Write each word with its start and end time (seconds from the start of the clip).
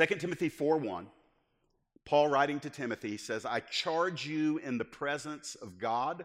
2 0.00 0.14
Timothy 0.16 0.48
4 0.48 0.78
1, 0.78 1.06
Paul 2.06 2.28
writing 2.28 2.58
to 2.60 2.70
Timothy 2.70 3.18
says, 3.18 3.44
I 3.44 3.60
charge 3.60 4.26
you 4.26 4.56
in 4.58 4.78
the 4.78 4.84
presence 4.84 5.56
of 5.56 5.78
God 5.78 6.24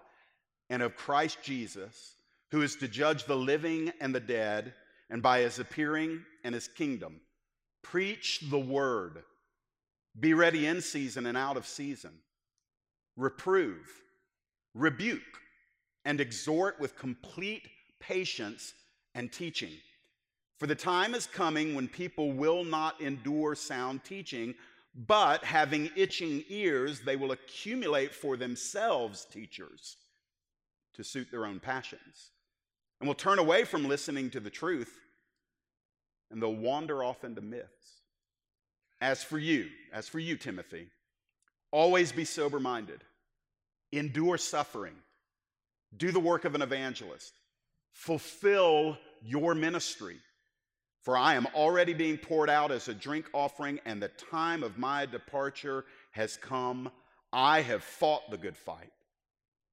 and 0.70 0.82
of 0.82 0.96
Christ 0.96 1.40
Jesus, 1.44 2.16
who 2.52 2.62
is 2.62 2.78
to 2.78 2.88
judge 2.88 3.26
the 3.26 3.36
living 3.36 3.92
and 4.00 4.16
the 4.16 4.22
dead, 4.22 4.74
and 5.10 5.22
by 5.22 5.40
his 5.40 5.60
appearing 5.60 6.24
and 6.46 6.56
his 6.56 6.70
kingdom. 6.70 7.20
Preach 7.84 8.44
the 8.50 8.60
word. 8.60 9.24
Be 10.18 10.34
ready 10.34 10.68
in 10.68 10.82
season 10.82 11.26
and 11.26 11.38
out 11.38 11.58
of 11.58 11.68
season. 11.68 12.14
Reprove, 13.18 13.88
rebuke, 14.74 15.22
and 16.06 16.22
exhort 16.22 16.80
with 16.80 16.98
complete 16.98 17.68
patience 18.00 18.74
and 19.14 19.32
teaching. 19.32 19.74
For 20.58 20.68
the 20.68 20.76
time 20.76 21.14
is 21.14 21.28
coming 21.28 21.76
when 21.76 21.88
people 21.88 22.32
will 22.32 22.64
not 22.64 23.02
endure 23.02 23.56
sound 23.56 24.04
teaching, 24.04 24.56
but 24.96 25.44
having 25.44 25.92
itching 25.96 26.46
ears, 26.48 27.02
they 27.02 27.18
will 27.18 27.34
accumulate 27.34 28.14
for 28.14 28.38
themselves 28.38 29.26
teachers 29.26 29.98
to 30.94 31.04
suit 31.04 31.30
their 31.30 31.46
own 31.46 31.60
passions, 31.60 32.32
and 33.00 33.08
will 33.08 33.16
turn 33.16 33.38
away 33.38 33.66
from 33.66 33.88
listening 33.88 34.30
to 34.30 34.40
the 34.40 34.50
truth, 34.50 34.98
and 36.32 36.42
they'll 36.42 36.56
wander 36.56 37.04
off 37.04 37.26
into 37.26 37.42
myths. 37.42 38.02
As 39.02 39.22
for 39.22 39.38
you, 39.38 39.68
as 39.92 40.08
for 40.08 40.20
you, 40.20 40.38
Timothy, 40.38 40.88
always 41.72 42.14
be 42.14 42.24
sober 42.24 42.62
minded, 42.62 43.04
endure 43.92 44.38
suffering, 44.38 44.96
do 45.98 46.12
the 46.12 46.20
work 46.20 46.46
of 46.46 46.56
an 46.56 46.62
evangelist, 46.62 47.34
fulfill 47.92 48.98
your 49.22 49.54
ministry. 49.54 50.18
For 51.06 51.16
I 51.16 51.36
am 51.36 51.46
already 51.54 51.94
being 51.94 52.18
poured 52.18 52.50
out 52.50 52.72
as 52.72 52.88
a 52.88 52.94
drink 52.94 53.28
offering, 53.32 53.80
and 53.86 54.02
the 54.02 54.08
time 54.08 54.64
of 54.64 54.80
my 54.80 55.06
departure 55.06 55.86
has 56.10 56.36
come. 56.36 56.90
I 57.32 57.62
have 57.62 57.84
fought 57.84 58.32
the 58.32 58.40
good 58.40 58.58
fight. 58.58 58.92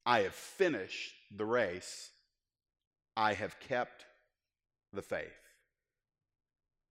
I 0.05 0.21
have 0.21 0.35
finished 0.35 1.15
the 1.35 1.47
race. 1.47 2.11
I 3.17 3.33
have 3.33 3.59
kept 3.61 4.05
the 4.93 5.01
faith. 5.01 5.33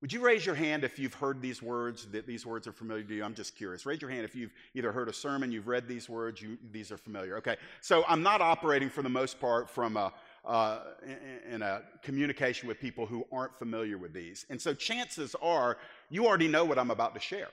Would 0.01 0.11
you 0.11 0.21
raise 0.21 0.43
your 0.43 0.55
hand 0.55 0.83
if 0.83 0.97
you've 0.97 1.13
heard 1.13 1.39
these 1.39 1.61
words, 1.61 2.07
that 2.07 2.25
these 2.25 2.43
words 2.43 2.65
are 2.65 2.71
familiar 2.71 3.03
to 3.03 3.13
you? 3.13 3.23
I'm 3.23 3.35
just 3.35 3.55
curious. 3.55 3.85
Raise 3.85 4.01
your 4.01 4.09
hand 4.09 4.25
if 4.25 4.35
you've 4.35 4.53
either 4.73 4.91
heard 4.91 5.07
a 5.07 5.13
sermon, 5.13 5.51
you've 5.51 5.67
read 5.67 5.87
these 5.87 6.09
words, 6.09 6.41
you, 6.41 6.57
these 6.71 6.91
are 6.91 6.97
familiar. 6.97 7.37
Okay, 7.37 7.57
so 7.81 8.03
I'm 8.07 8.23
not 8.23 8.41
operating 8.41 8.89
for 8.89 9.03
the 9.03 9.09
most 9.09 9.39
part 9.39 9.69
from 9.69 9.97
a, 9.97 10.11
uh, 10.45 10.79
in, 11.03 11.55
in 11.55 11.61
a 11.61 11.81
communication 12.01 12.67
with 12.67 12.79
people 12.79 13.05
who 13.05 13.25
aren't 13.31 13.57
familiar 13.57 13.97
with 13.97 14.13
these. 14.13 14.45
And 14.49 14.59
so 14.59 14.73
chances 14.73 15.35
are 15.41 15.77
you 16.09 16.25
already 16.25 16.47
know 16.47 16.65
what 16.65 16.79
I'm 16.79 16.91
about 16.91 17.13
to 17.13 17.19
share 17.19 17.49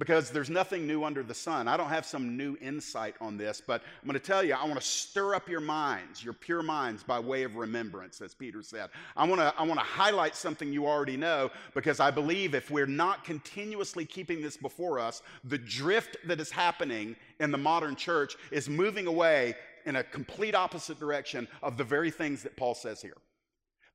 because 0.00 0.30
there's 0.30 0.48
nothing 0.48 0.86
new 0.86 1.04
under 1.04 1.22
the 1.22 1.34
sun. 1.34 1.68
I 1.68 1.76
don't 1.76 1.90
have 1.90 2.06
some 2.06 2.34
new 2.34 2.56
insight 2.62 3.14
on 3.20 3.36
this, 3.36 3.60
but 3.64 3.82
I'm 4.00 4.08
going 4.08 4.18
to 4.18 4.26
tell 4.26 4.42
you, 4.42 4.54
I 4.54 4.64
want 4.64 4.80
to 4.80 4.86
stir 4.86 5.34
up 5.34 5.46
your 5.46 5.60
minds, 5.60 6.24
your 6.24 6.32
pure 6.32 6.62
minds, 6.62 7.02
by 7.02 7.20
way 7.20 7.42
of 7.42 7.56
remembrance, 7.56 8.22
as 8.22 8.34
Peter 8.34 8.62
said. 8.62 8.88
I 9.14 9.26
want 9.26 9.42
to, 9.42 9.52
I 9.58 9.62
want 9.62 9.78
to 9.78 9.84
highlight 9.84 10.34
something 10.34 10.72
you 10.72 10.86
already 10.86 11.18
know 11.18 11.50
because 11.74 12.00
I 12.00 12.10
believe 12.10 12.54
if 12.54 12.70
we're 12.70 12.86
not 12.86 13.24
continuously 13.24 14.06
keeping 14.06 14.40
this 14.40 14.56
before 14.56 14.98
us, 14.98 15.20
the 15.44 15.58
drift 15.58 16.16
that 16.24 16.40
is 16.40 16.50
happening 16.50 17.14
in 17.38 17.50
the 17.50 17.58
modern 17.58 17.94
church 17.94 18.36
is 18.50 18.70
moving 18.70 19.06
away 19.06 19.54
in 19.86 19.96
a 19.96 20.04
complete 20.04 20.54
opposite 20.54 20.98
direction 20.98 21.48
of 21.62 21.76
the 21.76 21.84
very 21.84 22.10
things 22.10 22.42
that 22.42 22.56
Paul 22.56 22.74
says 22.74 23.00
here. 23.02 23.16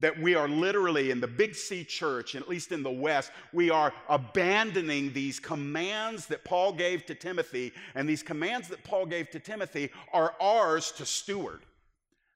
That 0.02 0.20
we 0.20 0.36
are 0.36 0.50
literally 0.50 1.12
in 1.12 1.22
the 1.22 1.28
Big 1.28 1.56
C 1.56 1.86
church, 1.86 2.36
and 2.36 2.44
at 2.44 2.50
least 2.50 2.74
in 2.74 2.84
the 2.84 2.92
West, 2.92 3.32
we 3.54 3.70
are 3.70 3.94
abandoning 4.10 5.14
these 5.14 5.40
commands 5.40 6.28
that 6.28 6.44
Paul 6.44 6.74
gave 6.74 7.06
to 7.06 7.16
Timothy. 7.16 7.72
And 7.96 8.08
these 8.08 8.22
commands 8.22 8.68
that 8.68 8.84
Paul 8.84 9.06
gave 9.06 9.30
to 9.30 9.40
Timothy 9.40 9.92
are 10.12 10.34
ours 10.42 10.92
to 10.98 11.06
steward. 11.06 11.62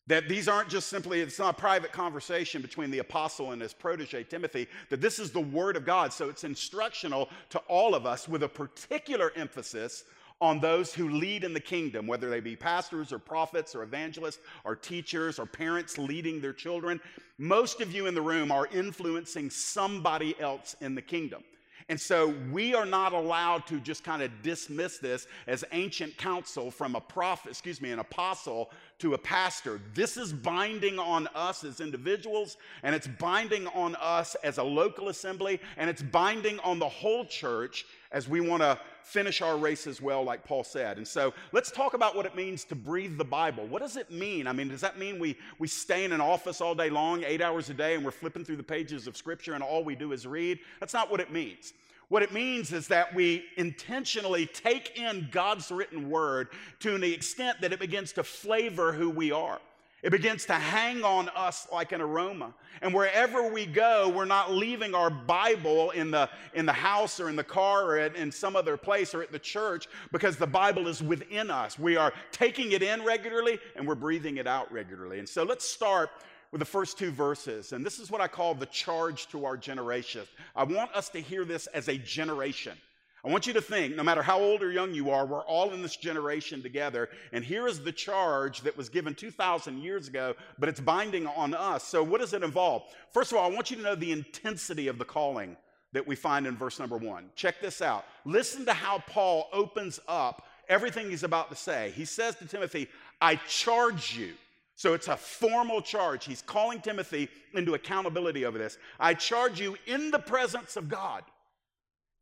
That 0.08 0.27
these 0.27 0.48
aren't 0.48 0.70
just 0.70 0.88
simply, 0.88 1.21
it's 1.21 1.38
not 1.38 1.55
a 1.55 1.59
private 1.59 1.92
conversation 1.92 2.64
between 2.64 2.89
the 2.89 2.98
apostle 2.98 3.52
and 3.52 3.61
his 3.61 3.73
protege, 3.73 4.23
Timothy, 4.23 4.67
that 4.89 5.02
this 5.02 5.20
is 5.20 5.32
the 5.32 5.39
word 5.39 5.76
of 5.76 5.86
God. 5.86 6.11
So 6.11 6.30
it's 6.30 6.45
instructional 6.45 7.30
to 7.49 7.59
all 7.67 7.93
of 7.93 8.08
us 8.08 8.27
with 8.27 8.42
a 8.42 8.49
particular 8.49 9.32
emphasis 9.36 10.05
on 10.42 10.60
those 10.60 10.94
who 10.94 11.10
lead 11.10 11.44
in 11.44 11.54
the 11.54 11.60
kingdom, 11.60 12.08
whether 12.08 12.30
they 12.30 12.39
be 12.39 12.55
pastors 12.55 13.11
or 13.11 13.20
prophets 13.20 13.76
or 13.76 13.83
evangelists 13.83 14.39
or 14.64 14.76
teachers 14.76 15.38
or 15.38 15.45
parents 15.45 15.98
leading 15.98 16.39
their 16.39 16.54
children. 16.54 17.00
Most 17.38 17.82
of 17.82 17.94
you 17.94 18.08
in 18.08 18.16
the 18.16 18.22
room 18.22 18.52
are 18.52 18.67
influencing 18.67 19.50
somebody 19.50 20.39
else 20.39 20.76
in 20.82 20.95
the 20.95 21.02
kingdom. 21.02 21.44
And 21.89 22.00
so 22.00 22.36
we 22.52 22.76
are 22.76 22.86
not 22.86 23.14
allowed 23.14 23.66
to 23.67 23.80
just 23.80 24.04
kind 24.04 24.22
of 24.22 24.30
dismiss 24.44 25.00
this 25.00 25.26
as 25.48 25.66
ancient 25.72 26.16
counsel 26.17 26.70
from 26.70 26.95
a 26.95 27.02
prophet, 27.02 27.50
excuse 27.50 27.82
me, 27.82 27.92
an 27.92 27.98
apostle 27.98 28.70
to 29.00 29.16
a 29.16 29.17
pastor. 29.17 29.82
This 29.95 30.16
is 30.16 30.32
binding 30.32 31.00
on 31.00 31.27
us 31.33 31.64
as 31.64 31.82
individuals, 31.82 32.58
and 32.83 32.94
it's 32.94 33.08
binding 33.08 33.66
on 33.67 33.95
us 33.95 34.36
as 34.44 34.60
a 34.60 34.64
local 34.64 35.10
assembly, 35.10 35.60
and 35.77 35.89
it's 35.89 36.04
binding 36.04 36.60
on 36.60 36.77
the 36.77 36.88
whole 36.88 37.26
church 37.26 37.86
as 38.11 38.30
we 38.30 38.39
want 38.39 38.61
to 38.61 38.77
finish 39.09 39.42
our 39.42 39.58
race 39.58 39.87
as 39.87 40.02
well, 40.02 40.23
like 40.23 40.45
Paul 40.45 40.64
said. 40.64 40.97
And 40.97 41.08
so 41.08 41.33
let's 41.52 41.71
talk 41.71 41.95
about 41.95 42.15
what 42.15 42.25
it 42.25 42.36
means 42.36 42.64
to 42.65 42.75
breathe 42.75 43.17
the 43.17 43.25
Bible. 43.25 43.65
What 43.65 43.81
does 43.81 43.97
it 43.97 44.11
mean? 44.11 44.45
I 44.45 44.53
mean, 44.53 44.70
does 44.70 44.81
that 44.81 44.99
mean 44.99 45.17
we, 45.20 45.36
we 45.58 45.67
stay 45.67 46.05
in 46.05 46.11
an 46.11 46.21
office 46.21 46.61
all 46.61 46.75
day 46.75 46.89
long, 46.89 47.23
eight 47.23 47.42
hours 47.42 47.70
a 47.70 47.73
day, 47.73 47.95
and 47.95 48.05
we're 48.05 48.11
flipping 48.11 48.45
through 48.45 48.58
the 48.58 48.64
pages 48.64 49.08
of 49.08 49.17
Scripture 49.17 49.55
and 49.55 49.64
all 49.64 49.83
we 49.83 49.95
do 49.95 50.11
is 50.11 50.27
read? 50.27 50.59
That's 50.80 50.93
not 50.93 51.09
what 51.09 51.20
it 51.20 51.31
means. 51.31 51.73
What 52.09 52.23
it 52.23 52.31
means 52.31 52.71
is 52.71 52.87
that 52.87 53.14
we 53.14 53.45
intentionally 53.58 54.45
take 54.47 54.97
in 54.97 55.27
God's 55.31 55.71
written 55.71 56.09
word 56.09 56.49
to 56.80 56.97
the 56.97 57.14
extent 57.14 57.61
that 57.61 57.71
it 57.71 57.80
begins 57.80 58.14
to 58.14 58.23
flavor 58.23 58.91
who 58.91 59.09
we 59.09 59.31
are. 59.31 59.59
It 60.02 60.11
begins 60.11 60.45
to 60.45 60.54
hang 60.54 61.04
on 61.04 61.30
us 61.30 61.67
like 61.71 61.92
an 61.92 61.99
aroma. 61.99 62.54
And 62.82 62.93
wherever 62.93 63.52
we 63.52 63.65
go, 63.65 64.08
we're 64.10 64.26
not 64.26 64.54
leaving 64.54 64.95
our 64.95 65.10
Bible 65.10 65.92
in 65.92 66.10
the, 66.10 66.30
in 66.54 66.65
the 66.65 66.73
house 66.73 67.20
or 67.20 67.30
in 67.30 67.36
the 67.36 67.43
car 67.43 67.86
or 67.86 67.98
at, 67.98 68.15
in 68.15 68.32
some 68.32 68.55
other 68.55 68.77
place 68.77 69.14
or 69.14 69.21
at 69.21 69.32
the 69.32 69.39
church 69.39 69.88
because 70.11 70.38
the 70.38 70.48
Bible 70.48 70.88
is 70.88 71.04
within 71.04 71.52
us. 71.52 71.77
We 71.77 71.98
are 71.98 72.14
taking 72.32 72.71
it 72.71 72.82
in 72.82 73.04
regularly 73.04 73.59
and 73.76 73.86
we're 73.86 73.95
breathing 73.95 74.38
it 74.38 74.48
out 74.48 74.71
regularly. 74.71 75.20
And 75.20 75.27
so 75.27 75.43
let's 75.43 75.67
start 75.67 76.09
with 76.52 76.59
the 76.59 76.65
first 76.65 76.98
two 76.98 77.11
verses. 77.11 77.73
And 77.73 77.86
this 77.86 77.99
is 77.99 78.09
what 78.09 78.21
I 78.21 78.27
call 78.27 78.55
the 78.55 78.65
charge 78.67 79.27
to 79.30 79.45
our 79.45 79.58
generation. 79.58 80.21
I 80.55 80.64
want 80.64 80.93
us 80.95 81.09
to 81.09 81.20
hear 81.20 81.45
this 81.45 81.67
as 81.67 81.89
a 81.89 81.98
generation. 81.98 82.77
I 83.24 83.30
want 83.30 83.48
you 83.48 83.54
to 83.54 83.62
think, 83.62 83.96
no 83.96 84.04
matter 84.04 84.22
how 84.22 84.40
old 84.40 84.64
or 84.64 84.72
young 84.72 84.94
you 84.94 85.10
are, 85.10 85.26
we're 85.26 85.44
all 85.44 85.74
in 85.74 85.82
this 85.82 85.98
generation 85.98 86.62
together. 86.62 87.10
And 87.34 87.44
here 87.44 87.68
is 87.68 87.82
the 87.82 87.92
charge 87.92 88.62
that 88.62 88.78
was 88.78 88.88
given 88.88 89.14
2,000 89.14 89.80
years 89.80 90.08
ago, 90.08 90.36
but 90.58 90.70
it's 90.70 90.80
binding 90.80 91.28
on 91.28 91.54
us. 91.54 91.84
So, 91.84 92.02
what 92.02 92.22
does 92.22 92.34
it 92.34 92.44
involve? 92.44 92.84
First 93.12 93.32
of 93.32 93.38
all, 93.38 93.52
I 93.52 93.54
want 93.54 93.72
you 93.72 93.78
to 93.78 93.84
know 93.84 93.96
the 93.96 94.14
intensity 94.14 94.88
of 94.88 94.98
the 94.98 95.06
calling 95.06 95.58
that 95.92 96.08
we 96.08 96.16
find 96.16 96.48
in 96.48 96.56
verse 96.56 96.80
number 96.80 96.98
one. 96.98 97.30
Check 97.36 97.62
this 97.62 97.82
out. 97.82 98.06
Listen 98.24 98.66
to 98.66 98.74
how 98.74 99.00
Paul 99.08 99.50
opens 99.52 100.00
up 100.08 100.46
everything 100.70 101.10
he's 101.10 101.24
about 101.24 101.50
to 101.50 101.56
say. 101.56 101.92
He 101.96 102.06
says 102.06 102.36
to 102.36 102.46
Timothy, 102.46 102.88
I 103.20 103.36
charge 103.48 104.16
you. 104.16 104.34
So 104.76 104.94
it's 104.94 105.10
a 105.10 105.18
formal 105.18 105.82
charge. 105.82 106.24
He's 106.24 106.42
calling 106.42 106.80
Timothy 106.80 107.28
into 107.54 107.74
accountability 107.74 108.46
over 108.46 108.58
this. 108.58 108.78
I 108.98 109.14
charge 109.14 109.60
you 109.60 109.76
in 109.88 110.10
the 110.10 110.20
presence 110.20 110.78
of 110.78 110.88
God 110.88 111.24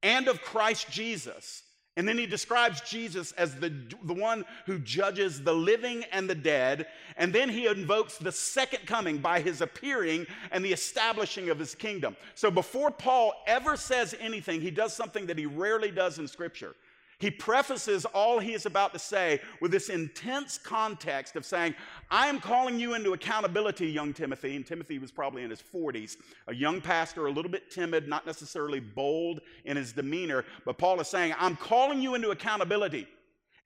and 0.04 0.28
of 0.28 0.42
Christ 0.42 0.90
Jesus. 0.90 1.64
And 1.98 2.08
then 2.08 2.20
he 2.20 2.28
describes 2.28 2.82
Jesus 2.82 3.32
as 3.34 3.56
the, 3.56 3.74
the 4.04 4.14
one 4.14 4.46
who 4.68 4.78
judges 4.78 5.42
the 5.42 5.54
living 5.54 6.06
and 6.12 6.30
the 6.30 6.36
dead. 6.36 6.86
And 7.18 7.34
then 7.34 7.50
he 7.50 7.66
invokes 7.66 8.20
the 8.20 8.32
second 8.32 8.86
coming 8.86 9.18
by 9.18 9.40
his 9.40 9.62
appearing 9.62 10.28
and 10.52 10.64
the 10.64 10.72
establishing 10.72 11.50
of 11.50 11.58
his 11.58 11.74
kingdom. 11.74 12.16
So 12.36 12.52
before 12.52 12.92
Paul 12.92 13.34
ever 13.48 13.76
says 13.76 14.14
anything, 14.20 14.62
he 14.62 14.70
does 14.70 14.94
something 14.94 15.26
that 15.26 15.40
he 15.40 15.48
rarely 15.48 15.90
does 15.90 16.20
in 16.20 16.28
Scripture. 16.28 16.76
He 17.20 17.32
prefaces 17.32 18.06
all 18.06 18.38
he 18.38 18.54
is 18.54 18.68
about 18.68 18.94
to 18.94 19.00
say 19.00 19.42
with 19.60 19.72
this 19.72 19.90
intense 19.90 20.60
context 20.60 21.36
of 21.36 21.46
saying, 21.46 21.74
I 22.12 22.28
am 22.28 22.40
calling 22.40 22.80
you 22.80 22.94
into 22.94 23.14
accountability, 23.14 23.88
young 23.88 24.14
Timothy. 24.14 24.56
And 24.56 24.64
Timothy 24.64 25.00
was 25.00 25.12
probably 25.12 25.44
in 25.44 25.50
his 25.50 25.64
40s, 25.74 26.18
a 26.48 26.54
young 26.54 26.80
pastor, 26.80 27.26
a 27.26 27.32
little 27.32 27.50
bit 27.50 27.72
timid, 27.72 28.08
not 28.08 28.28
necessarily 28.28 28.80
bold 28.80 29.42
in 29.66 29.78
his 29.78 29.94
demeanor. 29.94 30.46
But 30.64 30.78
Paul 30.78 31.00
is 31.00 31.08
saying, 31.08 31.34
I'm 31.40 31.56
calling 31.56 32.02
you 32.02 32.14
into 32.14 32.30
accountability. 32.30 33.08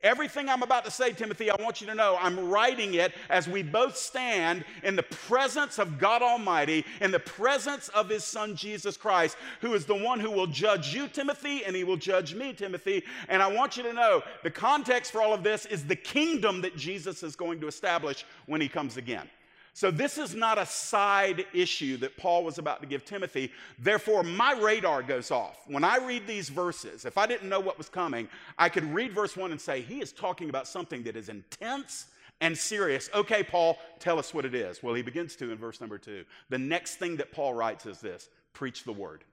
Everything 0.04 0.50
I'm 0.50 0.64
about 0.64 0.84
to 0.86 0.92
say, 0.92 1.12
Timothy, 1.12 1.52
I 1.52 1.62
want 1.62 1.80
you 1.80 1.88
to 1.88 1.94
know 1.94 2.18
I'm 2.20 2.50
writing 2.50 2.96
it 2.96 3.14
as 3.30 3.48
we 3.48 3.62
both 3.62 3.96
stand 3.96 4.66
in 4.84 4.96
the 4.96 5.04
presence 5.04 5.78
of 5.78 6.00
God 6.00 6.24
Almighty, 6.24 6.86
in 7.02 7.12
the 7.12 7.20
presence 7.20 7.90
of 7.90 8.10
His 8.10 8.24
Son 8.24 8.56
Jesus 8.56 8.98
Christ, 8.98 9.38
who 9.60 9.76
is 9.76 9.86
the 9.86 9.96
one 9.96 10.20
who 10.20 10.32
will 10.32 10.48
judge 10.48 10.94
you, 10.94 11.08
Timothy, 11.08 11.64
and 11.66 11.76
He 11.76 11.84
will 11.84 11.98
judge 11.98 12.34
me, 12.34 12.54
Timothy. 12.54 13.04
And 13.30 13.44
I 13.44 13.48
want 13.48 13.78
you 13.78 13.84
to 13.84 13.94
know 13.94 14.24
the 14.42 14.50
context 14.50 15.12
for 15.12 15.22
all 15.22 15.34
of 15.34 15.44
this 15.44 15.68
is 15.68 15.86
the 15.86 15.96
kingdom 15.96 16.62
that 16.62 16.76
Jesus 16.76 17.22
is 17.22 17.36
going 17.36 17.60
to 17.62 17.68
establish 17.68 18.26
when 18.48 18.60
He 18.60 18.68
comes 18.68 18.98
again. 18.98 19.30
So, 19.74 19.90
this 19.90 20.18
is 20.18 20.36
not 20.36 20.58
a 20.58 20.66
side 20.66 21.46
issue 21.54 21.96
that 21.98 22.18
Paul 22.18 22.44
was 22.44 22.58
about 22.58 22.82
to 22.82 22.88
give 22.88 23.06
Timothy. 23.06 23.52
Therefore, 23.80 24.22
my 24.22 24.54
radar 24.54 25.02
goes 25.02 25.32
off. 25.32 25.60
When 25.66 25.86
I 25.86 25.98
read 25.98 26.28
these 26.28 26.50
verses, 26.50 27.06
if 27.06 27.18
I 27.18 27.26
didn't 27.26 27.48
know 27.48 27.62
what 27.62 27.78
was 27.78 27.88
coming, 27.88 28.28
I 28.58 28.68
could 28.68 28.84
read 28.94 29.14
verse 29.14 29.38
one 29.38 29.52
and 29.52 29.62
say, 29.62 29.82
he 29.82 30.02
is 30.02 30.12
talking 30.12 30.50
about 30.50 30.68
something 30.68 31.04
that 31.04 31.16
is 31.16 31.30
intense 31.30 32.08
and 32.42 32.58
serious. 32.58 33.10
Okay, 33.14 33.44
Paul, 33.44 33.78
tell 34.00 34.20
us 34.20 34.34
what 34.34 34.44
it 34.44 34.56
is. 34.56 34.84
Well, 34.84 34.94
he 34.94 35.04
begins 35.04 35.38
to 35.38 35.52
in 35.52 35.58
verse 35.58 35.80
number 35.80 35.98
two. 35.98 36.26
The 36.50 36.58
next 36.58 36.96
thing 36.96 37.16
that 37.18 37.32
Paul 37.32 37.54
writes 37.54 37.86
is 37.86 38.00
this 38.00 38.30
preach 38.52 38.84
the 38.84 38.92
word. 38.92 39.24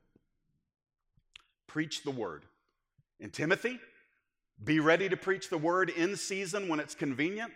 Preach 1.67 2.05
the 2.05 2.13
word. 2.13 2.45
And 3.21 3.33
Timothy, 3.33 3.81
be 4.63 4.79
ready 4.79 5.09
to 5.09 5.17
preach 5.17 5.51
the 5.51 5.59
word 5.59 5.91
in 5.91 6.15
season 6.17 6.69
when 6.69 6.79
it's 6.79 6.95
convenient 6.95 7.53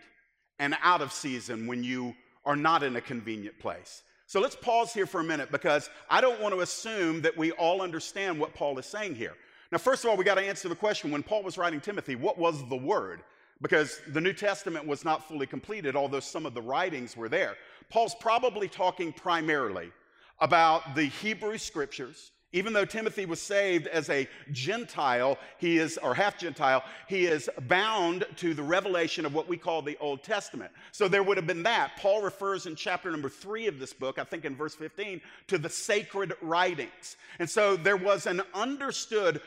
and 0.59 0.75
out 0.83 1.01
of 1.01 1.13
season 1.13 1.67
when 1.67 1.83
you 1.83 2.15
are 2.45 2.55
not 2.55 2.83
in 2.83 2.95
a 2.95 3.01
convenient 3.01 3.57
place. 3.59 4.03
So 4.25 4.39
let's 4.39 4.55
pause 4.55 4.93
here 4.93 5.05
for 5.05 5.21
a 5.21 5.23
minute 5.23 5.51
because 5.51 5.89
I 6.09 6.21
don't 6.21 6.41
want 6.41 6.53
to 6.55 6.61
assume 6.61 7.21
that 7.21 7.37
we 7.37 7.51
all 7.51 7.81
understand 7.81 8.39
what 8.39 8.53
Paul 8.53 8.77
is 8.79 8.85
saying 8.85 9.15
here. 9.15 9.33
Now, 9.71 9.77
first 9.77 10.03
of 10.03 10.09
all, 10.09 10.17
we 10.17 10.23
got 10.23 10.35
to 10.35 10.41
answer 10.41 10.69
the 10.69 10.75
question 10.75 11.11
when 11.11 11.23
Paul 11.23 11.43
was 11.43 11.57
writing 11.57 11.81
Timothy, 11.81 12.15
what 12.15 12.37
was 12.37 12.67
the 12.69 12.75
word? 12.75 13.21
Because 13.61 14.01
the 14.07 14.21
New 14.21 14.33
Testament 14.33 14.85
was 14.85 15.05
not 15.05 15.27
fully 15.27 15.47
completed, 15.47 15.95
although 15.95 16.19
some 16.19 16.45
of 16.45 16.53
the 16.53 16.61
writings 16.61 17.15
were 17.15 17.29
there. 17.29 17.55
Paul's 17.89 18.15
probably 18.15 18.67
talking 18.67 19.13
primarily 19.13 19.91
about 20.39 20.95
the 20.95 21.05
Hebrew 21.05 21.57
scriptures 21.57 22.31
even 22.53 22.71
though 22.71 22.85
Timothy 22.85 23.25
was 23.25 23.41
saved 23.41 23.87
as 23.87 24.09
a 24.09 24.27
Gentile, 24.51 25.37
he 25.57 25.79
is, 25.79 25.97
or 25.97 26.13
half 26.13 26.37
Gentile, 26.37 26.83
he 27.07 27.25
is 27.25 27.49
bound 27.67 28.25
to 28.37 28.53
the 28.53 28.61
revelation 28.61 29.25
of 29.25 29.33
what 29.33 29.49
we 29.49 29.57
call 29.57 29.81
the 29.81 29.97
Old 29.99 30.23
Testament. 30.23 30.71
So 30.91 31.07
there 31.07 31.23
would 31.23 31.37
have 31.37 31.47
been 31.47 31.63
that. 31.63 31.93
Paul 31.97 32.21
refers 32.21 32.67
in 32.67 32.75
chapter 32.75 33.09
number 33.09 33.29
three 33.29 33.65
of 33.67 33.79
this 33.79 33.91
book, 33.91 34.19
I 34.19 34.23
think 34.23 34.45
in 34.45 34.55
verse 34.55 34.75
15, 34.75 35.19
to 35.47 35.57
the 35.57 35.69
sacred 35.69 36.33
writings. 36.41 37.17
And 37.39 37.49
so 37.49 37.75
there 37.75 37.97
was 37.97 38.27
an 38.27 38.43
understood 38.53 39.41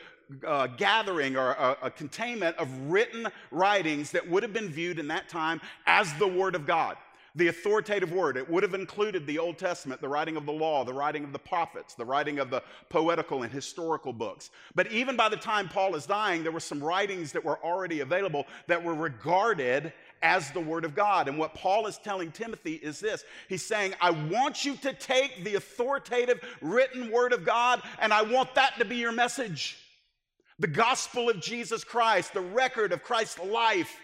uh, 0.45 0.67
gathering 0.67 1.37
or 1.37 1.51
a, 1.51 1.77
a 1.83 1.89
containment 1.89 2.57
of 2.57 2.69
written 2.91 3.27
writings 3.51 4.11
that 4.11 4.29
would 4.29 4.43
have 4.43 4.51
been 4.51 4.67
viewed 4.67 4.99
in 4.99 5.07
that 5.07 5.29
time 5.29 5.61
as 5.85 6.13
the 6.15 6.27
Word 6.27 6.53
of 6.53 6.65
God 6.67 6.97
the 7.37 7.47
authoritative 7.47 8.11
word. 8.11 8.35
It 8.35 8.49
would 8.49 8.63
have 8.63 8.73
included 8.73 9.25
the 9.25 9.37
Old 9.37 9.57
Testament, 9.57 10.01
the 10.01 10.09
writing 10.09 10.35
of 10.35 10.45
the 10.45 10.51
law, 10.51 10.83
the 10.83 10.93
writing 10.93 11.23
of 11.23 11.31
the 11.31 11.39
prophets, 11.39 11.93
the 11.93 12.03
writing 12.03 12.39
of 12.39 12.49
the 12.49 12.63
poetical 12.89 13.43
and 13.43 13.53
historical 13.53 14.11
books. 14.11 14.49
But 14.73 14.91
even 14.91 15.15
by 15.15 15.29
the 15.29 15.37
time 15.37 15.69
Paul 15.69 15.95
is 15.95 16.07
dying, 16.07 16.41
there 16.41 16.51
were 16.51 16.59
some 16.59 16.83
writings 16.83 17.31
that 17.33 17.45
were 17.45 17.63
already 17.63 17.99
available 17.99 18.47
that 18.65 18.83
were 18.83 18.95
regarded 18.95 19.93
as 20.23 20.49
the 20.49 20.59
Word 20.59 20.83
of 20.83 20.95
God. 20.95 21.27
And 21.27 21.37
what 21.37 21.53
Paul 21.53 21.85
is 21.85 21.99
telling 21.99 22.31
Timothy 22.31 22.73
is 22.73 22.99
this 22.99 23.23
He's 23.47 23.63
saying, 23.63 23.93
I 24.01 24.09
want 24.09 24.65
you 24.65 24.75
to 24.77 24.93
take 24.93 25.43
the 25.43 25.55
authoritative 25.55 26.41
written 26.59 27.11
Word 27.11 27.33
of 27.33 27.45
God, 27.45 27.83
and 27.99 28.11
I 28.11 28.23
want 28.23 28.55
that 28.55 28.79
to 28.79 28.85
be 28.85 28.95
your 28.97 29.11
message. 29.11 29.77
The 30.59 30.67
gospel 30.67 31.29
of 31.29 31.39
Jesus 31.39 31.83
Christ, 31.83 32.33
the 32.33 32.41
record 32.41 32.91
of 32.91 33.03
Christ's 33.03 33.39
life 33.39 33.95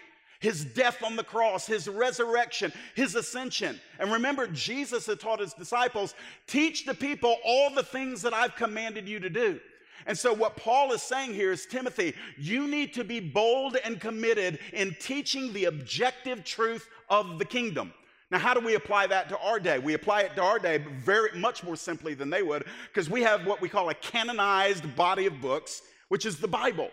his 0.44 0.62
death 0.62 1.02
on 1.02 1.16
the 1.16 1.24
cross, 1.24 1.66
his 1.66 1.88
resurrection, 1.88 2.70
his 2.94 3.14
ascension. 3.14 3.80
And 3.98 4.12
remember, 4.12 4.46
Jesus 4.46 5.06
had 5.06 5.18
taught 5.18 5.40
his 5.40 5.54
disciples, 5.54 6.14
teach 6.46 6.84
the 6.84 6.92
people 6.92 7.38
all 7.46 7.70
the 7.70 7.82
things 7.82 8.20
that 8.22 8.34
I've 8.34 8.54
commanded 8.54 9.08
you 9.08 9.18
to 9.20 9.30
do. 9.30 9.58
And 10.06 10.18
so, 10.18 10.34
what 10.34 10.58
Paul 10.58 10.92
is 10.92 11.00
saying 11.00 11.32
here 11.32 11.50
is 11.50 11.64
Timothy, 11.64 12.14
you 12.36 12.66
need 12.68 12.92
to 12.92 13.04
be 13.04 13.20
bold 13.20 13.78
and 13.82 13.98
committed 13.98 14.58
in 14.74 14.94
teaching 15.00 15.50
the 15.54 15.64
objective 15.64 16.44
truth 16.44 16.90
of 17.08 17.38
the 17.38 17.46
kingdom. 17.46 17.94
Now, 18.30 18.38
how 18.38 18.52
do 18.52 18.60
we 18.60 18.74
apply 18.74 19.06
that 19.06 19.30
to 19.30 19.38
our 19.38 19.58
day? 19.58 19.78
We 19.78 19.94
apply 19.94 20.22
it 20.22 20.36
to 20.36 20.42
our 20.42 20.58
day 20.58 20.76
very 20.76 21.38
much 21.38 21.64
more 21.64 21.76
simply 21.76 22.12
than 22.12 22.28
they 22.28 22.42
would, 22.42 22.66
because 22.92 23.08
we 23.08 23.22
have 23.22 23.46
what 23.46 23.62
we 23.62 23.70
call 23.70 23.88
a 23.88 23.94
canonized 23.94 24.94
body 24.94 25.24
of 25.24 25.40
books, 25.40 25.80
which 26.08 26.26
is 26.26 26.36
the 26.36 26.48
Bible. 26.48 26.90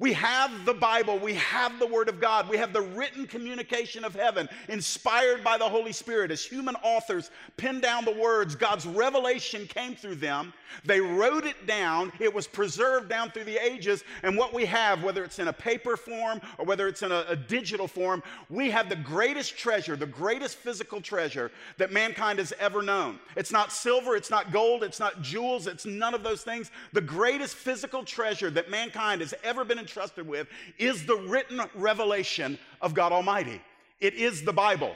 We 0.00 0.12
have 0.12 0.64
the 0.64 0.74
Bible, 0.74 1.18
we 1.18 1.34
have 1.34 1.80
the 1.80 1.86
Word 1.86 2.08
of 2.08 2.20
God, 2.20 2.48
we 2.48 2.56
have 2.56 2.72
the 2.72 2.82
written 2.82 3.26
communication 3.26 4.04
of 4.04 4.14
heaven, 4.14 4.48
inspired 4.68 5.42
by 5.42 5.58
the 5.58 5.68
Holy 5.68 5.90
Spirit. 5.90 6.30
As 6.30 6.44
human 6.44 6.76
authors 6.84 7.32
penned 7.56 7.82
down 7.82 8.04
the 8.04 8.14
words, 8.14 8.54
God's 8.54 8.86
revelation 8.86 9.66
came 9.66 9.96
through 9.96 10.14
them. 10.14 10.52
They 10.84 11.00
wrote 11.00 11.44
it 11.44 11.66
down, 11.66 12.12
it 12.20 12.32
was 12.32 12.46
preserved 12.46 13.08
down 13.08 13.32
through 13.32 13.44
the 13.44 13.56
ages. 13.56 14.04
And 14.22 14.36
what 14.36 14.54
we 14.54 14.66
have, 14.66 15.02
whether 15.02 15.24
it's 15.24 15.40
in 15.40 15.48
a 15.48 15.52
paper 15.52 15.96
form 15.96 16.40
or 16.58 16.64
whether 16.64 16.86
it's 16.86 17.02
in 17.02 17.10
a, 17.10 17.24
a 17.28 17.34
digital 17.34 17.88
form, 17.88 18.22
we 18.50 18.70
have 18.70 18.88
the 18.88 18.94
greatest 18.94 19.58
treasure, 19.58 19.96
the 19.96 20.06
greatest 20.06 20.58
physical 20.58 21.00
treasure 21.00 21.50
that 21.78 21.90
mankind 21.90 22.38
has 22.38 22.52
ever 22.60 22.82
known. 22.82 23.18
It's 23.34 23.50
not 23.50 23.72
silver, 23.72 24.14
it's 24.14 24.30
not 24.30 24.52
gold, 24.52 24.84
it's 24.84 25.00
not 25.00 25.22
jewels, 25.22 25.66
it's 25.66 25.86
none 25.86 26.14
of 26.14 26.22
those 26.22 26.44
things. 26.44 26.70
The 26.92 27.00
greatest 27.00 27.56
physical 27.56 28.04
treasure 28.04 28.50
that 28.50 28.70
mankind 28.70 29.22
has 29.22 29.34
ever 29.42 29.64
been 29.64 29.87
entrusted 29.88 30.28
with 30.28 30.48
is 30.78 31.06
the 31.06 31.16
written 31.16 31.62
revelation 31.74 32.58
of 32.82 32.92
God 32.92 33.10
Almighty. 33.10 33.60
It 34.00 34.14
is 34.14 34.42
the 34.42 34.52
Bible. 34.52 34.94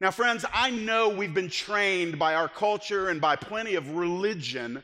Now, 0.00 0.10
friends, 0.10 0.44
I 0.52 0.70
know 0.70 1.08
we've 1.08 1.32
been 1.32 1.48
trained 1.48 2.18
by 2.18 2.34
our 2.34 2.48
culture 2.48 3.08
and 3.10 3.20
by 3.20 3.36
plenty 3.36 3.76
of 3.76 3.94
religion 3.94 4.82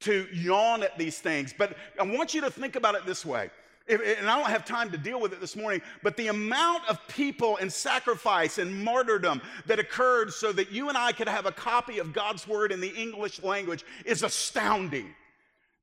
to 0.00 0.28
yawn 0.32 0.84
at 0.84 0.96
these 0.96 1.18
things, 1.18 1.52
but 1.56 1.76
I 1.98 2.04
want 2.04 2.32
you 2.32 2.42
to 2.42 2.50
think 2.50 2.76
about 2.76 2.94
it 2.94 3.04
this 3.04 3.26
way. 3.26 3.50
and 3.88 4.30
I 4.30 4.38
don't 4.38 4.48
have 4.48 4.64
time 4.64 4.90
to 4.92 4.98
deal 4.98 5.20
with 5.20 5.32
it 5.32 5.40
this 5.40 5.56
morning, 5.56 5.82
but 6.04 6.16
the 6.16 6.28
amount 6.28 6.88
of 6.88 7.00
people 7.08 7.56
and 7.56 7.72
sacrifice 7.72 8.58
and 8.58 8.84
martyrdom 8.84 9.42
that 9.66 9.80
occurred 9.80 10.32
so 10.32 10.52
that 10.52 10.70
you 10.70 10.88
and 10.88 10.96
I 10.96 11.10
could 11.10 11.28
have 11.28 11.46
a 11.46 11.52
copy 11.52 11.98
of 11.98 12.12
God's 12.12 12.46
word 12.46 12.70
in 12.70 12.80
the 12.80 12.94
English 12.94 13.42
language 13.42 13.84
is 14.04 14.22
astounding 14.22 15.12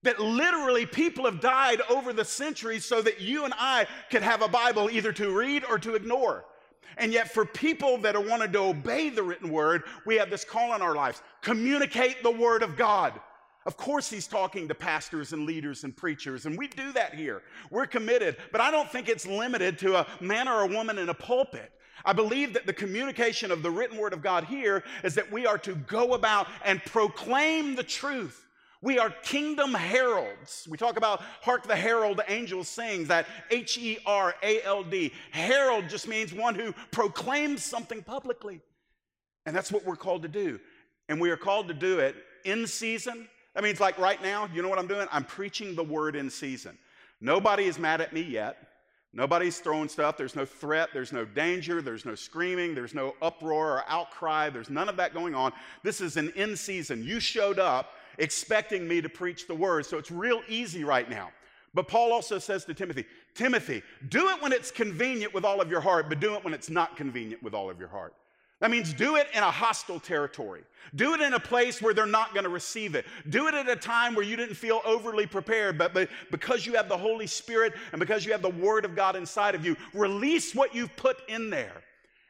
that 0.03 0.19
literally 0.19 0.85
people 0.85 1.25
have 1.25 1.41
died 1.41 1.81
over 1.89 2.13
the 2.13 2.25
centuries 2.25 2.85
so 2.85 3.01
that 3.01 3.19
you 3.19 3.45
and 3.45 3.53
I 3.57 3.85
could 4.09 4.21
have 4.21 4.41
a 4.41 4.47
Bible 4.47 4.89
either 4.89 5.11
to 5.13 5.35
read 5.35 5.63
or 5.65 5.77
to 5.79 5.95
ignore. 5.95 6.45
And 6.97 7.13
yet, 7.13 7.31
for 7.31 7.45
people 7.45 7.97
that 7.99 8.15
are 8.15 8.21
wanted 8.21 8.51
to 8.53 8.59
obey 8.59 9.09
the 9.09 9.23
written 9.23 9.49
word, 9.49 9.83
we 10.05 10.15
have 10.15 10.29
this 10.29 10.43
call 10.43 10.75
in 10.75 10.81
our 10.81 10.95
lives 10.95 11.21
communicate 11.41 12.23
the 12.23 12.31
word 12.31 12.61
of 12.61 12.75
God. 12.75 13.13
Of 13.65 13.77
course, 13.77 14.09
he's 14.09 14.27
talking 14.27 14.67
to 14.67 14.75
pastors 14.75 15.31
and 15.31 15.45
leaders 15.45 15.83
and 15.83 15.95
preachers, 15.95 16.45
and 16.45 16.57
we 16.57 16.67
do 16.67 16.91
that 16.93 17.13
here. 17.13 17.43
We're 17.69 17.85
committed, 17.85 18.37
but 18.51 18.61
I 18.61 18.71
don't 18.71 18.89
think 18.89 19.09
it's 19.09 19.27
limited 19.27 19.77
to 19.79 19.97
a 19.97 20.07
man 20.19 20.47
or 20.47 20.61
a 20.61 20.67
woman 20.67 20.97
in 20.97 21.09
a 21.09 21.13
pulpit. 21.13 21.71
I 22.05 22.13
believe 22.13 22.53
that 22.53 22.65
the 22.65 22.73
communication 22.73 23.51
of 23.51 23.61
the 23.61 23.69
written 23.69 23.97
word 23.97 24.13
of 24.13 24.21
God 24.21 24.45
here 24.45 24.83
is 25.03 25.13
that 25.15 25.31
we 25.31 25.45
are 25.45 25.57
to 25.59 25.75
go 25.75 26.13
about 26.13 26.47
and 26.63 26.83
proclaim 26.85 27.75
the 27.75 27.83
truth 27.83 28.48
we 28.81 28.97
are 28.97 29.09
kingdom 29.23 29.73
heralds. 29.73 30.67
We 30.69 30.77
talk 30.77 30.97
about 30.97 31.21
hark 31.41 31.67
the 31.67 31.75
herald 31.75 32.21
angels 32.27 32.69
sing, 32.69 33.05
that 33.05 33.25
H 33.51 33.77
E 33.77 33.97
R 34.05 34.33
A 34.41 34.61
L 34.63 34.83
D. 34.83 35.11
Herald 35.31 35.89
just 35.89 36.07
means 36.07 36.33
one 36.33 36.55
who 36.55 36.73
proclaims 36.91 37.63
something 37.63 38.01
publicly. 38.01 38.61
And 39.45 39.55
that's 39.55 39.71
what 39.71 39.85
we're 39.85 39.97
called 39.97 40.21
to 40.21 40.27
do. 40.29 40.59
And 41.09 41.19
we 41.19 41.29
are 41.29 41.37
called 41.37 41.67
to 41.67 41.73
do 41.73 41.99
it 41.99 42.15
in 42.45 42.67
season. 42.67 43.27
That 43.53 43.63
means, 43.63 43.79
like 43.79 43.97
right 43.97 44.21
now, 44.21 44.47
you 44.53 44.61
know 44.61 44.69
what 44.69 44.79
I'm 44.79 44.87
doing? 44.87 45.07
I'm 45.11 45.25
preaching 45.25 45.75
the 45.75 45.83
word 45.83 46.15
in 46.15 46.29
season. 46.29 46.77
Nobody 47.19 47.65
is 47.65 47.77
mad 47.77 47.99
at 47.99 48.13
me 48.13 48.21
yet. 48.21 48.57
Nobody's 49.11 49.59
throwing 49.59 49.89
stuff. 49.89 50.17
There's 50.17 50.35
no 50.35 50.45
threat. 50.45 50.89
There's 50.93 51.11
no 51.11 51.25
danger. 51.25 51.81
There's 51.81 52.05
no 52.05 52.13
screaming. 52.13 52.75
There's 52.75 52.93
no 52.93 53.15
uproar 53.21 53.77
or 53.77 53.83
outcry. 53.87 54.49
There's 54.49 54.69
none 54.69 54.87
of 54.87 54.97
that 54.97 55.13
going 55.13 55.33
on. 55.33 55.51
This 55.83 55.99
is 55.99 56.15
an 56.15 56.31
in 56.35 56.55
season. 56.55 57.03
You 57.03 57.19
showed 57.19 57.57
up 57.57 57.91
expecting 58.19 58.87
me 58.87 59.01
to 59.01 59.09
preach 59.09 59.47
the 59.47 59.55
word. 59.55 59.85
So 59.85 59.97
it's 59.97 60.11
real 60.11 60.41
easy 60.47 60.83
right 60.83 61.09
now. 61.09 61.31
But 61.73 61.87
Paul 61.87 62.11
also 62.11 62.39
says 62.39 62.65
to 62.65 62.73
Timothy, 62.73 63.05
Timothy, 63.35 63.83
do 64.09 64.29
it 64.29 64.41
when 64.41 64.51
it's 64.51 64.71
convenient 64.71 65.33
with 65.33 65.45
all 65.45 65.61
of 65.61 65.69
your 65.69 65.81
heart, 65.81 66.09
but 66.09 66.19
do 66.19 66.35
it 66.35 66.43
when 66.43 66.53
it's 66.53 66.69
not 66.69 66.97
convenient 66.97 67.43
with 67.43 67.53
all 67.53 67.69
of 67.69 67.79
your 67.79 67.89
heart. 67.89 68.13
That 68.59 68.71
means 68.71 68.91
do 68.91 69.15
it 69.15 69.27
in 69.33 69.41
a 69.41 69.51
hostile 69.51 69.99
territory. 69.99 70.63
Do 70.95 71.13
it 71.13 71.21
in 71.21 71.33
a 71.33 71.39
place 71.39 71.81
where 71.81 71.93
they're 71.93 72.05
not 72.05 72.33
going 72.33 72.43
to 72.43 72.49
receive 72.49 72.95
it. 72.95 73.05
Do 73.29 73.47
it 73.47 73.53
at 73.53 73.69
a 73.69 73.75
time 73.75 74.15
where 74.15 74.25
you 74.25 74.35
didn't 74.35 74.55
feel 74.55 74.81
overly 74.83 75.25
prepared, 75.25 75.77
but, 75.77 75.93
but 75.93 76.09
because 76.29 76.65
you 76.65 76.73
have 76.73 76.89
the 76.89 76.97
Holy 76.97 77.27
Spirit 77.27 77.73
and 77.91 77.99
because 77.99 78.25
you 78.25 78.33
have 78.33 78.41
the 78.41 78.49
Word 78.49 78.83
of 78.83 78.95
God 78.95 79.15
inside 79.15 79.55
of 79.55 79.65
you, 79.65 79.77
release 79.93 80.53
what 80.53 80.75
you've 80.75 80.93
put 80.97 81.17
in 81.29 81.49
there. 81.49 81.83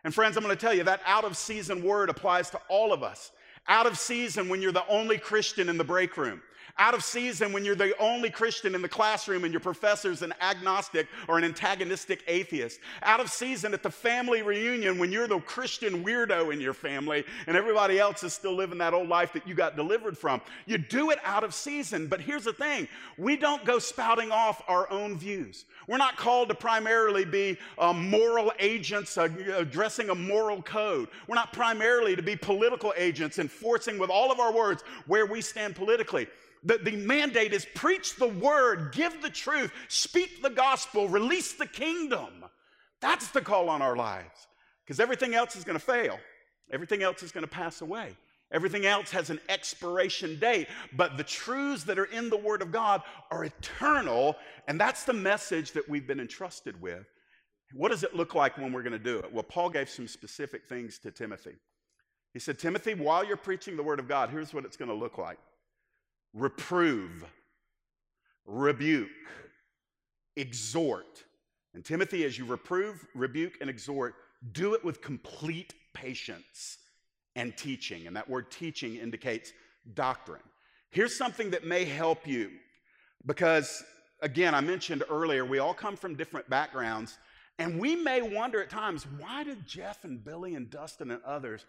And 0.04 0.14
friends, 0.14 0.38
I'm 0.38 0.44
going 0.44 0.56
to 0.56 0.62
tell 0.62 0.74
you 0.74 0.84
that 0.84 1.02
out 1.06 1.24
of 1.24 1.36
season 1.36 1.84
word 1.84 2.10
applies 2.10 2.50
to 2.52 2.62
all 2.70 2.94
of 2.94 3.04
us 3.04 3.32
out 3.70 3.86
of 3.86 3.98
season 3.98 4.50
when 4.50 4.62
you're 4.62 4.72
the 4.72 4.88
only 4.88 5.18
Christian 5.18 5.70
in 5.70 5.78
the 5.78 5.84
break 5.84 6.18
room, 6.18 6.42
Out 6.80 6.94
of 6.94 7.04
season 7.04 7.52
when 7.52 7.66
you're 7.66 7.76
the 7.76 7.94
only 8.00 8.30
Christian 8.30 8.74
in 8.74 8.82
the 8.82 8.88
classroom 8.88 9.44
and 9.44 9.52
your 9.52 9.60
professor's 9.60 10.22
an 10.22 10.34
agnostic 10.40 11.10
or 11.28 11.38
an 11.38 11.44
antagonistic 11.44 12.24
atheist. 12.26 12.80
Out 13.04 13.20
of 13.20 13.30
season 13.30 13.74
at 13.74 13.84
the 13.84 13.92
family 13.92 14.42
reunion 14.44 14.98
when 14.98 15.12
you're 15.12 15.28
the 15.28 15.42
Christian 15.42 16.06
weirdo 16.06 16.54
in 16.54 16.62
your 16.62 16.74
family 16.74 17.26
and 17.48 17.58
everybody 17.58 18.00
else 18.00 18.24
is 18.24 18.32
still 18.32 18.56
living 18.56 18.78
that 18.78 18.94
old 18.94 19.10
life 19.10 19.34
that 19.34 19.46
you 19.46 19.56
got 19.56 19.76
delivered 19.76 20.18
from. 20.18 20.40
You 20.68 20.78
do 20.78 21.10
it 21.10 21.20
out 21.26 21.44
of 21.44 21.54
season. 21.54 22.08
But 22.08 22.22
here's 22.22 22.46
the 22.46 22.54
thing 22.54 22.88
we 23.18 23.36
don't 23.36 23.66
go 23.66 23.78
spouting 23.78 24.32
off 24.32 24.64
our 24.70 24.90
own 24.90 25.18
views. 25.18 25.66
We're 25.86 25.98
not 25.98 26.16
called 26.16 26.48
to 26.48 26.56
primarily 26.56 27.26
be 27.26 27.58
uh, 27.78 27.92
moral 27.92 28.54
agents 28.58 29.18
uh, 29.18 29.28
addressing 29.54 30.12
a 30.12 30.16
moral 30.16 30.62
code. 30.62 31.10
We're 31.28 31.36
not 31.36 31.52
primarily 31.52 32.16
to 32.16 32.22
be 32.22 32.38
political 32.38 32.94
agents 32.96 33.38
enforcing 33.38 33.98
with 33.98 34.10
all 34.10 34.32
of 34.32 34.40
our 34.40 34.54
words 34.54 34.86
where 35.08 35.26
we 35.26 35.42
stand 35.42 35.76
politically. 35.76 36.28
The, 36.64 36.78
the 36.78 36.98
mandate 36.98 37.54
is 37.54 37.66
preach 37.76 38.16
the 38.16 38.28
word, 38.28 38.92
give 38.92 39.22
the 39.22 39.30
truth, 39.30 39.72
speak 39.88 40.42
the 40.42 40.50
gospel, 40.50 41.08
release 41.08 41.54
the 41.54 41.66
kingdom. 41.66 42.46
That's 43.02 43.30
the 43.30 43.42
call 43.42 43.70
on 43.70 43.82
our 43.82 43.96
lives. 43.96 44.48
Because 44.86 45.00
everything 45.00 45.36
else 45.36 45.56
is 45.56 45.64
going 45.64 45.78
to 45.78 45.86
fail, 45.86 46.20
everything 46.72 47.04
else 47.04 47.24
is 47.24 47.32
going 47.32 47.44
to 47.44 47.50
pass 47.50 47.82
away. 47.82 48.16
Everything 48.52 48.88
else 48.88 49.12
has 49.12 49.30
an 49.30 49.40
expiration 49.48 50.40
date, 50.40 50.70
but 50.94 51.18
the 51.18 51.24
truths 51.24 51.84
that 51.84 52.00
are 52.00 52.06
in 52.06 52.32
the 52.32 52.38
Word 52.38 52.64
of 52.64 52.72
God 52.72 53.04
are 53.30 53.46
eternal, 53.46 54.36
and 54.68 54.80
that's 54.80 55.04
the 55.04 55.14
message 55.14 55.74
that 55.74 55.88
we've 55.88 56.08
been 56.08 56.20
entrusted 56.20 56.82
with. 56.82 57.06
What 57.74 57.92
does 57.92 58.04
it 58.04 58.16
look 58.16 58.34
like 58.34 58.58
when 58.58 58.74
we're 58.74 58.82
going 58.82 58.94
to 58.94 59.00
do 59.00 59.20
it? 59.20 59.32
Well, 59.32 59.44
Paul 59.44 59.70
gave 59.70 59.88
some 59.88 60.08
specific 60.08 60.68
things 60.68 60.98
to 61.00 61.12
Timothy. 61.12 61.58
He 62.34 62.40
said, 62.40 62.58
Timothy, 62.58 62.96
while 62.96 63.24
you're 63.24 63.38
preaching 63.38 63.78
the 63.78 63.84
Word 63.84 64.00
of 64.00 64.08
God, 64.08 64.32
here's 64.32 64.52
what 64.52 64.66
it's 64.66 64.78
going 64.78 64.90
to 64.90 64.96
look 64.96 65.20
like 65.20 65.38
reprove, 66.34 67.26
rebuke, 68.46 69.10
exhort. 70.36 71.24
And 71.74 71.84
Timothy, 71.84 72.24
as 72.24 72.38
you 72.38 72.46
reprove, 72.46 73.06
rebuke, 73.14 73.54
and 73.62 73.70
exhort, 73.70 74.16
do 74.52 74.74
it 74.74 74.84
with 74.84 75.02
complete 75.02 75.74
patience 75.94 76.78
and 77.36 77.56
teaching. 77.56 78.08
And 78.08 78.16
that 78.16 78.30
word 78.30 78.50
teaching 78.52 78.96
indicates 78.96 79.54
doctrine. 79.94 80.42
Here's 80.90 81.16
something 81.16 81.52
that 81.52 81.66
may 81.66 81.86
help 81.86 82.28
you 82.28 82.52
because, 83.26 83.84
again, 84.22 84.56
I 84.56 84.62
mentioned 84.62 85.04
earlier, 85.10 85.46
we 85.46 85.60
all 85.60 85.74
come 85.74 85.96
from 85.96 86.16
different 86.16 86.50
backgrounds. 86.50 87.18
And 87.60 87.80
we 87.80 87.96
may 87.96 88.22
wonder 88.22 88.62
at 88.64 88.70
times, 88.70 89.06
why 89.18 89.44
did 89.44 89.68
Jeff 89.68 90.06
and 90.06 90.24
Billy 90.24 90.56
and 90.56 90.70
Dustin 90.70 91.12
and 91.12 91.22
others 91.24 91.66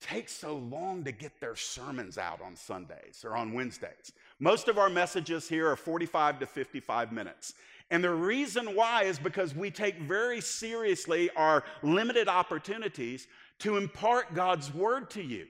take 0.00 0.28
so 0.28 0.56
long 0.56 1.04
to 1.04 1.12
get 1.12 1.40
their 1.40 1.56
sermons 1.56 2.18
out 2.18 2.40
on 2.40 2.56
Sundays 2.56 3.24
or 3.24 3.36
on 3.36 3.52
Wednesdays. 3.52 4.12
Most 4.38 4.68
of 4.68 4.78
our 4.78 4.88
messages 4.88 5.48
here 5.48 5.68
are 5.68 5.76
45 5.76 6.40
to 6.40 6.46
55 6.46 7.12
minutes. 7.12 7.54
And 7.90 8.02
the 8.02 8.10
reason 8.10 8.74
why 8.74 9.04
is 9.04 9.18
because 9.18 9.54
we 9.54 9.70
take 9.70 9.98
very 9.98 10.40
seriously 10.40 11.28
our 11.36 11.64
limited 11.82 12.28
opportunities 12.28 13.26
to 13.60 13.76
impart 13.76 14.34
God's 14.34 14.72
word 14.72 15.10
to 15.10 15.22
you. 15.22 15.46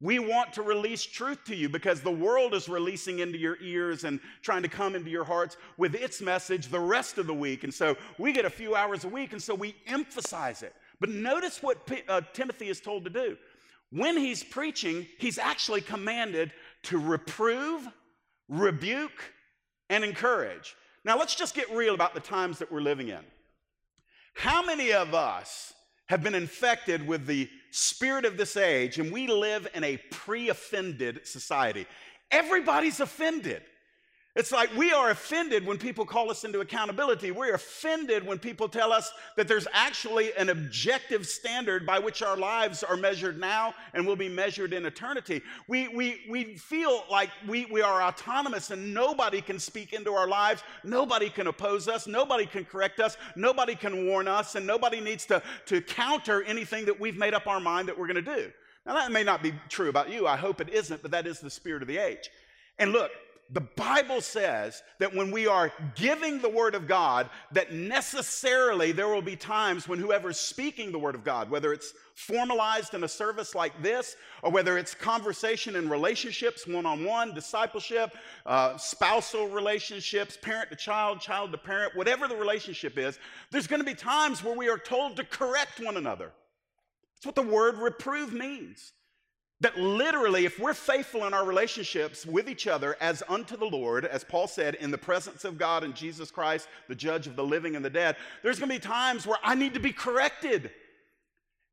We 0.00 0.18
want 0.18 0.52
to 0.54 0.62
release 0.62 1.02
truth 1.02 1.44
to 1.44 1.56
you 1.56 1.68
because 1.68 2.00
the 2.00 2.10
world 2.10 2.52
is 2.52 2.68
releasing 2.68 3.20
into 3.20 3.38
your 3.38 3.56
ears 3.62 4.04
and 4.04 4.20
trying 4.42 4.62
to 4.62 4.68
come 4.68 4.94
into 4.94 5.08
your 5.08 5.24
hearts 5.24 5.56
with 5.78 5.94
its 5.94 6.20
message 6.20 6.68
the 6.68 6.80
rest 6.80 7.16
of 7.16 7.26
the 7.26 7.32
week. 7.32 7.64
And 7.64 7.72
so 7.72 7.96
we 8.18 8.32
get 8.32 8.44
a 8.44 8.50
few 8.50 8.74
hours 8.74 9.04
a 9.04 9.08
week, 9.08 9.32
and 9.32 9.42
so 9.42 9.54
we 9.54 9.74
emphasize 9.86 10.62
it. 10.62 10.74
But 11.00 11.08
notice 11.08 11.62
what 11.62 11.86
P- 11.86 12.02
uh, 12.08 12.20
Timothy 12.32 12.68
is 12.68 12.80
told 12.80 13.04
to 13.04 13.10
do 13.10 13.38
when 13.94 14.16
he's 14.16 14.42
preaching, 14.42 15.06
he's 15.18 15.38
actually 15.38 15.80
commanded 15.80 16.52
to 16.84 16.98
reprove, 16.98 17.86
rebuke, 18.48 19.32
and 19.88 20.02
encourage. 20.02 20.74
Now, 21.04 21.16
let's 21.16 21.36
just 21.36 21.54
get 21.54 21.70
real 21.70 21.94
about 21.94 22.12
the 22.12 22.20
times 22.20 22.58
that 22.58 22.72
we're 22.72 22.80
living 22.80 23.08
in. 23.08 23.20
How 24.34 24.64
many 24.64 24.92
of 24.92 25.14
us 25.14 25.72
have 26.08 26.24
been 26.24 26.34
infected 26.34 27.06
with 27.06 27.26
the 27.26 27.48
spirit 27.70 28.24
of 28.24 28.36
this 28.36 28.56
age 28.56 28.98
and 28.98 29.12
we 29.12 29.28
live 29.28 29.68
in 29.74 29.84
a 29.84 29.96
pre 30.10 30.48
offended 30.48 31.20
society? 31.24 31.86
Everybody's 32.32 32.98
offended. 32.98 33.62
It's 34.36 34.50
like 34.50 34.74
we 34.74 34.92
are 34.92 35.10
offended 35.10 35.64
when 35.64 35.78
people 35.78 36.04
call 36.04 36.28
us 36.28 36.42
into 36.42 36.58
accountability. 36.58 37.30
We're 37.30 37.54
offended 37.54 38.26
when 38.26 38.40
people 38.40 38.68
tell 38.68 38.92
us 38.92 39.12
that 39.36 39.46
there's 39.46 39.68
actually 39.72 40.34
an 40.34 40.48
objective 40.48 41.24
standard 41.24 41.86
by 41.86 42.00
which 42.00 42.20
our 42.20 42.36
lives 42.36 42.82
are 42.82 42.96
measured 42.96 43.38
now 43.38 43.74
and 43.92 44.04
will 44.04 44.16
be 44.16 44.28
measured 44.28 44.72
in 44.72 44.86
eternity. 44.86 45.40
We, 45.68 45.86
we, 45.86 46.22
we 46.28 46.56
feel 46.56 47.04
like 47.08 47.30
we, 47.46 47.66
we 47.66 47.80
are 47.80 48.02
autonomous 48.02 48.72
and 48.72 48.92
nobody 48.92 49.40
can 49.40 49.60
speak 49.60 49.92
into 49.92 50.14
our 50.14 50.26
lives. 50.26 50.64
Nobody 50.82 51.30
can 51.30 51.46
oppose 51.46 51.86
us. 51.86 52.08
Nobody 52.08 52.44
can 52.44 52.64
correct 52.64 52.98
us. 52.98 53.16
Nobody 53.36 53.76
can 53.76 54.08
warn 54.08 54.26
us. 54.26 54.56
And 54.56 54.66
nobody 54.66 55.00
needs 55.00 55.26
to, 55.26 55.40
to 55.66 55.80
counter 55.80 56.42
anything 56.42 56.86
that 56.86 56.98
we've 56.98 57.16
made 57.16 57.34
up 57.34 57.46
our 57.46 57.60
mind 57.60 57.86
that 57.86 57.96
we're 57.96 58.08
going 58.08 58.24
to 58.24 58.36
do. 58.36 58.50
Now, 58.84 58.94
that 58.94 59.12
may 59.12 59.22
not 59.22 59.44
be 59.44 59.54
true 59.68 59.88
about 59.88 60.10
you. 60.10 60.26
I 60.26 60.36
hope 60.36 60.60
it 60.60 60.70
isn't, 60.70 61.02
but 61.02 61.12
that 61.12 61.28
is 61.28 61.38
the 61.38 61.50
spirit 61.50 61.82
of 61.82 61.88
the 61.88 61.98
age. 61.98 62.30
And 62.80 62.90
look, 62.90 63.12
the 63.54 63.60
Bible 63.60 64.20
says 64.20 64.82
that 64.98 65.14
when 65.14 65.30
we 65.30 65.46
are 65.46 65.72
giving 65.94 66.40
the 66.40 66.48
Word 66.48 66.74
of 66.74 66.88
God, 66.88 67.30
that 67.52 67.72
necessarily 67.72 68.90
there 68.90 69.06
will 69.06 69.22
be 69.22 69.36
times 69.36 69.86
when 69.86 70.00
whoever's 70.00 70.40
speaking 70.40 70.90
the 70.90 70.98
Word 70.98 71.14
of 71.14 71.22
God, 71.22 71.48
whether 71.48 71.72
it's 71.72 71.94
formalized 72.16 72.94
in 72.94 73.04
a 73.04 73.08
service 73.08 73.54
like 73.54 73.80
this, 73.80 74.16
or 74.42 74.50
whether 74.50 74.76
it's 74.76 74.92
conversation 74.92 75.76
in 75.76 75.88
relationships, 75.88 76.66
one 76.66 76.84
on 76.84 77.04
one, 77.04 77.32
discipleship, 77.32 78.16
uh, 78.44 78.76
spousal 78.76 79.48
relationships, 79.48 80.36
parent 80.36 80.68
to 80.70 80.76
child, 80.76 81.20
child 81.20 81.52
to 81.52 81.58
parent, 81.58 81.94
whatever 81.94 82.26
the 82.26 82.36
relationship 82.36 82.98
is, 82.98 83.20
there's 83.52 83.68
going 83.68 83.80
to 83.80 83.86
be 83.86 83.94
times 83.94 84.42
where 84.42 84.56
we 84.56 84.68
are 84.68 84.78
told 84.78 85.16
to 85.16 85.24
correct 85.24 85.78
one 85.78 85.96
another. 85.96 86.32
That's 87.14 87.26
what 87.26 87.36
the 87.36 87.42
word 87.42 87.78
reprove 87.78 88.32
means. 88.32 88.94
That 89.60 89.78
literally, 89.78 90.44
if 90.44 90.58
we're 90.58 90.74
faithful 90.74 91.26
in 91.26 91.32
our 91.32 91.44
relationships 91.44 92.26
with 92.26 92.48
each 92.48 92.66
other 92.66 92.96
as 93.00 93.22
unto 93.28 93.56
the 93.56 93.64
Lord, 93.64 94.04
as 94.04 94.24
Paul 94.24 94.46
said, 94.46 94.74
in 94.74 94.90
the 94.90 94.98
presence 94.98 95.44
of 95.44 95.58
God 95.58 95.84
and 95.84 95.94
Jesus 95.94 96.30
Christ, 96.30 96.68
the 96.88 96.94
judge 96.94 97.26
of 97.26 97.36
the 97.36 97.44
living 97.44 97.76
and 97.76 97.84
the 97.84 97.90
dead, 97.90 98.16
there's 98.42 98.58
gonna 98.58 98.72
be 98.72 98.80
times 98.80 99.26
where 99.26 99.38
I 99.42 99.54
need 99.54 99.74
to 99.74 99.80
be 99.80 99.92
corrected. 99.92 100.70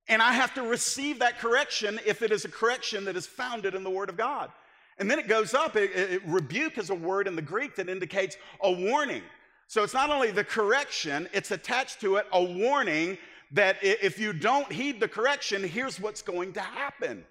And 0.08 0.22
I 0.22 0.34
have 0.34 0.54
to 0.56 0.64
receive 0.64 1.20
that 1.20 1.40
correction 1.40 2.00
if 2.06 2.22
it 2.22 2.32
is 2.32 2.46
a 2.46 2.50
correction 2.50 3.06
that 3.06 3.16
is 3.16 3.28
founded 3.28 3.76
in 3.76 3.84
the 3.84 3.90
Word 3.90 4.10
of 4.10 4.18
God. 4.18 4.52
And 4.98 5.10
then 5.10 5.18
it 5.18 5.28
goes 5.28 5.54
up, 5.54 5.76
it, 5.76 5.92
it, 5.96 6.22
rebuke 6.28 6.78
is 6.78 6.92
a 6.92 6.96
word 6.96 7.28
in 7.28 7.36
the 7.36 7.42
Greek 7.42 7.76
that 7.78 7.90
indicates 7.90 8.38
a 8.62 8.72
warning. 8.72 9.24
So 9.68 9.84
it's 9.84 9.96
not 9.96 10.12
only 10.12 10.30
the 10.30 10.44
correction, 10.44 11.28
it's 11.34 11.50
attached 11.50 12.02
to 12.02 12.18
it 12.18 12.28
a 12.32 12.44
warning 12.44 13.18
that 13.52 13.78
if 13.82 14.20
you 14.20 14.32
don't 14.32 14.72
heed 14.72 15.00
the 15.00 15.08
correction, 15.08 15.64
here's 15.64 16.00
what's 16.00 16.22
going 16.22 16.54
to 16.54 16.62
happen. 16.62 17.26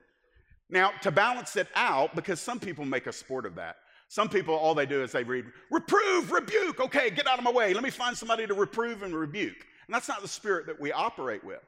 Now, 0.70 0.92
to 1.02 1.10
balance 1.10 1.56
it 1.56 1.68
out, 1.74 2.14
because 2.14 2.40
some 2.40 2.60
people 2.60 2.84
make 2.84 3.06
a 3.06 3.12
sport 3.12 3.44
of 3.46 3.54
that. 3.56 3.76
Some 4.08 4.28
people, 4.28 4.54
all 4.54 4.74
they 4.74 4.86
do 4.86 5.02
is 5.02 5.12
they 5.12 5.24
read, 5.24 5.46
reprove, 5.70 6.32
rebuke. 6.32 6.80
Okay, 6.80 7.10
get 7.10 7.26
out 7.26 7.38
of 7.38 7.44
my 7.44 7.52
way. 7.52 7.74
Let 7.74 7.84
me 7.84 7.90
find 7.90 8.16
somebody 8.16 8.46
to 8.46 8.54
reprove 8.54 9.02
and 9.02 9.14
rebuke. 9.14 9.66
And 9.86 9.94
that's 9.94 10.08
not 10.08 10.22
the 10.22 10.28
spirit 10.28 10.66
that 10.66 10.80
we 10.80 10.92
operate 10.92 11.44
with. 11.44 11.62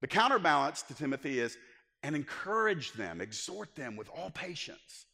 The 0.00 0.06
counterbalance 0.06 0.82
to 0.82 0.94
Timothy 0.94 1.38
is, 1.38 1.56
and 2.02 2.14
encourage 2.14 2.92
them, 2.92 3.20
exhort 3.20 3.74
them 3.74 3.96
with 3.96 4.08
all 4.10 4.30
patience. 4.30 5.06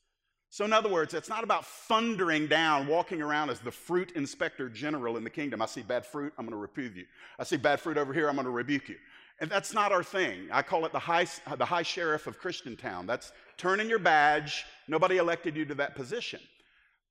So, 0.52 0.64
in 0.64 0.72
other 0.72 0.88
words, 0.88 1.14
it's 1.14 1.28
not 1.28 1.44
about 1.44 1.64
thundering 1.64 2.48
down, 2.48 2.88
walking 2.88 3.22
around 3.22 3.50
as 3.50 3.60
the 3.60 3.70
fruit 3.70 4.10
inspector 4.16 4.68
general 4.68 5.16
in 5.16 5.22
the 5.22 5.30
kingdom. 5.30 5.62
I 5.62 5.66
see 5.66 5.82
bad 5.82 6.04
fruit, 6.04 6.32
I'm 6.36 6.44
going 6.44 6.56
to 6.56 6.60
reprove 6.60 6.96
you. 6.96 7.04
I 7.38 7.44
see 7.44 7.56
bad 7.56 7.78
fruit 7.78 7.96
over 7.96 8.12
here, 8.12 8.28
I'm 8.28 8.34
going 8.34 8.46
to 8.46 8.50
rebuke 8.50 8.88
you. 8.88 8.96
And 9.40 9.50
that's 9.50 9.72
not 9.72 9.90
our 9.90 10.02
thing. 10.02 10.48
I 10.52 10.62
call 10.62 10.84
it 10.84 10.92
the 10.92 10.98
high, 10.98 11.26
the 11.56 11.64
high 11.64 11.82
sheriff 11.82 12.26
of 12.26 12.40
Christiantown. 12.40 13.06
That's 13.06 13.32
turning 13.56 13.88
your 13.88 13.98
badge. 13.98 14.64
Nobody 14.86 15.16
elected 15.16 15.56
you 15.56 15.64
to 15.64 15.74
that 15.76 15.94
position. 15.94 16.40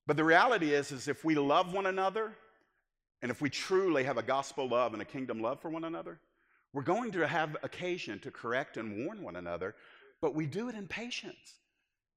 But 0.05 0.15
the 0.15 0.23
reality 0.23 0.73
is, 0.73 0.91
is 0.91 1.07
if 1.07 1.25
we 1.25 1.35
love 1.35 1.73
one 1.73 1.87
another, 1.87 2.33
and 3.21 3.31
if 3.31 3.41
we 3.41 3.49
truly 3.49 4.03
have 4.03 4.17
a 4.17 4.23
gospel 4.23 4.67
love 4.67 4.93
and 4.93 5.01
a 5.01 5.05
kingdom 5.05 5.41
love 5.41 5.59
for 5.59 5.69
one 5.69 5.83
another, 5.83 6.19
we're 6.71 6.83
going 6.83 7.11
to 7.11 7.27
have 7.27 7.57
occasion 7.63 8.19
to 8.19 8.31
correct 8.31 8.77
and 8.77 9.05
warn 9.05 9.23
one 9.23 9.35
another, 9.35 9.75
but 10.21 10.35
we 10.35 10.45
do 10.45 10.69
it 10.69 10.75
in 10.75 10.87
patience. 10.87 11.55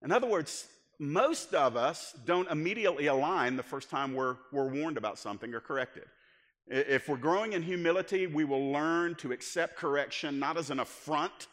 In 0.03 0.13
other 0.13 0.27
words, 0.27 0.69
most 0.99 1.55
of 1.55 1.77
us 1.77 2.15
don't 2.27 2.51
immediately 2.51 3.07
align 3.07 3.57
the 3.57 3.63
first 3.63 3.89
time 3.89 4.15
we're, 4.15 4.37
we're 4.53 4.69
warned 4.69 4.99
about 4.99 5.19
something 5.19 5.53
or 5.55 5.61
corrected. 5.61 6.05
If 6.67 7.09
we're 7.09 7.17
growing 7.17 7.53
in 7.53 7.63
humility, 7.63 8.27
we 8.27 8.45
will 8.45 8.73
learn 8.73 9.15
to 9.17 9.33
accept 9.33 9.77
correction 9.77 10.39
not 10.39 10.57
as 10.57 10.71
an 10.71 10.81
affront 10.81 11.49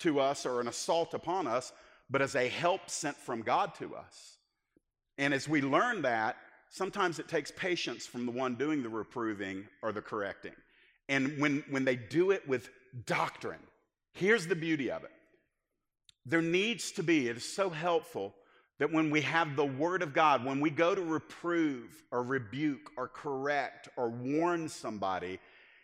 to 0.00 0.20
us 0.20 0.44
or 0.44 0.60
an 0.60 0.68
assault 0.68 1.14
upon 1.14 1.46
us, 1.46 1.72
but 2.10 2.20
as 2.20 2.34
a 2.34 2.48
help 2.48 2.90
sent 2.90 3.16
from 3.16 3.42
God 3.42 3.74
to 3.76 3.94
us. 3.94 4.38
And 5.16 5.32
as 5.32 5.48
we 5.48 5.62
learn 5.62 6.02
that, 6.02 6.36
sometimes 6.70 7.18
it 7.18 7.28
takes 7.28 7.50
patience 7.52 8.06
from 8.06 8.26
the 8.26 8.32
one 8.32 8.56
doing 8.56 8.82
the 8.82 8.88
reproving 8.88 9.66
or 9.82 9.92
the 9.92 10.02
correcting. 10.02 10.54
And 11.08 11.38
when, 11.38 11.64
when 11.70 11.84
they 11.84 11.96
do 11.96 12.30
it 12.30 12.46
with 12.48 12.68
doctrine, 13.06 13.60
here's 14.12 14.46
the 14.46 14.56
beauty 14.56 14.90
of 14.90 15.04
it 15.04 15.10
there 16.26 16.42
needs 16.42 16.90
to 16.92 17.02
be, 17.02 17.28
it 17.28 17.36
is 17.36 17.44
so 17.44 17.68
helpful 17.68 18.34
that 18.78 18.92
when 18.92 19.10
we 19.10 19.20
have 19.20 19.56
the 19.56 19.64
Word 19.64 20.02
of 20.02 20.12
God, 20.12 20.44
when 20.44 20.60
we 20.60 20.70
go 20.70 20.94
to 20.94 21.02
reprove 21.02 22.02
or 22.10 22.22
rebuke 22.22 22.90
or 22.96 23.08
correct 23.08 23.88
or 23.96 24.08
warn 24.08 24.68
somebody, 24.68 25.38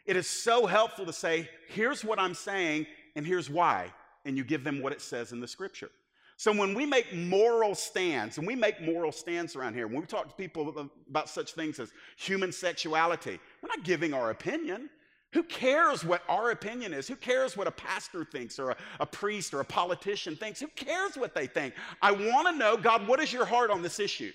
it 0.06 0.16
is 0.16 0.26
so 0.26 0.66
helpful 0.66 1.06
to 1.06 1.12
say, 1.12 1.48
here's 1.68 2.04
what 2.04 2.18
I'm 2.18 2.34
saying 2.34 2.86
and 3.14 3.26
here's 3.26 3.48
why. 3.48 3.92
And 4.24 4.36
you 4.36 4.44
give 4.44 4.64
them 4.64 4.82
what 4.82 4.92
it 4.92 5.00
says 5.00 5.32
in 5.32 5.40
the 5.40 5.48
scripture. 5.48 5.90
So 6.36 6.52
when 6.52 6.74
we 6.74 6.86
make 6.86 7.14
moral 7.14 7.74
stands, 7.74 8.38
and 8.38 8.46
we 8.46 8.56
make 8.56 8.80
moral 8.80 9.12
stands 9.12 9.54
around 9.56 9.74
here, 9.74 9.86
when 9.86 10.00
we 10.00 10.06
talk 10.06 10.26
to 10.28 10.34
people 10.34 10.90
about 11.08 11.28
such 11.28 11.52
things 11.52 11.78
as 11.78 11.92
human 12.16 12.50
sexuality, 12.50 13.38
we're 13.62 13.68
not 13.68 13.84
giving 13.84 14.14
our 14.14 14.30
opinion. 14.30 14.88
Who 15.32 15.44
cares 15.44 16.04
what 16.04 16.22
our 16.28 16.50
opinion 16.50 16.92
is? 16.92 17.06
Who 17.06 17.14
cares 17.14 17.56
what 17.56 17.68
a 17.68 17.70
pastor 17.70 18.24
thinks 18.24 18.58
or 18.58 18.70
a, 18.70 18.76
a 18.98 19.06
priest 19.06 19.54
or 19.54 19.60
a 19.60 19.64
politician 19.64 20.34
thinks? 20.34 20.58
Who 20.58 20.66
cares 20.68 21.16
what 21.16 21.34
they 21.34 21.46
think? 21.46 21.74
I 22.02 22.10
want 22.10 22.48
to 22.48 22.56
know, 22.56 22.76
God, 22.76 23.06
what 23.06 23.20
is 23.20 23.32
your 23.32 23.44
heart 23.44 23.70
on 23.70 23.80
this 23.82 24.00
issue? 24.00 24.32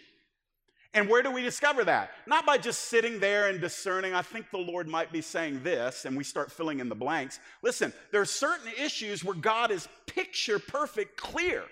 And 0.93 1.09
where 1.09 1.21
do 1.21 1.29
we 1.29 1.41
discover 1.41 1.83
that? 1.83 2.11
Not 2.25 2.45
by 2.45 2.57
just 2.57 2.83
sitting 2.83 3.19
there 3.19 3.49
and 3.49 3.59
discerning, 3.59 4.13
I 4.13 4.21
think 4.21 4.49
the 4.49 4.57
Lord 4.57 4.87
might 4.87 5.11
be 5.11 5.19
saying 5.19 5.61
this, 5.61 6.05
and 6.05 6.15
we 6.15 6.23
start 6.23 6.49
filling 6.49 6.79
in 6.79 6.87
the 6.87 6.95
blanks. 6.95 7.41
Listen, 7.61 7.91
there 8.13 8.21
are 8.21 8.25
certain 8.25 8.71
issues 8.79 9.21
where 9.21 9.35
God 9.35 9.71
is 9.71 9.89
picture 10.05 10.57
perfect 10.57 11.17
clear. 11.17 11.65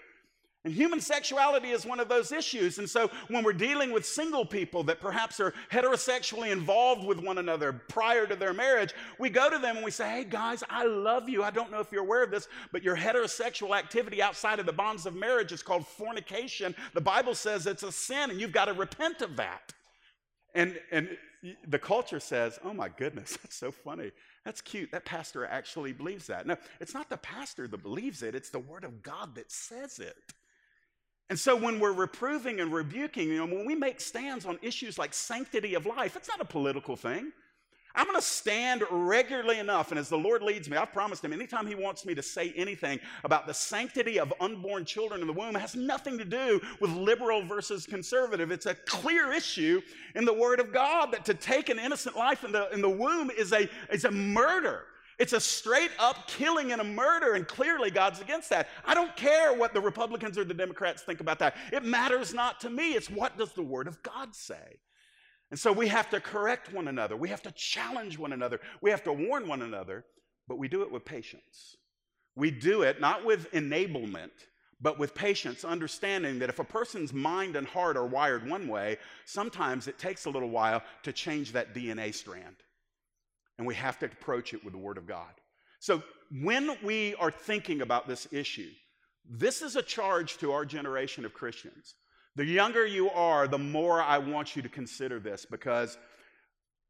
And 0.65 0.73
human 0.73 1.01
sexuality 1.01 1.71
is 1.71 1.85
one 1.85 1.99
of 1.99 2.07
those 2.07 2.31
issues. 2.31 2.77
And 2.77 2.89
so 2.89 3.11
when 3.27 3.43
we're 3.43 3.51
dealing 3.51 3.91
with 3.91 4.05
single 4.05 4.45
people 4.45 4.81
that 4.83 5.01
perhaps 5.01 5.41
are 5.41 5.53
heterosexually 5.69 6.51
involved 6.51 7.05
with 7.05 7.19
one 7.19 7.37
another 7.37 7.73
prior 7.73 8.25
to 8.25 8.35
their 8.35 8.53
marriage, 8.53 8.93
we 9.19 9.29
go 9.29 9.49
to 9.49 9.59
them 9.59 9.75
and 9.75 9.83
we 9.83 9.91
say, 9.91 10.09
Hey 10.09 10.23
guys, 10.23 10.63
I 10.69 10.85
love 10.85 11.27
you. 11.27 11.43
I 11.43 11.51
don't 11.51 11.69
know 11.69 11.81
if 11.81 11.91
you're 11.91 12.03
aware 12.03 12.23
of 12.23 12.31
this, 12.31 12.47
but 12.71 12.81
your 12.81 12.95
heterosexual 12.95 13.77
activity 13.77 14.21
outside 14.21 14.59
of 14.59 14.65
the 14.65 14.71
bonds 14.71 15.05
of 15.05 15.15
marriage 15.15 15.51
is 15.51 15.61
called 15.61 15.85
fornication. 15.85 16.73
The 16.93 17.01
Bible 17.01 17.35
says 17.35 17.67
it's 17.67 17.83
a 17.83 17.91
sin 17.91 18.29
and 18.29 18.39
you've 18.39 18.53
got 18.53 18.65
to 18.65 18.73
repent 18.73 19.21
of 19.21 19.35
that. 19.35 19.73
And, 20.55 20.79
and 20.91 21.09
the 21.67 21.79
culture 21.79 22.21
says, 22.21 22.57
Oh 22.63 22.73
my 22.73 22.87
goodness, 22.87 23.37
that's 23.43 23.57
so 23.57 23.69
funny. 23.69 24.11
That's 24.45 24.61
cute. 24.61 24.91
That 24.91 25.03
pastor 25.03 25.45
actually 25.45 25.91
believes 25.91 26.27
that. 26.27 26.47
No, 26.47 26.55
it's 26.79 26.93
not 26.93 27.09
the 27.09 27.17
pastor 27.17 27.67
that 27.67 27.83
believes 27.83 28.23
it, 28.23 28.33
it's 28.33 28.49
the 28.49 28.59
Word 28.59 28.85
of 28.85 29.03
God 29.03 29.35
that 29.35 29.51
says 29.51 29.99
it. 29.99 30.15
And 31.29 31.39
so 31.39 31.55
when 31.55 31.79
we're 31.79 31.93
reproving 31.93 32.59
and 32.59 32.71
rebuking, 32.73 33.29
you 33.29 33.37
know, 33.37 33.45
when 33.45 33.65
we 33.65 33.75
make 33.75 34.01
stands 34.01 34.45
on 34.45 34.59
issues 34.61 34.97
like 34.97 35.13
sanctity 35.13 35.73
of 35.73 35.85
life, 35.85 36.15
it's 36.15 36.27
not 36.27 36.41
a 36.41 36.45
political 36.45 36.95
thing. 36.95 37.31
I'm 37.95 38.07
going 38.07 38.17
to 38.17 38.25
stand 38.25 38.83
regularly 38.89 39.59
enough, 39.59 39.91
and 39.91 39.99
as 39.99 40.09
the 40.09 40.17
Lord 40.17 40.41
leads 40.41 40.67
me, 40.67 40.77
I've 40.77 40.91
promised 40.91 41.23
Him 41.23 41.31
anytime 41.31 41.67
He 41.67 41.75
wants 41.75 42.07
me 42.07 42.15
to 42.15 42.23
say 42.23 42.51
anything 42.55 42.99
about 43.23 43.45
the 43.45 43.53
sanctity 43.53 44.19
of 44.19 44.33
unborn 44.41 44.83
children 44.83 45.21
in 45.21 45.27
the 45.27 45.33
womb, 45.33 45.53
has 45.53 45.75
nothing 45.75 46.17
to 46.17 46.25
do 46.25 46.59
with 46.81 46.89
liberal 46.89 47.45
versus 47.45 47.85
conservative. 47.85 48.49
It's 48.49 48.65
a 48.65 48.73
clear 48.73 49.31
issue 49.31 49.79
in 50.15 50.25
the 50.25 50.33
Word 50.33 50.59
of 50.59 50.73
God 50.73 51.11
that 51.11 51.23
to 51.25 51.35
take 51.35 51.69
an 51.69 51.77
innocent 51.77 52.17
life 52.17 52.43
in 52.43 52.51
the, 52.51 52.67
in 52.71 52.81
the 52.81 52.89
womb 52.89 53.29
is 53.29 53.53
a, 53.53 53.69
is 53.91 54.05
a 54.05 54.11
murder. 54.11 54.85
It's 55.19 55.33
a 55.33 55.39
straight 55.39 55.91
up 55.99 56.27
killing 56.27 56.71
and 56.71 56.81
a 56.81 56.83
murder, 56.83 57.33
and 57.33 57.47
clearly 57.47 57.91
God's 57.91 58.19
against 58.19 58.49
that. 58.49 58.67
I 58.85 58.93
don't 58.93 59.15
care 59.15 59.53
what 59.53 59.73
the 59.73 59.81
Republicans 59.81 60.37
or 60.37 60.43
the 60.43 60.53
Democrats 60.53 61.03
think 61.03 61.19
about 61.19 61.39
that. 61.39 61.55
It 61.71 61.83
matters 61.83 62.33
not 62.33 62.59
to 62.61 62.69
me. 62.69 62.93
It's 62.93 63.09
what 63.09 63.37
does 63.37 63.53
the 63.53 63.61
Word 63.61 63.87
of 63.87 64.01
God 64.01 64.35
say? 64.35 64.79
And 65.51 65.59
so 65.59 65.71
we 65.71 65.87
have 65.87 66.09
to 66.09 66.19
correct 66.19 66.73
one 66.73 66.87
another. 66.87 67.15
We 67.15 67.29
have 67.29 67.43
to 67.43 67.51
challenge 67.51 68.17
one 68.17 68.33
another. 68.33 68.59
We 68.81 68.89
have 68.89 69.03
to 69.03 69.13
warn 69.13 69.47
one 69.47 69.61
another, 69.61 70.05
but 70.47 70.57
we 70.57 70.67
do 70.67 70.81
it 70.81 70.91
with 70.91 71.05
patience. 71.05 71.77
We 72.35 72.49
do 72.49 72.81
it 72.81 72.99
not 72.99 73.23
with 73.23 73.51
enablement, 73.51 74.31
but 74.81 74.97
with 74.97 75.13
patience, 75.13 75.63
understanding 75.63 76.39
that 76.39 76.49
if 76.49 76.57
a 76.57 76.63
person's 76.63 77.13
mind 77.13 77.55
and 77.55 77.67
heart 77.67 77.97
are 77.97 78.07
wired 78.07 78.49
one 78.49 78.67
way, 78.67 78.97
sometimes 79.25 79.87
it 79.87 79.99
takes 79.99 80.25
a 80.25 80.31
little 80.31 80.49
while 80.49 80.81
to 81.03 81.13
change 81.13 81.51
that 81.51 81.75
DNA 81.75 82.15
strand 82.15 82.62
and 83.57 83.67
we 83.67 83.75
have 83.75 83.99
to 83.99 84.05
approach 84.05 84.53
it 84.53 84.63
with 84.63 84.73
the 84.73 84.79
Word 84.79 84.97
of 84.97 85.07
God. 85.07 85.31
So, 85.79 86.01
when 86.41 86.77
we 86.83 87.13
are 87.15 87.29
thinking 87.29 87.81
about 87.81 88.07
this 88.07 88.27
issue, 88.31 88.71
this 89.29 89.61
is 89.61 89.75
a 89.75 89.81
charge 89.81 90.37
to 90.37 90.51
our 90.51 90.65
generation 90.65 91.25
of 91.25 91.33
Christians. 91.33 91.95
The 92.35 92.45
younger 92.45 92.85
you 92.85 93.09
are, 93.11 93.47
the 93.47 93.59
more 93.59 94.01
I 94.01 94.17
want 94.17 94.55
you 94.55 94.61
to 94.63 94.69
consider 94.69 95.19
this 95.19 95.45
because 95.45 95.97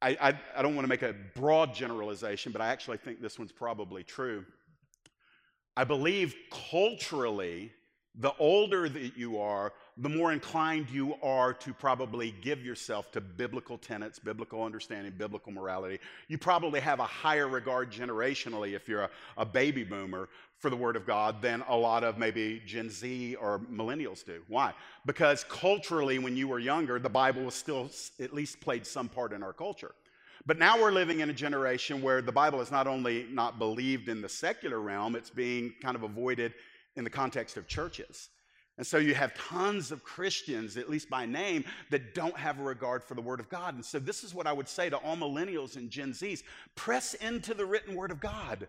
I, 0.01 0.17
I, 0.22 0.39
I 0.58 0.62
don't 0.62 0.75
want 0.75 0.86
to 0.86 0.89
make 0.89 1.01
a 1.01 1.15
broad 1.36 1.74
generalization, 1.74 2.51
but 2.51 2.62
I 2.62 2.67
actually 2.67 2.98
think 2.98 3.22
this 3.22 3.38
one's 3.38 3.51
probably 3.51 4.03
true. 4.03 4.46
I 5.75 5.84
believe 5.84 6.36
culturally, 6.70 7.72
the 8.15 8.34
older 8.38 8.88
that 8.88 9.17
you 9.17 9.39
are, 9.39 9.74
the 9.97 10.09
more 10.09 10.33
inclined 10.33 10.89
you 10.89 11.15
are 11.21 11.53
to 11.53 11.73
probably 11.73 12.33
give 12.41 12.65
yourself 12.65 13.12
to 13.12 13.21
biblical 13.21 13.77
tenets, 13.77 14.17
biblical 14.17 14.63
understanding, 14.63 15.13
biblical 15.15 15.51
morality. 15.51 16.00
You 16.27 16.38
probably 16.38 16.79
have 16.79 17.00
a 17.00 17.05
higher 17.05 17.47
regard 17.47 17.91
generationally 17.91 18.73
if 18.73 18.88
you're 18.88 19.03
a, 19.03 19.10
a, 19.38 19.45
baby 19.45 19.84
boomer 19.84 20.29
for 20.58 20.71
the 20.71 20.75
Word 20.75 20.95
of 20.95 21.06
God 21.06 21.41
than 21.41 21.63
a 21.67 21.75
lot 21.75 22.03
of 22.03 22.17
maybe 22.17 22.62
Gen 22.65 22.89
Z 22.89 23.36
or 23.36 23.60
millennials 23.60 24.25
do. 24.25 24.41
Why? 24.47 24.73
Because 25.06 25.43
culturally, 25.47 26.17
when 26.17 26.36
you 26.36 26.47
were 26.47 26.60
younger, 26.60 26.97
the 26.97 27.10
Bible 27.10 27.43
was 27.43 27.53
still 27.53 27.89
at 28.19 28.34
least 28.34 28.60
played 28.62 28.88
some 28.88 29.10
part 29.10 29.32
in 29.32 29.43
our 29.43 29.53
culture. 29.53 29.93
But 30.45 30.58
now 30.58 30.82
we're 30.82 30.91
living 30.91 31.19
in 31.19 31.29
a 31.29 31.34
generation 31.34 32.01
where 32.01 32.21
the 32.21 32.32
Bible 32.32 32.62
is 32.62 32.71
not 32.71 32.88
only 32.88 33.27
not 33.32 33.60
believed 33.60 34.10
in 34.10 34.21
the 34.21 34.29
secular 34.29 34.79
realm, 34.79 35.15
it's 35.15 35.29
being 35.29 35.73
kind 35.82 35.95
of 35.95 36.03
avoided 36.03 36.53
in 36.95 37.03
the 37.03 37.10
context 37.10 37.58
of 37.58 37.67
churches. 37.67 38.29
And 38.77 38.88
so 38.88 38.97
you 38.97 39.13
have 39.13 39.36
tons 39.36 39.91
of 39.91 40.03
Christians, 40.03 40.77
at 40.77 40.89
least 40.89 41.09
by 41.09 41.25
name, 41.25 41.63
that 41.91 42.15
don't 42.15 42.36
have 42.36 42.59
a 42.59 42.63
regard 42.63 43.03
for 43.03 43.13
the 43.13 43.21
Word 43.21 43.39
of 43.39 43.47
God. 43.49 43.75
And 43.75 43.86
so 43.86 43.99
this 43.99 44.23
is 44.23 44.33
what 44.33 44.47
I 44.47 44.53
would 44.53 44.67
say 44.67 44.89
to 44.89 44.97
all 44.97 45.15
millennials 45.15 45.75
and 45.75 45.91
Gen 45.91 46.12
Zs 46.12 46.41
press 46.75 47.13
into 47.15 47.53
the 47.53 47.65
written 47.65 47.95
Word 47.95 48.09
of 48.09 48.19
God. 48.19 48.67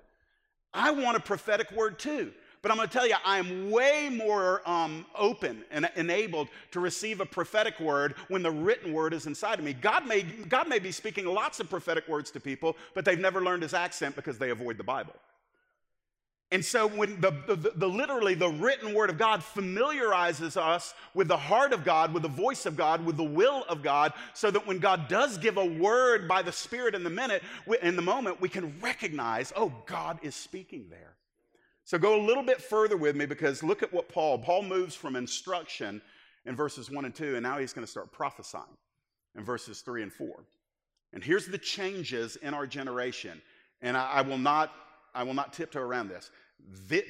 I 0.74 0.90
want 0.90 1.16
a 1.16 1.20
prophetic 1.20 1.70
word 1.72 1.98
too. 1.98 2.32
But 2.64 2.70
I'm 2.70 2.78
going 2.78 2.88
to 2.88 2.92
tell 2.94 3.06
you, 3.06 3.16
I'm 3.26 3.70
way 3.70 4.08
more 4.08 4.66
um, 4.66 5.04
open 5.14 5.66
and 5.70 5.86
enabled 5.96 6.48
to 6.70 6.80
receive 6.80 7.20
a 7.20 7.26
prophetic 7.26 7.78
word 7.78 8.14
when 8.28 8.42
the 8.42 8.50
written 8.50 8.94
word 8.94 9.12
is 9.12 9.26
inside 9.26 9.58
of 9.58 9.66
me. 9.66 9.74
God 9.74 10.06
may, 10.06 10.22
God 10.22 10.66
may 10.66 10.78
be 10.78 10.90
speaking 10.90 11.26
lots 11.26 11.60
of 11.60 11.68
prophetic 11.68 12.08
words 12.08 12.30
to 12.30 12.40
people, 12.40 12.78
but 12.94 13.04
they've 13.04 13.20
never 13.20 13.42
learned 13.42 13.64
his 13.64 13.74
accent 13.74 14.16
because 14.16 14.38
they 14.38 14.48
avoid 14.48 14.78
the 14.78 14.82
Bible. 14.82 15.12
And 16.54 16.64
so, 16.64 16.86
when 16.86 17.20
the, 17.20 17.32
the, 17.48 17.72
the, 17.74 17.88
literally 17.88 18.34
the 18.34 18.48
written 18.48 18.94
word 18.94 19.10
of 19.10 19.18
God 19.18 19.42
familiarizes 19.42 20.56
us 20.56 20.94
with 21.12 21.26
the 21.26 21.36
heart 21.36 21.72
of 21.72 21.84
God, 21.84 22.14
with 22.14 22.22
the 22.22 22.28
voice 22.28 22.64
of 22.64 22.76
God, 22.76 23.04
with 23.04 23.16
the 23.16 23.24
will 23.24 23.64
of 23.68 23.82
God, 23.82 24.12
so 24.34 24.52
that 24.52 24.64
when 24.64 24.78
God 24.78 25.08
does 25.08 25.36
give 25.36 25.56
a 25.56 25.64
word 25.64 26.28
by 26.28 26.42
the 26.42 26.52
Spirit 26.52 26.94
in 26.94 27.02
the 27.02 27.10
minute, 27.10 27.42
in 27.82 27.96
the 27.96 28.02
moment, 28.02 28.40
we 28.40 28.48
can 28.48 28.72
recognize, 28.80 29.52
oh, 29.56 29.72
God 29.86 30.20
is 30.22 30.36
speaking 30.36 30.86
there. 30.90 31.16
So 31.82 31.98
go 31.98 32.20
a 32.20 32.22
little 32.24 32.44
bit 32.44 32.62
further 32.62 32.96
with 32.96 33.16
me 33.16 33.26
because 33.26 33.64
look 33.64 33.82
at 33.82 33.92
what 33.92 34.08
Paul, 34.08 34.38
Paul 34.38 34.62
moves 34.62 34.94
from 34.94 35.16
instruction 35.16 36.00
in 36.46 36.54
verses 36.54 36.88
one 36.88 37.04
and 37.04 37.12
two, 37.12 37.34
and 37.34 37.42
now 37.42 37.58
he's 37.58 37.72
going 37.72 37.84
to 37.84 37.90
start 37.90 38.12
prophesying 38.12 38.62
in 39.36 39.44
verses 39.44 39.80
three 39.80 40.04
and 40.04 40.12
four. 40.12 40.44
And 41.14 41.24
here's 41.24 41.46
the 41.46 41.58
changes 41.58 42.36
in 42.36 42.54
our 42.54 42.68
generation. 42.68 43.42
And 43.82 43.96
I, 43.96 44.04
I 44.04 44.20
will 44.20 44.38
not, 44.38 44.70
I 45.16 45.24
will 45.24 45.34
not 45.34 45.52
tiptoe 45.52 45.80
around 45.80 46.10
this 46.10 46.30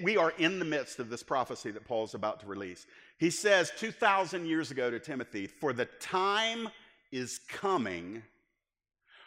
we 0.03 0.17
are 0.17 0.33
in 0.39 0.59
the 0.59 0.65
midst 0.65 0.99
of 0.99 1.11
this 1.11 1.23
prophecy 1.23 1.71
that 1.71 1.87
Paul 1.87 2.05
is 2.05 2.15
about 2.15 2.41
to 2.41 2.47
release. 2.47 2.87
He 3.19 3.31
says 3.31 3.73
2,000 3.79 4.47
years 4.47 4.71
ago 4.71 4.91
to 4.91 4.99
Timothy, 4.99 5.47
For 5.47 5.73
the 5.73 5.87
time 6.01 6.69
is 7.13 7.41
coming 7.49 8.23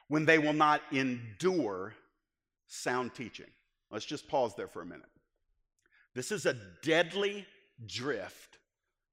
when 0.08 0.26
they 0.26 0.38
will 0.38 0.54
not 0.54 0.82
endure 0.92 1.94
sound 2.68 3.14
teaching. 3.14 3.48
Let's 3.92 4.06
just 4.06 4.28
pause 4.28 4.56
there 4.56 4.68
for 4.68 4.82
a 4.82 4.86
minute. 4.86 5.10
This 6.14 6.32
is 6.32 6.46
a 6.46 6.56
deadly 6.82 7.46
drift 7.86 8.58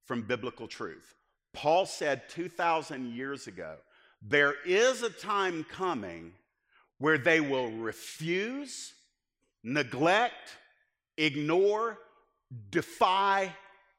from 0.05 0.23
biblical 0.23 0.67
truth. 0.67 1.15
Paul 1.53 1.87
said 1.87 2.29
2,000 2.29 3.15
years 3.15 3.47
ago, 3.47 3.77
There 4.23 4.55
is 4.67 5.03
a 5.03 5.11
time 5.11 5.65
coming 5.65 6.33
where 6.99 7.19
they 7.19 7.41
will 7.41 7.71
refuse, 7.71 8.95
neglect, 9.63 10.57
ignore, 11.17 11.99
defy, 12.71 13.53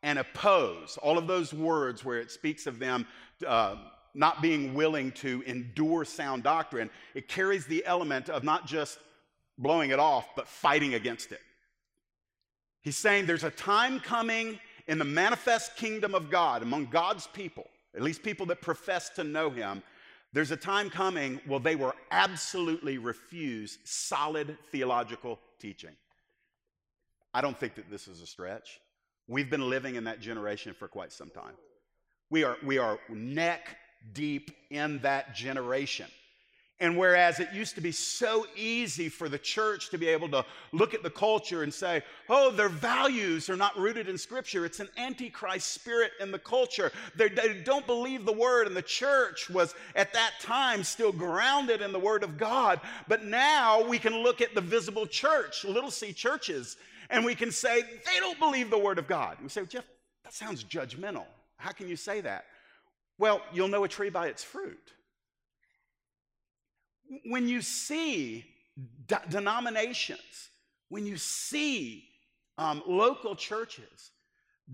and 0.03 0.19
oppose. 0.19 0.97
All 1.01 1.17
of 1.17 1.27
those 1.27 1.53
words 1.53 2.05
where 2.05 2.19
it 2.19 2.31
speaks 2.31 2.67
of 2.67 2.79
them 2.79 3.07
uh, 3.45 3.75
not 4.13 4.41
being 4.41 4.73
willing 4.73 5.11
to 5.11 5.43
endure 5.45 6.05
sound 6.05 6.43
doctrine, 6.43 6.89
it 7.13 7.27
carries 7.27 7.65
the 7.65 7.85
element 7.85 8.29
of 8.29 8.43
not 8.43 8.65
just 8.65 8.99
blowing 9.57 9.89
it 9.91 9.99
off, 9.99 10.27
but 10.35 10.47
fighting 10.47 10.93
against 10.93 11.31
it. 11.31 11.41
He's 12.81 12.97
saying 12.97 13.25
there's 13.25 13.43
a 13.43 13.49
time 13.49 13.99
coming 13.99 14.59
in 14.87 14.99
the 14.99 15.05
manifest 15.05 15.75
kingdom 15.75 16.13
of 16.13 16.29
God 16.29 16.61
among 16.61 16.85
God's 16.85 17.27
people, 17.27 17.65
at 17.95 18.01
least 18.01 18.21
people 18.21 18.45
that 18.47 18.61
profess 18.61 19.09
to 19.09 19.23
know 19.23 19.49
Him. 19.49 19.81
There's 20.33 20.51
a 20.51 20.57
time 20.57 20.89
coming 20.89 21.39
where 21.47 21.59
they 21.59 21.75
will 21.75 21.93
absolutely 22.11 22.97
refuse 22.97 23.79
solid 23.85 24.57
theological 24.71 25.39
teaching. 25.59 25.95
I 27.35 27.41
don't 27.41 27.59
think 27.59 27.75
that 27.75 27.91
this 27.91 28.07
is 28.07 28.21
a 28.21 28.25
stretch. 28.25 28.79
We've 29.27 29.49
been 29.49 29.69
living 29.69 29.95
in 29.95 30.05
that 30.05 30.21
generation 30.21 30.73
for 30.73 30.87
quite 30.87 31.11
some 31.11 31.29
time. 31.29 31.55
We 32.29 32.45
are, 32.45 32.55
we 32.63 32.77
are 32.77 32.97
neck 33.09 33.75
deep 34.13 34.51
in 34.69 34.99
that 34.99 35.35
generation. 35.35 36.07
And 36.79 36.97
whereas 36.97 37.41
it 37.41 37.49
used 37.53 37.75
to 37.75 37.81
be 37.81 37.91
so 37.91 38.45
easy 38.55 39.09
for 39.09 39.27
the 39.27 39.37
church 39.37 39.89
to 39.89 39.97
be 39.97 40.07
able 40.07 40.29
to 40.29 40.45
look 40.71 40.93
at 40.93 41.03
the 41.03 41.09
culture 41.09 41.63
and 41.63 41.73
say, 41.73 42.03
oh, 42.29 42.51
their 42.51 42.69
values 42.69 43.49
are 43.49 43.57
not 43.57 43.77
rooted 43.77 44.07
in 44.07 44.17
Scripture, 44.17 44.65
it's 44.65 44.79
an 44.79 44.89
antichrist 44.97 45.73
spirit 45.73 46.11
in 46.21 46.31
the 46.31 46.39
culture. 46.39 46.93
They're, 47.17 47.27
they 47.27 47.61
do 47.63 47.63
not 47.65 47.85
believe 47.85 48.25
the 48.25 48.31
Word, 48.31 48.67
and 48.67 48.75
the 48.75 48.81
church 48.81 49.49
was 49.49 49.75
at 49.95 50.13
that 50.13 50.35
time 50.39 50.85
still 50.85 51.11
grounded 51.11 51.81
in 51.81 51.91
the 51.91 51.99
Word 51.99 52.23
of 52.23 52.37
God. 52.37 52.79
But 53.09 53.25
now 53.25 53.85
we 53.85 53.99
can 53.99 54.23
look 54.23 54.39
at 54.39 54.55
the 54.55 54.61
visible 54.61 55.05
church, 55.05 55.65
little 55.65 55.91
c 55.91 56.13
churches, 56.13 56.77
and 57.09 57.25
we 57.25 57.35
can 57.35 57.51
say, 57.51 57.81
they 57.81 58.19
don't 58.19 58.39
believe 58.39 58.69
the 58.69 58.77
Word 58.77 58.99
of 58.99 59.07
God. 59.07 59.37
We 59.41 59.49
say, 59.49 59.65
Jeff, 59.65 59.85
that 60.23 60.33
sounds 60.33 60.63
judgmental. 60.63 61.25
How 61.57 61.71
can 61.71 61.87
you 61.87 61.95
say 61.95 62.21
that? 62.21 62.45
Well, 63.17 63.41
you'll 63.53 63.67
know 63.67 63.83
a 63.83 63.87
tree 63.87 64.09
by 64.09 64.27
its 64.27 64.43
fruit 64.43 64.91
when 67.25 67.47
you 67.47 67.61
see 67.61 68.45
de- 69.07 69.21
denominations, 69.29 70.49
when 70.89 71.05
you 71.05 71.17
see 71.17 72.05
um, 72.57 72.83
local 72.87 73.35
churches 73.35 74.11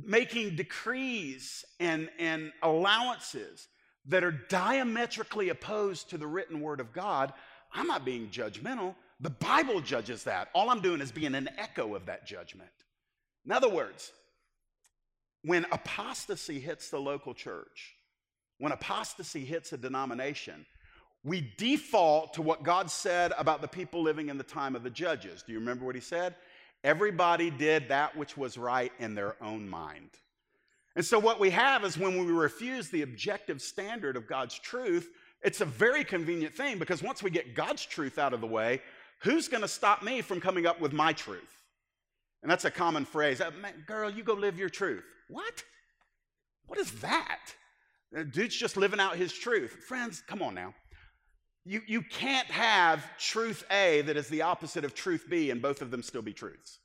making 0.03 0.55
decrees 0.55 1.65
and, 1.79 2.09
and 2.17 2.51
allowances 2.63 3.67
that 4.05 4.23
are 4.23 4.31
diametrically 4.31 5.49
opposed 5.49 6.09
to 6.09 6.17
the 6.17 6.27
written 6.27 6.61
word 6.61 6.79
of 6.79 6.93
God, 6.93 7.33
I'm 7.73 7.87
not 7.87 8.05
being 8.05 8.29
judgmental. 8.29 8.95
The 9.21 9.29
Bible 9.29 9.81
judges 9.81 10.23
that. 10.23 10.49
All 10.53 10.69
I'm 10.69 10.81
doing 10.81 10.99
is 10.99 11.11
being 11.11 11.35
an 11.35 11.49
echo 11.57 11.95
of 11.95 12.07
that 12.07 12.25
judgment. 12.25 12.71
In 13.45 13.51
other 13.51 13.69
words, 13.69 14.11
when 15.43 15.65
apostasy 15.71 16.59
hits 16.59 16.89
the 16.89 16.99
local 16.99 17.33
church, 17.33 17.95
when 18.57 18.71
apostasy 18.71 19.45
hits 19.45 19.73
a 19.73 19.77
denomination, 19.77 20.65
we 21.23 21.53
default 21.57 22.33
to 22.33 22.41
what 22.41 22.63
God 22.63 22.89
said 22.89 23.31
about 23.37 23.61
the 23.61 23.67
people 23.67 24.01
living 24.01 24.29
in 24.29 24.37
the 24.37 24.43
time 24.43 24.75
of 24.75 24.83
the 24.83 24.89
judges. 24.89 25.43
Do 25.43 25.53
you 25.53 25.59
remember 25.59 25.85
what 25.85 25.95
he 25.95 26.01
said? 26.01 26.35
Everybody 26.83 27.51
did 27.51 27.89
that 27.89 28.15
which 28.17 28.35
was 28.35 28.57
right 28.57 28.91
in 28.97 29.13
their 29.13 29.35
own 29.43 29.69
mind. 29.69 30.09
And 30.95 31.05
so, 31.05 31.19
what 31.19 31.39
we 31.39 31.51
have 31.51 31.85
is 31.85 31.97
when 31.97 32.17
we 32.17 32.31
refuse 32.31 32.89
the 32.89 33.03
objective 33.03 33.61
standard 33.61 34.17
of 34.17 34.27
God's 34.27 34.57
truth, 34.57 35.09
it's 35.43 35.61
a 35.61 35.65
very 35.65 36.03
convenient 36.03 36.55
thing 36.55 36.79
because 36.79 37.01
once 37.01 37.23
we 37.23 37.29
get 37.29 37.55
God's 37.55 37.85
truth 37.85 38.19
out 38.19 38.33
of 38.33 38.41
the 38.41 38.47
way, 38.47 38.81
who's 39.23 39.47
going 39.47 39.61
to 39.61 39.67
stop 39.67 40.03
me 40.03 40.21
from 40.21 40.39
coming 40.39 40.65
up 40.65 40.79
with 40.79 40.93
my 40.93 41.13
truth? 41.13 41.63
And 42.41 42.51
that's 42.51 42.65
a 42.65 42.71
common 42.71 43.05
phrase. 43.05 43.39
Uh, 43.39 43.51
girl, 43.85 44.09
you 44.09 44.23
go 44.23 44.33
live 44.33 44.57
your 44.57 44.69
truth. 44.69 45.03
What? 45.29 45.63
What 46.67 46.79
is 46.79 46.91
that? 47.01 47.39
Dude's 48.31 48.55
just 48.55 48.77
living 48.77 48.99
out 48.99 49.15
his 49.15 49.31
truth. 49.31 49.71
Friends, 49.87 50.21
come 50.27 50.41
on 50.41 50.55
now. 50.55 50.73
You, 51.63 51.81
you 51.87 52.01
can't 52.01 52.47
have 52.47 53.05
truth 53.17 53.63
A 53.71 54.01
that 54.01 54.17
is 54.17 54.27
the 54.27 54.41
opposite 54.41 54.83
of 54.83 54.95
truth 54.95 55.25
B 55.29 55.51
and 55.51 55.61
both 55.61 55.81
of 55.81 55.91
them 55.91 56.01
still 56.01 56.23
be 56.23 56.33
truths. 56.33 56.79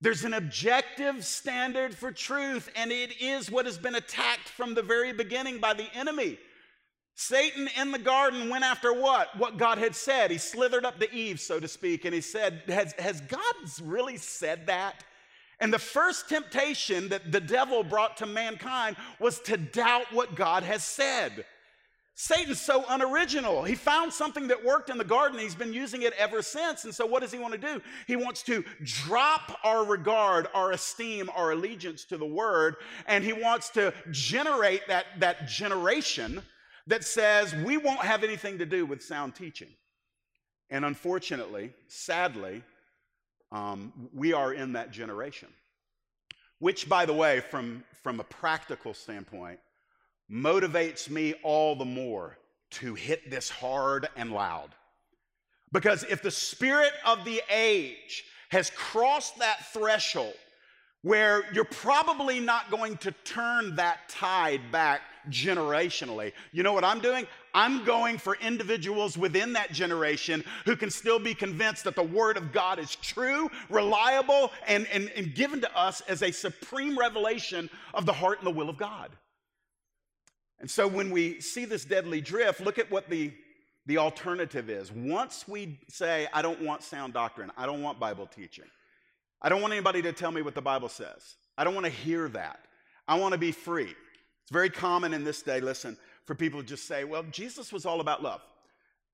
There's 0.00 0.24
an 0.24 0.34
objective 0.34 1.24
standard 1.24 1.94
for 1.94 2.10
truth, 2.10 2.68
and 2.74 2.90
it 2.90 3.22
is 3.22 3.52
what 3.52 3.66
has 3.66 3.78
been 3.78 3.94
attacked 3.94 4.48
from 4.48 4.74
the 4.74 4.82
very 4.82 5.12
beginning 5.12 5.58
by 5.58 5.74
the 5.74 5.86
enemy. 5.94 6.38
Satan 7.14 7.68
in 7.78 7.92
the 7.92 7.98
garden 7.98 8.48
went 8.48 8.64
after 8.64 8.92
what? 8.92 9.36
What 9.38 9.58
God 9.58 9.78
had 9.78 9.94
said. 9.94 10.30
He 10.30 10.38
slithered 10.38 10.84
up 10.84 10.98
to 11.00 11.14
Eve, 11.14 11.40
so 11.40 11.60
to 11.60 11.68
speak, 11.68 12.04
and 12.04 12.14
he 12.14 12.20
said, 12.20 12.62
Has, 12.68 12.92
has 12.94 13.20
God 13.22 13.54
really 13.82 14.16
said 14.16 14.66
that? 14.66 15.04
And 15.60 15.72
the 15.72 15.78
first 15.78 16.28
temptation 16.28 17.08
that 17.10 17.30
the 17.30 17.40
devil 17.40 17.84
brought 17.84 18.16
to 18.16 18.26
mankind 18.26 18.96
was 19.20 19.38
to 19.40 19.56
doubt 19.56 20.12
what 20.12 20.34
God 20.34 20.64
has 20.64 20.82
said. 20.82 21.44
Satan's 22.14 22.60
so 22.60 22.84
unoriginal. 22.88 23.62
He 23.62 23.74
found 23.74 24.12
something 24.12 24.48
that 24.48 24.64
worked 24.64 24.90
in 24.90 24.98
the 24.98 25.04
garden. 25.04 25.38
He's 25.38 25.54
been 25.54 25.72
using 25.72 26.02
it 26.02 26.12
ever 26.18 26.42
since. 26.42 26.84
And 26.84 26.94
so, 26.94 27.06
what 27.06 27.22
does 27.22 27.32
he 27.32 27.38
want 27.38 27.54
to 27.54 27.58
do? 27.58 27.80
He 28.06 28.16
wants 28.16 28.42
to 28.44 28.64
drop 28.84 29.58
our 29.64 29.84
regard, 29.84 30.48
our 30.52 30.72
esteem, 30.72 31.30
our 31.34 31.52
allegiance 31.52 32.04
to 32.06 32.18
the 32.18 32.26
word, 32.26 32.76
and 33.06 33.24
he 33.24 33.32
wants 33.32 33.70
to 33.70 33.94
generate 34.10 34.86
that, 34.88 35.06
that 35.20 35.48
generation 35.48 36.42
that 36.86 37.04
says 37.04 37.54
we 37.54 37.76
won't 37.76 38.00
have 38.00 38.24
anything 38.24 38.58
to 38.58 38.66
do 38.66 38.84
with 38.86 39.02
sound 39.02 39.34
teaching. 39.34 39.68
And 40.70 40.84
unfortunately, 40.84 41.72
sadly, 41.88 42.62
um, 43.50 43.92
we 44.14 44.32
are 44.32 44.52
in 44.52 44.72
that 44.72 44.90
generation. 44.90 45.48
Which, 46.58 46.88
by 46.88 47.06
the 47.06 47.12
way, 47.12 47.40
from, 47.40 47.84
from 48.02 48.20
a 48.20 48.24
practical 48.24 48.94
standpoint, 48.94 49.58
motivates 50.30 51.10
me 51.10 51.34
all 51.42 51.76
the 51.76 51.84
more 51.84 52.38
to 52.70 52.94
hit 52.94 53.30
this 53.30 53.50
hard 53.50 54.08
and 54.16 54.32
loud. 54.32 54.70
Because 55.72 56.04
if 56.04 56.22
the 56.22 56.30
spirit 56.30 56.92
of 57.04 57.24
the 57.24 57.42
age 57.50 58.24
has 58.50 58.70
crossed 58.70 59.38
that 59.38 59.72
threshold 59.72 60.34
where 61.02 61.44
you're 61.52 61.64
probably 61.64 62.38
not 62.38 62.70
going 62.70 62.96
to 62.98 63.10
turn 63.24 63.76
that 63.76 64.08
tide 64.08 64.60
back 64.70 65.02
generationally. 65.30 66.32
You 66.52 66.62
know 66.62 66.72
what 66.72 66.84
I'm 66.84 67.00
doing? 67.00 67.26
I'm 67.54 67.84
going 67.84 68.18
for 68.18 68.36
individuals 68.36 69.16
within 69.18 69.52
that 69.54 69.72
generation 69.72 70.44
who 70.64 70.76
can 70.76 70.90
still 70.90 71.18
be 71.18 71.34
convinced 71.34 71.84
that 71.84 71.96
the 71.96 72.02
Word 72.02 72.36
of 72.36 72.52
God 72.52 72.78
is 72.78 72.96
true, 72.96 73.50
reliable, 73.68 74.52
and, 74.66 74.86
and, 74.88 75.10
and 75.16 75.34
given 75.34 75.60
to 75.60 75.78
us 75.78 76.00
as 76.02 76.22
a 76.22 76.32
supreme 76.32 76.98
revelation 76.98 77.68
of 77.94 78.06
the 78.06 78.12
heart 78.12 78.38
and 78.38 78.46
the 78.46 78.52
will 78.52 78.68
of 78.68 78.76
God. 78.76 79.10
And 80.60 80.70
so 80.70 80.86
when 80.86 81.10
we 81.10 81.40
see 81.40 81.64
this 81.64 81.84
deadly 81.84 82.20
drift, 82.20 82.60
look 82.60 82.78
at 82.78 82.90
what 82.90 83.10
the, 83.10 83.32
the 83.86 83.98
alternative 83.98 84.70
is. 84.70 84.92
Once 84.92 85.46
we 85.48 85.78
say, 85.88 86.28
I 86.32 86.40
don't 86.40 86.62
want 86.62 86.82
sound 86.82 87.12
doctrine, 87.12 87.50
I 87.56 87.66
don't 87.66 87.82
want 87.82 87.98
Bible 87.98 88.26
teaching, 88.26 88.66
I 89.40 89.48
don't 89.48 89.60
want 89.60 89.72
anybody 89.72 90.02
to 90.02 90.12
tell 90.12 90.30
me 90.30 90.40
what 90.40 90.54
the 90.54 90.62
Bible 90.62 90.88
says, 90.88 91.34
I 91.58 91.64
don't 91.64 91.74
want 91.74 91.86
to 91.86 91.92
hear 91.92 92.28
that. 92.28 92.60
I 93.08 93.18
want 93.18 93.32
to 93.32 93.38
be 93.38 93.52
free. 93.52 93.94
It's 94.42 94.50
very 94.50 94.70
common 94.70 95.14
in 95.14 95.24
this 95.24 95.42
day, 95.42 95.60
listen, 95.60 95.96
for 96.24 96.34
people 96.34 96.60
to 96.60 96.66
just 96.66 96.86
say, 96.86 97.04
well, 97.04 97.24
Jesus 97.30 97.72
was 97.72 97.86
all 97.86 98.00
about 98.00 98.22
love. 98.22 98.40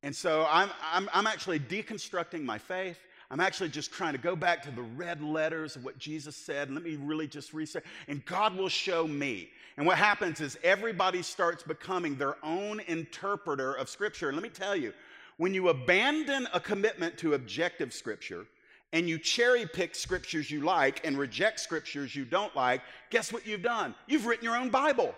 And 0.03 0.15
so 0.15 0.47
I'm, 0.49 0.71
I'm, 0.93 1.09
I'm 1.13 1.27
actually 1.27 1.59
deconstructing 1.59 2.45
my 2.45 2.59
faith. 2.59 2.99
I'm 3.31 3.41
actually 3.41 3.69
just 3.69 3.93
trying 3.93 4.13
to 4.13 4.19
go 4.19 4.35
back 4.35 4.63
to 4.63 4.71
the 4.71 4.83
red 4.83 5.23
letters 5.23 5.77
of 5.77 5.85
what 5.85 5.99
Jesus 5.99 6.35
said. 6.35 6.71
Let 6.71 6.83
me 6.83 6.97
really 6.97 7.27
just 7.27 7.53
reset. 7.53 7.85
And 8.07 8.25
God 8.25 8.57
will 8.57 8.71
show 8.71 9.07
me. 9.07 9.51
And 9.77 9.87
what 9.87 9.99
happens 9.99 10.41
is 10.41 10.57
everybody 10.65 11.23
starts 11.23 11.63
becoming 11.63 12.17
their 12.17 12.37
own 12.43 12.81
interpreter 12.87 13.75
of 13.75 13.89
Scripture. 13.89 14.29
And 14.29 14.37
let 14.37 14.43
me 14.43 14.49
tell 14.49 14.75
you, 14.75 14.95
when 15.37 15.53
you 15.53 15.69
abandon 15.69 16.49
a 16.55 16.61
commitment 16.61 17.19
to 17.19 17.35
objective 17.35 17.93
Scripture, 17.93 18.47
and 18.93 19.09
you 19.09 19.19
cherry 19.19 19.67
pick 19.67 19.95
scriptures 19.95 20.51
you 20.51 20.63
like 20.63 21.07
and 21.07 21.19
reject 21.19 21.61
scriptures 21.61 22.15
you 22.15 22.25
don't 22.25 22.55
like, 22.57 22.81
guess 23.11 23.33
what 23.33 23.47
you've 23.47 23.63
done? 23.63 23.95
You've 24.07 24.27
written 24.27 24.45
your 24.45 24.57
own 24.57 24.71
Bible. 24.71 25.15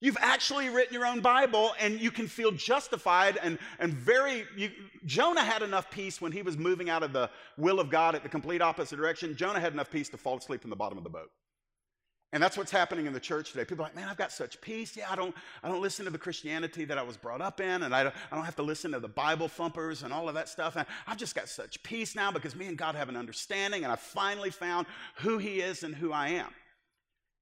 You've 0.00 0.16
actually 0.20 0.68
written 0.68 0.94
your 0.94 1.06
own 1.06 1.20
Bible 1.20 1.72
and 1.80 2.00
you 2.00 2.12
can 2.12 2.28
feel 2.28 2.52
justified 2.52 3.36
and, 3.42 3.58
and 3.80 3.92
very. 3.92 4.44
You, 4.56 4.70
Jonah 5.06 5.42
had 5.42 5.62
enough 5.62 5.90
peace 5.90 6.20
when 6.20 6.30
he 6.30 6.42
was 6.42 6.56
moving 6.56 6.88
out 6.88 7.02
of 7.02 7.12
the 7.12 7.28
will 7.56 7.80
of 7.80 7.90
God 7.90 8.14
at 8.14 8.22
the 8.22 8.28
complete 8.28 8.62
opposite 8.62 8.94
direction. 8.94 9.34
Jonah 9.34 9.58
had 9.58 9.72
enough 9.72 9.90
peace 9.90 10.08
to 10.10 10.16
fall 10.16 10.38
asleep 10.38 10.62
in 10.62 10.70
the 10.70 10.76
bottom 10.76 10.98
of 10.98 11.04
the 11.04 11.10
boat. 11.10 11.30
And 12.32 12.42
that's 12.42 12.58
what's 12.58 12.70
happening 12.70 13.06
in 13.06 13.14
the 13.14 13.20
church 13.20 13.52
today. 13.52 13.64
People 13.64 13.84
are 13.84 13.88
like, 13.88 13.96
man, 13.96 14.08
I've 14.08 14.18
got 14.18 14.32
such 14.32 14.60
peace. 14.60 14.94
Yeah, 14.96 15.10
I 15.10 15.16
don't, 15.16 15.34
I 15.62 15.68
don't 15.68 15.80
listen 15.80 16.04
to 16.04 16.10
the 16.10 16.18
Christianity 16.18 16.84
that 16.84 16.98
I 16.98 17.02
was 17.02 17.16
brought 17.16 17.40
up 17.40 17.58
in, 17.58 17.84
and 17.84 17.94
I 17.94 18.02
don't, 18.02 18.14
I 18.30 18.36
don't 18.36 18.44
have 18.44 18.56
to 18.56 18.62
listen 18.62 18.92
to 18.92 19.00
the 19.00 19.08
Bible 19.08 19.48
thumpers 19.48 20.02
and 20.02 20.12
all 20.12 20.28
of 20.28 20.34
that 20.34 20.48
stuff. 20.48 20.76
And 20.76 20.86
I've 21.06 21.16
just 21.16 21.34
got 21.34 21.48
such 21.48 21.82
peace 21.82 22.14
now 22.14 22.30
because 22.30 22.54
me 22.54 22.66
and 22.66 22.76
God 22.76 22.96
have 22.96 23.08
an 23.08 23.16
understanding, 23.16 23.82
and 23.82 23.90
I 23.92 23.96
finally 23.96 24.50
found 24.50 24.86
who 25.16 25.38
He 25.38 25.60
is 25.60 25.82
and 25.82 25.94
who 25.94 26.12
I 26.12 26.28
am. 26.28 26.48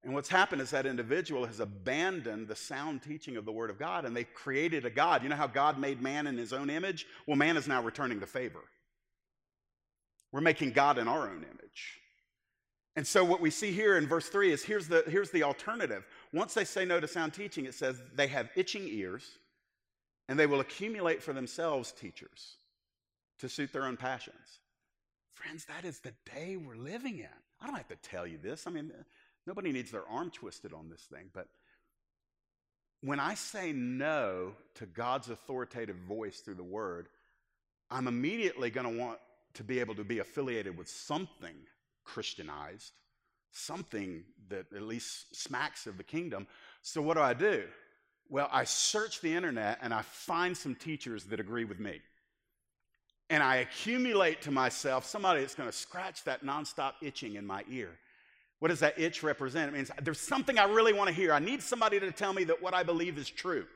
And 0.04 0.14
what's 0.14 0.28
happened 0.28 0.62
is 0.62 0.70
that 0.70 0.86
individual 0.86 1.46
has 1.46 1.58
abandoned 1.58 2.46
the 2.46 2.54
sound 2.54 3.02
teaching 3.02 3.36
of 3.36 3.44
the 3.44 3.50
Word 3.50 3.70
of 3.70 3.78
God 3.78 4.04
and 4.04 4.16
they 4.16 4.22
created 4.22 4.84
a 4.84 4.90
God. 4.90 5.24
You 5.24 5.28
know 5.28 5.34
how 5.34 5.48
God 5.48 5.80
made 5.80 6.00
man 6.00 6.28
in 6.28 6.38
his 6.38 6.52
own 6.52 6.70
image? 6.70 7.06
Well, 7.26 7.36
man 7.36 7.56
is 7.56 7.66
now 7.66 7.82
returning 7.82 8.20
the 8.20 8.26
favor. 8.26 8.60
We're 10.30 10.42
making 10.42 10.72
God 10.72 10.98
in 10.98 11.08
our 11.08 11.28
own 11.28 11.38
image. 11.38 12.00
And 12.96 13.06
so 13.06 13.24
what 13.24 13.40
we 13.40 13.50
see 13.50 13.72
here 13.72 13.98
in 13.98 14.06
verse 14.06 14.28
3 14.28 14.52
is 14.52 14.64
here's 14.64 14.88
the, 14.88 15.04
here's 15.06 15.30
the 15.30 15.42
alternative. 15.42 16.06
Once 16.32 16.54
they 16.54 16.64
say 16.64 16.84
no 16.84 16.98
to 16.98 17.06
sound 17.06 17.34
teaching, 17.34 17.66
it 17.66 17.74
says 17.74 18.02
they 18.14 18.26
have 18.28 18.48
itching 18.56 18.88
ears 18.88 19.38
and 20.28 20.38
they 20.38 20.46
will 20.46 20.60
accumulate 20.60 21.22
for 21.22 21.32
themselves 21.32 21.92
teachers 21.92 22.56
to 23.38 23.48
suit 23.48 23.72
their 23.72 23.84
own 23.84 23.98
passions. 23.98 24.60
Friends, 25.34 25.66
that 25.66 25.84
is 25.84 26.00
the 26.00 26.14
day 26.34 26.56
we're 26.56 26.74
living 26.74 27.18
in. 27.18 27.28
I 27.60 27.66
don't 27.66 27.76
have 27.76 27.88
to 27.88 27.96
tell 27.96 28.26
you 28.26 28.38
this. 28.42 28.66
I 28.66 28.70
mean, 28.70 28.90
Nobody 29.46 29.70
needs 29.70 29.90
their 29.90 30.08
arm 30.08 30.30
twisted 30.30 30.72
on 30.72 30.88
this 30.90 31.02
thing, 31.02 31.30
but 31.32 31.46
when 33.02 33.20
I 33.20 33.34
say 33.34 33.72
no 33.72 34.52
to 34.74 34.86
God's 34.86 35.30
authoritative 35.30 35.96
voice 35.96 36.40
through 36.40 36.54
the 36.54 36.64
word, 36.64 37.08
I'm 37.90 38.08
immediately 38.08 38.70
going 38.70 38.90
to 38.90 39.00
want 39.00 39.18
to 39.54 39.62
be 39.62 39.78
able 39.78 39.94
to 39.94 40.04
be 40.04 40.18
affiliated 40.18 40.76
with 40.76 40.88
something 40.88 41.54
Christianized, 42.06 42.92
something 43.50 44.24
that 44.48 44.66
at 44.74 44.82
least 44.82 45.36
smacks 45.36 45.86
of 45.86 45.98
the 45.98 46.04
kingdom. 46.04 46.46
So, 46.82 47.02
what 47.02 47.14
do 47.14 47.22
I 47.22 47.34
do? 47.34 47.64
Well, 48.28 48.48
I 48.50 48.64
search 48.64 49.20
the 49.20 49.34
internet 49.34 49.78
and 49.82 49.92
I 49.92 50.02
find 50.02 50.56
some 50.56 50.74
teachers 50.74 51.24
that 51.24 51.40
agree 51.40 51.64
with 51.64 51.78
me. 51.78 52.00
And 53.28 53.42
I 53.42 53.56
accumulate 53.56 54.40
to 54.42 54.50
myself 54.50 55.04
somebody 55.04 55.40
that's 55.40 55.54
going 55.54 55.68
to 55.68 55.76
scratch 55.76 56.24
that 56.24 56.44
nonstop 56.44 56.92
itching 57.02 57.34
in 57.34 57.46
my 57.46 57.64
ear. 57.70 57.90
What 58.58 58.68
does 58.68 58.80
that 58.80 58.98
itch 58.98 59.22
represent? 59.22 59.68
It 59.68 59.74
means 59.76 59.90
there's 60.02 60.20
something 60.20 60.58
I 60.58 60.64
really 60.64 60.92
want 60.92 61.08
to 61.08 61.14
hear. 61.14 61.32
I 61.32 61.40
need 61.40 61.62
somebody 61.62 62.00
to 62.00 62.10
tell 62.10 62.32
me 62.32 62.44
that 62.44 62.62
what 62.62 62.72
I 62.72 62.82
believe 62.82 63.18
is 63.18 63.28
true. 63.28 63.66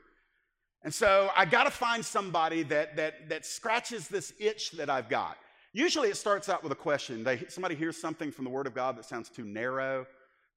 And 0.83 0.93
so 0.93 1.29
I 1.35 1.45
got 1.45 1.65
to 1.65 1.71
find 1.71 2.03
somebody 2.03 2.63
that, 2.63 2.95
that, 2.95 3.29
that 3.29 3.45
scratches 3.45 4.07
this 4.07 4.33
itch 4.39 4.71
that 4.71 4.89
I've 4.89 5.09
got. 5.09 5.37
Usually 5.73 6.09
it 6.09 6.17
starts 6.17 6.49
out 6.49 6.63
with 6.63 6.71
a 6.73 6.75
question. 6.75 7.23
They, 7.23 7.45
somebody 7.47 7.75
hears 7.75 7.95
something 7.95 8.31
from 8.31 8.43
the 8.43 8.51
Word 8.51 8.67
of 8.67 8.73
God 8.73 8.97
that 8.97 9.05
sounds 9.05 9.29
too 9.29 9.45
narrow, 9.45 10.05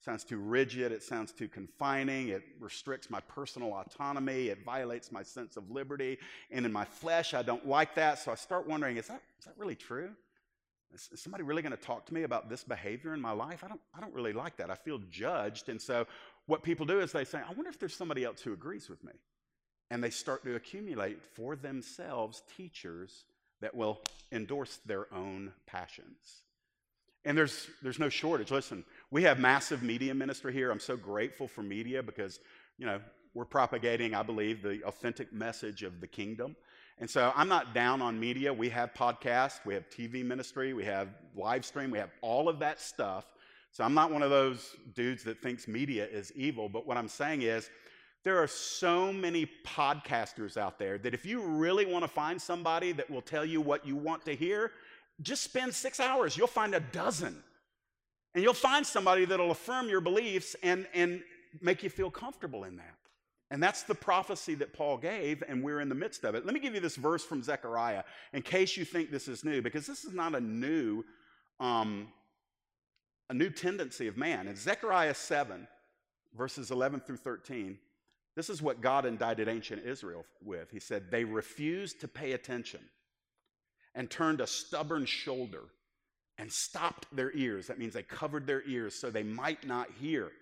sounds 0.04 0.24
too 0.24 0.38
rigid, 0.38 0.90
it 0.90 1.04
sounds 1.04 1.32
too 1.32 1.46
confining, 1.46 2.28
it 2.28 2.42
restricts 2.58 3.08
my 3.10 3.20
personal 3.20 3.72
autonomy, 3.74 4.48
it 4.48 4.64
violates 4.64 5.12
my 5.12 5.22
sense 5.22 5.56
of 5.56 5.70
liberty. 5.70 6.18
And 6.50 6.66
in 6.66 6.72
my 6.72 6.84
flesh, 6.84 7.32
I 7.32 7.42
don't 7.42 7.66
like 7.66 7.94
that. 7.94 8.18
So 8.18 8.32
I 8.32 8.34
start 8.34 8.68
wondering 8.68 8.96
is 8.96 9.06
that, 9.06 9.22
is 9.38 9.44
that 9.44 9.54
really 9.56 9.76
true? 9.76 10.10
Is, 10.92 11.08
is 11.12 11.20
somebody 11.20 11.44
really 11.44 11.62
going 11.62 11.76
to 11.76 11.82
talk 11.82 12.06
to 12.06 12.14
me 12.14 12.24
about 12.24 12.48
this 12.48 12.64
behavior 12.64 13.14
in 13.14 13.20
my 13.20 13.32
life? 13.32 13.62
I 13.64 13.68
don't, 13.68 13.80
I 13.96 14.00
don't 14.00 14.14
really 14.14 14.32
like 14.32 14.56
that. 14.56 14.68
I 14.68 14.74
feel 14.74 14.98
judged. 15.10 15.68
And 15.68 15.80
so 15.80 16.06
what 16.46 16.64
people 16.64 16.86
do 16.86 16.98
is 16.98 17.12
they 17.12 17.24
say, 17.24 17.38
I 17.38 17.52
wonder 17.52 17.70
if 17.70 17.78
there's 17.78 17.96
somebody 17.96 18.24
else 18.24 18.40
who 18.40 18.52
agrees 18.52 18.88
with 18.88 19.02
me. 19.04 19.12
And 19.90 20.02
they 20.02 20.10
start 20.10 20.44
to 20.44 20.56
accumulate 20.56 21.22
for 21.22 21.54
themselves 21.54 22.42
teachers 22.56 23.24
that 23.64 23.74
will 23.74 23.98
endorse 24.30 24.78
their 24.84 25.06
own 25.14 25.50
passions. 25.64 26.42
And 27.24 27.36
there's, 27.36 27.66
there's 27.82 27.98
no 27.98 28.10
shortage. 28.10 28.50
Listen, 28.50 28.84
we 29.10 29.22
have 29.22 29.38
massive 29.38 29.82
media 29.82 30.12
ministry 30.12 30.52
here. 30.52 30.70
I'm 30.70 30.78
so 30.78 30.98
grateful 30.98 31.48
for 31.48 31.62
media 31.62 32.02
because, 32.02 32.40
you 32.76 32.84
know, 32.84 33.00
we're 33.32 33.46
propagating, 33.46 34.14
I 34.14 34.22
believe, 34.22 34.60
the 34.60 34.84
authentic 34.84 35.32
message 35.32 35.82
of 35.82 36.02
the 36.02 36.06
kingdom. 36.06 36.56
And 36.98 37.08
so 37.08 37.32
I'm 37.34 37.48
not 37.48 37.72
down 37.72 38.02
on 38.02 38.20
media. 38.20 38.52
We 38.52 38.68
have 38.68 38.92
podcasts, 38.92 39.64
we 39.64 39.72
have 39.72 39.88
TV 39.88 40.22
ministry, 40.22 40.74
we 40.74 40.84
have 40.84 41.08
live 41.34 41.64
stream, 41.64 41.90
we 41.90 41.98
have 41.98 42.10
all 42.20 42.50
of 42.50 42.58
that 42.58 42.82
stuff. 42.82 43.24
So 43.72 43.82
I'm 43.82 43.94
not 43.94 44.12
one 44.12 44.22
of 44.22 44.28
those 44.28 44.76
dudes 44.94 45.24
that 45.24 45.40
thinks 45.40 45.66
media 45.66 46.06
is 46.06 46.32
evil. 46.36 46.68
But 46.68 46.86
what 46.86 46.98
I'm 46.98 47.08
saying 47.08 47.42
is, 47.42 47.70
there 48.24 48.42
are 48.42 48.46
so 48.46 49.12
many 49.12 49.46
podcasters 49.64 50.56
out 50.56 50.78
there 50.78 50.96
that 50.98 51.12
if 51.12 51.26
you 51.26 51.42
really 51.42 51.84
want 51.84 52.04
to 52.04 52.08
find 52.08 52.40
somebody 52.40 52.92
that 52.92 53.10
will 53.10 53.22
tell 53.22 53.44
you 53.44 53.60
what 53.60 53.86
you 53.86 53.96
want 53.96 54.24
to 54.24 54.34
hear, 54.34 54.72
just 55.20 55.42
spend 55.42 55.74
six 55.74 56.00
hours. 56.00 56.36
You'll 56.36 56.46
find 56.46 56.74
a 56.74 56.80
dozen. 56.80 57.42
And 58.34 58.42
you'll 58.42 58.54
find 58.54 58.84
somebody 58.84 59.26
that'll 59.26 59.50
affirm 59.50 59.88
your 59.88 60.00
beliefs 60.00 60.56
and, 60.62 60.86
and 60.94 61.22
make 61.60 61.82
you 61.82 61.90
feel 61.90 62.10
comfortable 62.10 62.64
in 62.64 62.76
that. 62.76 62.96
And 63.50 63.62
that's 63.62 63.82
the 63.82 63.94
prophecy 63.94 64.54
that 64.56 64.72
Paul 64.72 64.96
gave, 64.96 65.44
and 65.46 65.62
we're 65.62 65.80
in 65.80 65.88
the 65.88 65.94
midst 65.94 66.24
of 66.24 66.34
it. 66.34 66.44
Let 66.44 66.54
me 66.54 66.60
give 66.60 66.74
you 66.74 66.80
this 66.80 66.96
verse 66.96 67.22
from 67.22 67.42
Zechariah 67.42 68.02
in 68.32 68.42
case 68.42 68.76
you 68.76 68.84
think 68.84 69.10
this 69.10 69.28
is 69.28 69.44
new, 69.44 69.62
because 69.62 69.86
this 69.86 70.04
is 70.04 70.14
not 70.14 70.34
a 70.34 70.40
new, 70.40 71.04
um, 71.60 72.08
a 73.28 73.34
new 73.34 73.50
tendency 73.50 74.08
of 74.08 74.16
man. 74.16 74.48
In 74.48 74.56
Zechariah 74.56 75.14
7, 75.14 75.68
verses 76.36 76.70
11 76.70 77.00
through 77.00 77.18
13, 77.18 77.78
this 78.36 78.50
is 78.50 78.60
what 78.60 78.80
God 78.80 79.06
indicted 79.06 79.48
ancient 79.48 79.84
Israel 79.84 80.24
with. 80.42 80.70
He 80.70 80.80
said, 80.80 81.10
They 81.10 81.24
refused 81.24 82.00
to 82.00 82.08
pay 82.08 82.32
attention 82.32 82.80
and 83.94 84.10
turned 84.10 84.40
a 84.40 84.46
stubborn 84.46 85.06
shoulder 85.06 85.62
and 86.36 86.50
stopped 86.50 87.06
their 87.14 87.32
ears. 87.32 87.68
That 87.68 87.78
means 87.78 87.94
they 87.94 88.02
covered 88.02 88.46
their 88.46 88.62
ears 88.66 88.94
so 88.94 89.10
they 89.10 89.22
might 89.22 89.66
not 89.66 89.88
hear. 90.00 90.32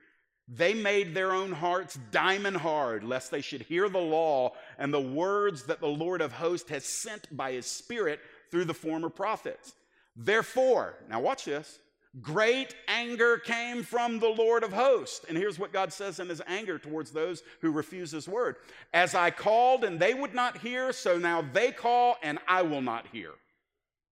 They 0.48 0.74
made 0.74 1.14
their 1.14 1.32
own 1.32 1.52
hearts 1.52 1.98
diamond 2.10 2.56
hard, 2.56 3.04
lest 3.04 3.30
they 3.30 3.42
should 3.42 3.62
hear 3.62 3.88
the 3.88 3.98
law 3.98 4.54
and 4.78 4.92
the 4.92 5.00
words 5.00 5.64
that 5.64 5.80
the 5.80 5.86
Lord 5.86 6.20
of 6.20 6.32
hosts 6.32 6.70
has 6.70 6.84
sent 6.84 7.34
by 7.36 7.52
his 7.52 7.66
Spirit 7.66 8.20
through 8.50 8.64
the 8.64 8.74
former 8.74 9.08
prophets. 9.08 9.74
Therefore, 10.16 10.94
now 11.08 11.20
watch 11.20 11.44
this 11.44 11.78
Great 12.20 12.74
anger 12.88 13.38
came 13.38 13.82
from 13.82 14.18
the 14.18 14.28
Lord 14.28 14.64
of 14.64 14.72
hosts. 14.72 15.24
And 15.28 15.38
here's 15.38 15.58
what 15.58 15.72
God 15.72 15.92
says 15.92 16.20
in 16.20 16.28
his 16.28 16.42
anger 16.46 16.78
towards 16.78 17.10
those 17.10 17.42
who 17.62 17.70
refuse 17.70 18.10
his 18.10 18.28
word 18.28 18.56
As 18.92 19.14
I 19.14 19.30
called 19.30 19.82
and 19.82 19.98
they 19.98 20.12
would 20.12 20.34
not 20.34 20.58
hear, 20.58 20.92
so 20.92 21.16
now 21.16 21.42
they 21.52 21.72
call 21.72 22.16
and 22.22 22.38
I 22.46 22.62
will 22.62 22.82
not 22.82 23.06
hear, 23.12 23.30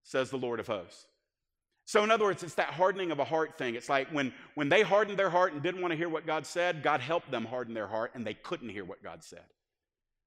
says 0.02 0.30
the 0.30 0.38
Lord 0.38 0.60
of 0.60 0.66
hosts. 0.66 1.06
So, 1.84 2.04
in 2.04 2.10
other 2.10 2.24
words, 2.24 2.44
it's 2.44 2.54
that 2.54 2.70
hardening 2.70 3.10
of 3.10 3.18
a 3.18 3.24
heart 3.24 3.58
thing. 3.58 3.74
It's 3.74 3.88
like 3.88 4.08
when, 4.12 4.32
when 4.54 4.68
they 4.68 4.82
hardened 4.82 5.18
their 5.18 5.28
heart 5.28 5.52
and 5.52 5.60
didn't 5.60 5.82
want 5.82 5.90
to 5.90 5.98
hear 5.98 6.08
what 6.08 6.24
God 6.24 6.46
said, 6.46 6.84
God 6.84 7.00
helped 7.00 7.32
them 7.32 7.44
harden 7.44 7.74
their 7.74 7.88
heart 7.88 8.12
and 8.14 8.24
they 8.24 8.34
couldn't 8.34 8.68
hear 8.68 8.84
what 8.84 9.02
God 9.02 9.24
said. 9.24 9.42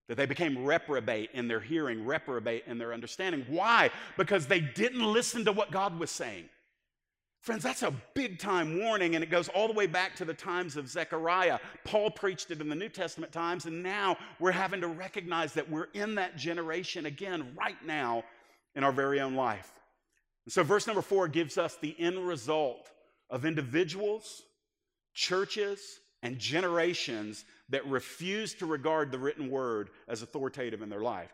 That 0.09 0.17
they 0.17 0.25
became 0.25 0.65
reprobate 0.65 1.29
in 1.33 1.47
their 1.47 1.62
hearing, 1.62 2.05
reprobate 2.05 2.65
in 2.67 2.77
their 2.77 2.93
understanding. 2.93 3.45
Why? 3.47 3.91
Because 4.17 4.45
they 4.45 4.59
didn't 4.59 5.01
listen 5.01 5.45
to 5.45 5.53
what 5.53 5.71
God 5.71 5.97
was 5.97 6.12
saying. 6.12 6.49
Friends, 7.43 7.62
that's 7.62 7.84
a 7.84 7.93
big 8.13 8.39
time 8.39 8.79
warning, 8.79 9.15
and 9.15 9.23
it 9.23 9.29
goes 9.29 9.49
all 9.49 9.67
the 9.67 9.73
way 9.73 9.86
back 9.86 10.15
to 10.15 10.23
the 10.23 10.34
times 10.34 10.77
of 10.77 10.88
Zechariah. 10.88 11.60
Paul 11.84 12.10
preached 12.10 12.51
it 12.51 12.62
in 12.62 12.69
the 12.69 12.75
New 12.75 12.88
Testament 12.88 13.34
times, 13.34 13.65
and 13.65 13.84
now 13.84 14.15
we're 14.39 14.53
having 14.53 14.79
to 14.79 14.88
recognize 14.88 15.51
that 15.56 15.69
we're 15.69 15.89
in 15.93 16.15
that 16.15 16.38
generation 16.38 17.06
again 17.06 17.53
right 17.60 17.75
now 17.86 18.23
in 18.75 18.86
our 18.86 18.93
very 18.93 19.19
own 19.19 19.36
life. 19.36 19.73
And 20.45 20.53
so, 20.53 20.63
verse 20.63 20.88
number 20.88 21.01
four 21.01 21.27
gives 21.27 21.58
us 21.58 21.75
the 21.75 21.93
end 21.99 22.25
result 22.25 22.89
of 23.29 23.43
individuals, 23.43 24.43
churches, 25.13 25.99
and 26.21 26.39
generations 26.39 27.43
that 27.67 27.86
refuse 27.88 28.53
to 28.53 28.65
regard 28.65 29.12
the 29.12 29.19
written 29.19 29.49
word 29.49 29.89
as 30.08 30.21
authoritative 30.21 30.82
in 30.82 30.88
their 30.88 31.01
life. 31.01 31.34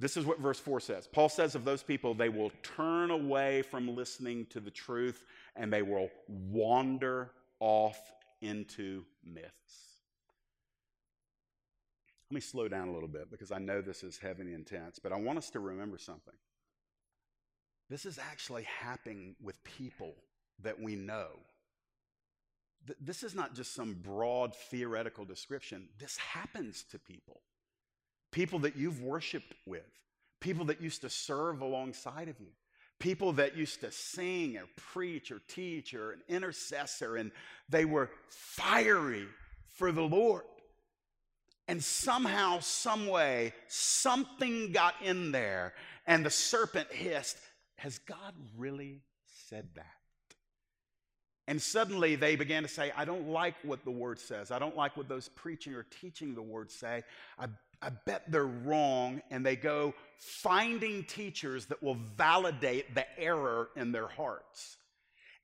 This 0.00 0.16
is 0.16 0.24
what 0.24 0.40
verse 0.40 0.58
4 0.58 0.80
says. 0.80 1.06
Paul 1.06 1.28
says 1.28 1.54
of 1.54 1.66
those 1.66 1.82
people, 1.82 2.14
they 2.14 2.30
will 2.30 2.50
turn 2.62 3.10
away 3.10 3.60
from 3.60 3.94
listening 3.94 4.46
to 4.46 4.58
the 4.58 4.70
truth 4.70 5.24
and 5.56 5.70
they 5.70 5.82
will 5.82 6.08
wander 6.26 7.30
off 7.60 7.98
into 8.40 9.04
myths. 9.22 9.52
Let 12.30 12.34
me 12.34 12.40
slow 12.40 12.66
down 12.66 12.88
a 12.88 12.92
little 12.92 13.08
bit 13.08 13.30
because 13.30 13.52
I 13.52 13.58
know 13.58 13.82
this 13.82 14.02
is 14.02 14.16
heavy 14.16 14.42
and 14.42 14.54
intense, 14.54 14.98
but 14.98 15.12
I 15.12 15.16
want 15.16 15.36
us 15.36 15.50
to 15.50 15.60
remember 15.60 15.98
something. 15.98 16.34
This 17.90 18.06
is 18.06 18.18
actually 18.18 18.62
happening 18.62 19.36
with 19.42 19.62
people 19.64 20.14
that 20.62 20.80
we 20.80 20.96
know. 20.96 21.28
This 22.98 23.22
is 23.22 23.34
not 23.34 23.54
just 23.54 23.74
some 23.74 23.98
broad 24.00 24.56
theoretical 24.56 25.26
description. 25.26 25.88
This 25.98 26.16
happens 26.16 26.84
to 26.90 26.98
people. 26.98 27.42
People 28.32 28.60
that 28.60 28.76
you've 28.76 29.02
worshiped 29.02 29.54
with, 29.66 29.86
people 30.40 30.66
that 30.66 30.80
used 30.80 31.02
to 31.02 31.10
serve 31.10 31.60
alongside 31.60 32.28
of 32.28 32.38
you 32.40 32.52
people 33.00 33.32
that 33.32 33.56
used 33.56 33.80
to 33.80 33.90
sing 33.90 34.56
or 34.56 34.66
preach 34.76 35.32
or 35.32 35.40
teach 35.48 35.94
or 35.94 36.12
an 36.12 36.20
intercessor, 36.28 37.16
and 37.16 37.32
they 37.68 37.84
were 37.84 38.10
fiery 38.28 39.26
for 39.74 39.90
the 39.90 40.02
Lord. 40.02 40.44
And 41.66 41.82
somehow, 41.82 42.60
some 42.60 43.06
way, 43.06 43.52
something 43.66 44.72
got 44.72 44.94
in 45.02 45.32
there, 45.32 45.72
and 46.06 46.24
the 46.24 46.30
serpent 46.30 46.92
hissed, 46.92 47.38
Has 47.76 47.98
God 47.98 48.34
really 48.56 49.00
said 49.48 49.68
that? 49.74 49.86
And 51.46 51.60
suddenly 51.60 52.14
they 52.14 52.36
began 52.36 52.62
to 52.62 52.68
say, 52.68 52.92
I 52.96 53.04
don't 53.04 53.28
like 53.28 53.54
what 53.64 53.84
the 53.84 53.90
word 53.90 54.20
says. 54.20 54.52
I 54.52 54.60
don't 54.60 54.76
like 54.76 54.96
what 54.96 55.08
those 55.08 55.28
preaching 55.28 55.74
or 55.74 55.84
teaching 56.00 56.34
the 56.34 56.42
word 56.42 56.70
say. 56.70 57.02
I 57.38 57.46
I 57.82 57.90
bet 57.90 58.30
they're 58.30 58.44
wrong, 58.44 59.22
and 59.30 59.44
they 59.44 59.56
go 59.56 59.94
finding 60.18 61.04
teachers 61.04 61.66
that 61.66 61.82
will 61.82 61.96
validate 62.16 62.94
the 62.94 63.06
error 63.18 63.70
in 63.74 63.90
their 63.90 64.06
hearts. 64.06 64.76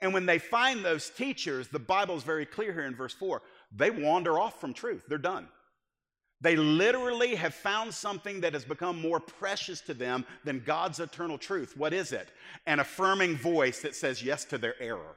And 0.00 0.12
when 0.12 0.26
they 0.26 0.38
find 0.38 0.84
those 0.84 1.08
teachers, 1.08 1.68
the 1.68 1.78
Bible 1.78 2.16
is 2.16 2.22
very 2.22 2.44
clear 2.44 2.72
here 2.72 2.84
in 2.84 2.94
verse 2.94 3.14
4 3.14 3.42
they 3.74 3.90
wander 3.90 4.38
off 4.38 4.60
from 4.60 4.74
truth. 4.74 5.02
They're 5.08 5.18
done. 5.18 5.48
They 6.40 6.54
literally 6.54 7.34
have 7.36 7.54
found 7.54 7.94
something 7.94 8.42
that 8.42 8.52
has 8.52 8.64
become 8.64 9.00
more 9.00 9.20
precious 9.20 9.80
to 9.82 9.94
them 9.94 10.26
than 10.44 10.62
God's 10.64 11.00
eternal 11.00 11.38
truth. 11.38 11.76
What 11.76 11.94
is 11.94 12.12
it? 12.12 12.28
An 12.66 12.78
affirming 12.78 13.36
voice 13.38 13.80
that 13.80 13.94
says 13.94 14.22
yes 14.22 14.44
to 14.46 14.58
their 14.58 14.80
error. 14.80 15.16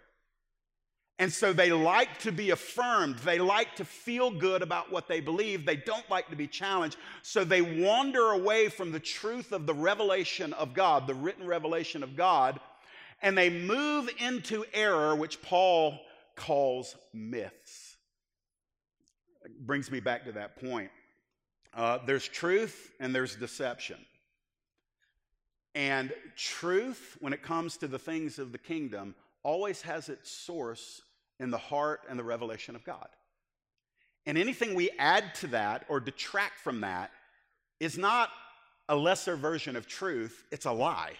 And 1.20 1.32
so 1.32 1.52
they 1.52 1.70
like 1.70 2.18
to 2.20 2.32
be 2.32 2.52
affirmed. 2.52 3.18
They 3.20 3.40
like 3.40 3.76
to 3.76 3.86
feel 3.86 4.32
good 4.32 4.62
about 4.62 4.90
what 4.90 5.10
they 5.10 5.20
believe. 5.20 5.66
They 5.66 5.76
don't 5.76 6.10
like 6.10 6.30
to 6.30 6.36
be 6.38 6.48
challenged. 6.48 6.96
So 7.24 7.44
they 7.44 7.62
wander 7.62 8.32
away 8.32 8.70
from 8.70 8.94
the 8.94 9.02
truth 9.02 9.52
of 9.52 9.66
the 9.66 9.74
revelation 9.74 10.54
of 10.54 10.74
God, 10.74 11.08
the 11.08 11.14
written 11.14 11.46
revelation 11.46 12.04
of 12.04 12.16
God, 12.16 12.62
and 13.22 13.38
they 13.38 13.50
move 13.50 14.10
into 14.18 14.64
error, 14.74 15.14
which 15.14 15.42
Paul 15.42 16.00
calls 16.38 16.96
myths. 17.14 17.98
It 19.44 19.68
brings 19.68 19.92
me 19.92 20.00
back 20.00 20.24
to 20.24 20.32
that 20.32 20.56
point. 20.56 20.90
Uh, 21.74 22.00
there's 22.06 22.30
truth 22.30 22.94
and 23.02 23.14
there's 23.14 23.36
deception. 23.36 23.98
And 25.76 26.14
truth, 26.38 27.18
when 27.20 27.34
it 27.34 27.44
comes 27.44 27.76
to 27.78 27.90
the 27.90 28.00
things 28.00 28.40
of 28.40 28.54
the 28.54 28.58
kingdom, 28.58 29.16
always 29.44 29.82
has 29.82 30.08
its 30.08 30.32
source 30.32 31.02
in 31.40 31.52
the 31.52 31.58
heart 31.58 32.02
and 32.10 32.20
the 32.20 32.24
revelation 32.24 32.76
of 32.76 32.84
God. 32.84 33.08
And 34.26 34.38
anything 34.38 34.76
we 34.76 34.92
add 35.00 35.34
to 35.36 35.48
that 35.48 35.86
or 35.90 36.00
detract 36.00 36.60
from 36.60 36.82
that 36.82 37.12
is 37.80 37.98
not 37.98 38.30
a 38.88 38.96
lesser 38.96 39.36
version 39.36 39.76
of 39.76 39.88
truth, 39.88 40.44
it's 40.52 40.66
a 40.66 40.72
lie. 40.72 41.14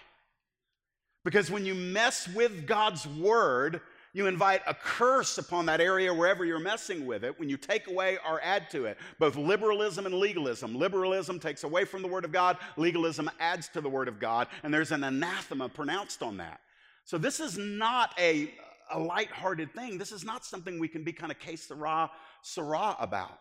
Because 1.24 1.50
when 1.50 1.64
you 1.64 1.74
mess 1.74 2.28
with 2.28 2.66
God's 2.66 3.06
word, 3.06 3.80
you 4.12 4.26
invite 4.26 4.62
a 4.66 4.74
curse 4.74 5.38
upon 5.38 5.66
that 5.66 5.80
area 5.80 6.12
wherever 6.12 6.44
you're 6.44 6.58
messing 6.58 7.06
with 7.06 7.22
it 7.22 7.38
when 7.38 7.48
you 7.48 7.56
take 7.56 7.86
away 7.86 8.18
or 8.28 8.40
add 8.42 8.68
to 8.70 8.86
it. 8.86 8.98
Both 9.18 9.36
liberalism 9.36 10.06
and 10.06 10.14
legalism. 10.14 10.74
Liberalism 10.74 11.38
takes 11.38 11.62
away 11.62 11.84
from 11.84 12.02
the 12.02 12.08
Word 12.08 12.24
of 12.24 12.32
God, 12.32 12.58
legalism 12.76 13.30
adds 13.38 13.68
to 13.68 13.80
the 13.80 13.88
Word 13.88 14.08
of 14.08 14.18
God, 14.18 14.48
and 14.62 14.74
there's 14.74 14.90
an 14.90 15.04
anathema 15.04 15.68
pronounced 15.68 16.22
on 16.22 16.38
that. 16.38 16.60
So 17.04 17.18
this 17.18 17.38
is 17.38 17.56
not 17.56 18.14
a, 18.18 18.52
a 18.92 18.98
light-hearted 18.98 19.74
thing. 19.74 19.98
This 19.98 20.12
is 20.12 20.24
not 20.24 20.44
something 20.44 20.78
we 20.78 20.88
can 20.88 21.04
be 21.04 21.12
kind 21.12 21.32
of 21.32 21.38
que 21.38 21.56
sera, 21.56 22.10
sera 22.42 22.96
about. 22.98 23.38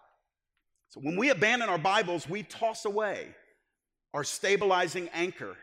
So 0.90 1.00
when 1.02 1.16
we 1.16 1.30
abandon 1.30 1.70
our 1.70 1.78
Bibles, 1.78 2.28
we 2.28 2.44
toss 2.44 2.86
away 2.86 3.28
our 4.14 4.24
stabilizing 4.24 5.10
anchor. 5.14 5.56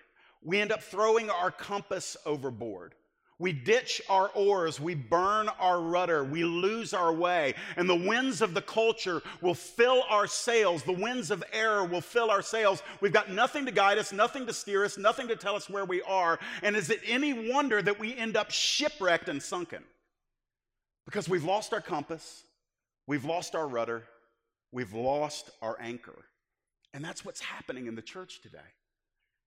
We 0.42 0.60
end 0.60 0.70
up 0.70 0.82
throwing 0.82 1.30
our 1.30 1.50
compass 1.50 2.16
overboard. 2.24 2.94
We 3.38 3.52
ditch 3.52 4.00
our 4.08 4.30
oars, 4.34 4.80
we 4.80 4.94
burn 4.94 5.50
our 5.60 5.78
rudder, 5.78 6.24
we 6.24 6.42
lose 6.42 6.94
our 6.94 7.12
way, 7.12 7.54
and 7.76 7.88
the 7.88 7.94
winds 7.94 8.40
of 8.40 8.54
the 8.54 8.62
culture 8.62 9.20
will 9.42 9.54
fill 9.54 10.04
our 10.08 10.26
sails. 10.26 10.82
The 10.82 10.92
winds 10.92 11.30
of 11.30 11.44
error 11.52 11.84
will 11.84 12.00
fill 12.00 12.30
our 12.30 12.40
sails. 12.40 12.82
We've 13.02 13.12
got 13.12 13.30
nothing 13.30 13.66
to 13.66 13.72
guide 13.72 13.98
us, 13.98 14.10
nothing 14.10 14.46
to 14.46 14.54
steer 14.54 14.86
us, 14.86 14.96
nothing 14.96 15.28
to 15.28 15.36
tell 15.36 15.54
us 15.54 15.68
where 15.68 15.84
we 15.84 16.00
are. 16.02 16.38
And 16.62 16.74
is 16.74 16.88
it 16.88 17.00
any 17.06 17.50
wonder 17.50 17.82
that 17.82 18.00
we 18.00 18.16
end 18.16 18.38
up 18.38 18.50
shipwrecked 18.50 19.28
and 19.28 19.42
sunken? 19.42 19.82
Because 21.04 21.28
we've 21.28 21.44
lost 21.44 21.74
our 21.74 21.82
compass, 21.82 22.44
we've 23.06 23.26
lost 23.26 23.54
our 23.54 23.68
rudder, 23.68 24.04
we've 24.72 24.94
lost 24.94 25.50
our 25.60 25.76
anchor. 25.78 26.24
And 26.94 27.04
that's 27.04 27.22
what's 27.22 27.40
happening 27.40 27.86
in 27.86 27.96
the 27.96 28.02
church 28.02 28.40
today. 28.40 28.58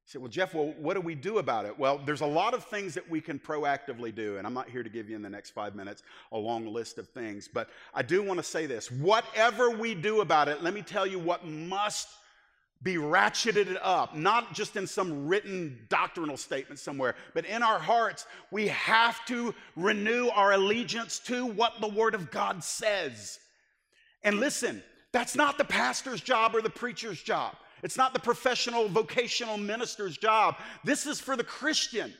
You 0.10 0.13
say, 0.13 0.19
well, 0.22 0.30
Jeff, 0.30 0.56
well, 0.56 0.74
what 0.80 0.95
do 0.95 1.02
we 1.02 1.13
do 1.13 1.38
about 1.38 1.65
it? 1.65 1.78
Well, 1.78 2.02
there's 2.04 2.22
a 2.22 2.26
lot 2.26 2.56
of 2.56 2.63
things 2.63 2.95
that 2.95 3.08
we 3.08 3.22
can 3.22 3.38
proactively 3.38 4.15
do, 4.15 4.38
and 4.38 4.48
I'm 4.48 4.56
not 4.56 4.67
here 4.67 4.82
to 4.82 4.89
give 4.89 5.08
you 5.08 5.15
in 5.15 5.22
the 5.22 5.30
next 5.30 5.52
five 5.52 5.76
minutes 5.76 6.02
a 6.32 6.38
long 6.38 6.65
list 6.65 6.98
of 6.98 7.08
things, 7.10 7.48
but 7.48 7.69
I 7.93 8.02
do 8.02 8.24
want 8.24 8.39
to 8.39 8.43
say 8.43 8.65
this. 8.65 8.89
Whatever 8.89 9.69
we 9.69 9.93
do 9.93 10.22
about 10.22 10.48
it, 10.48 10.63
let 10.63 10.74
me 10.74 10.82
tell 10.82 11.06
you 11.06 11.19
what 11.19 11.45
must 11.45 12.08
be 12.82 12.95
ratcheted 12.95 13.78
up, 13.84 14.15
not 14.15 14.52
just 14.56 14.78
in 14.78 14.88
some 14.88 15.28
written 15.28 15.78
doctrinal 15.89 16.38
statement 16.38 16.80
somewhere, 16.80 17.13
but 17.36 17.45
in 17.45 17.62
our 17.62 17.78
hearts, 17.78 18.26
we 18.50 18.69
have 18.69 19.24
to 19.26 19.54
renew 19.76 20.30
our 20.30 20.54
allegiance 20.54 21.19
to 21.19 21.45
what 21.45 21.82
the 21.82 21.88
Word 21.88 22.15
of 22.15 22.32
God 22.32 22.63
says. 22.63 23.38
And 24.24 24.39
listen, 24.39 24.82
that's 25.12 25.36
not 25.36 25.60
the 25.60 25.65
pastor's 25.65 26.22
job 26.22 26.56
or 26.56 26.63
the 26.63 26.69
preacher's 26.72 27.22
job. 27.22 27.56
It's 27.84 27.98
not 27.98 28.13
the 28.13 28.20
professional 28.20 28.88
vocational 28.88 29.58
minister's 29.58 30.18
job. 30.18 30.56
This 30.84 31.06
is 31.06 31.20
for 31.20 31.36
the 31.36 31.44
Christian. 31.44 32.13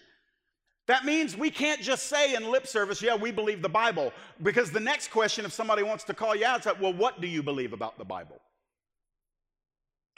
That 0.88 1.06
means 1.06 1.38
we 1.38 1.52
can't 1.52 1.82
just 1.82 2.08
say 2.08 2.34
in 2.34 2.50
lip 2.50 2.66
service, 2.66 3.02
yeah, 3.02 3.16
we 3.16 3.32
believe 3.32 3.62
the 3.62 3.70
Bible. 3.70 4.12
Because 4.42 4.72
the 4.72 4.80
next 4.80 5.10
question, 5.12 5.46
if 5.46 5.54
somebody 5.54 5.84
wants 5.84 6.04
to 6.06 6.14
call 6.14 6.36
you 6.36 6.46
out, 6.46 6.62
is 6.62 6.66
like, 6.66 6.82
well, 6.82 6.94
what 6.94 7.22
do 7.22 7.28
you 7.28 7.44
believe 7.44 7.74
about 7.74 7.98
the 7.98 8.06
Bible? 8.06 8.40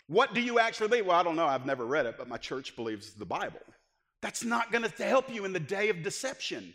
What 0.07 0.33
do 0.33 0.41
you 0.41 0.59
actually 0.59 0.87
believe? 0.87 1.07
Well, 1.07 1.19
I 1.19 1.23
don't 1.23 1.35
know. 1.35 1.45
I've 1.45 1.65
never 1.65 1.85
read 1.85 2.05
it, 2.05 2.15
but 2.17 2.27
my 2.27 2.37
church 2.37 2.75
believes 2.75 3.13
the 3.13 3.25
Bible. 3.25 3.59
That's 4.21 4.43
not 4.43 4.71
going 4.71 4.83
to 4.83 5.03
help 5.03 5.33
you 5.33 5.45
in 5.45 5.53
the 5.53 5.59
day 5.59 5.89
of 5.89 6.03
deception. 6.03 6.73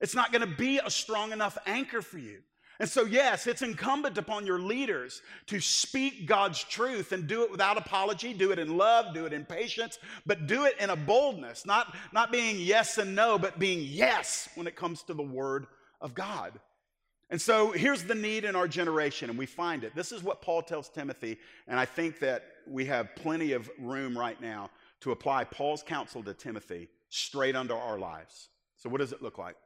It's 0.00 0.14
not 0.14 0.30
going 0.30 0.48
to 0.48 0.56
be 0.56 0.78
a 0.84 0.90
strong 0.90 1.32
enough 1.32 1.56
anchor 1.66 2.02
for 2.02 2.18
you. 2.18 2.40
And 2.80 2.88
so, 2.88 3.04
yes, 3.04 3.46
it's 3.46 3.62
incumbent 3.62 4.18
upon 4.18 4.46
your 4.46 4.58
leaders 4.58 5.22
to 5.46 5.60
speak 5.60 6.26
God's 6.26 6.62
truth 6.64 7.12
and 7.12 7.26
do 7.26 7.44
it 7.44 7.50
without 7.50 7.78
apology, 7.78 8.34
do 8.34 8.50
it 8.50 8.58
in 8.58 8.76
love, 8.76 9.14
do 9.14 9.26
it 9.26 9.32
in 9.32 9.44
patience, 9.44 9.98
but 10.26 10.48
do 10.48 10.64
it 10.64 10.74
in 10.80 10.90
a 10.90 10.96
boldness, 10.96 11.64
not, 11.66 11.94
not 12.12 12.32
being 12.32 12.58
yes 12.58 12.98
and 12.98 13.14
no, 13.14 13.38
but 13.38 13.60
being 13.60 13.80
yes 13.82 14.48
when 14.56 14.66
it 14.66 14.74
comes 14.74 15.02
to 15.04 15.14
the 15.14 15.22
Word 15.22 15.66
of 16.00 16.14
God. 16.14 16.58
And 17.30 17.40
so 17.40 17.70
here's 17.70 18.04
the 18.04 18.14
need 18.14 18.44
in 18.44 18.56
our 18.56 18.68
generation, 18.68 19.30
and 19.30 19.38
we 19.38 19.46
find 19.46 19.84
it. 19.84 19.94
This 19.94 20.12
is 20.12 20.22
what 20.22 20.42
Paul 20.42 20.62
tells 20.62 20.88
Timothy, 20.88 21.38
and 21.68 21.78
I 21.78 21.84
think 21.84 22.18
that 22.20 22.44
we 22.66 22.84
have 22.86 23.14
plenty 23.16 23.52
of 23.52 23.70
room 23.78 24.18
right 24.18 24.40
now 24.40 24.70
to 25.00 25.12
apply 25.12 25.44
Paul's 25.44 25.82
counsel 25.82 26.22
to 26.24 26.34
Timothy 26.34 26.88
straight 27.08 27.56
under 27.56 27.74
our 27.74 27.98
lives. 27.98 28.48
So, 28.76 28.88
what 28.88 28.98
does 28.98 29.12
it 29.12 29.22
look 29.22 29.38
like? 29.38 29.56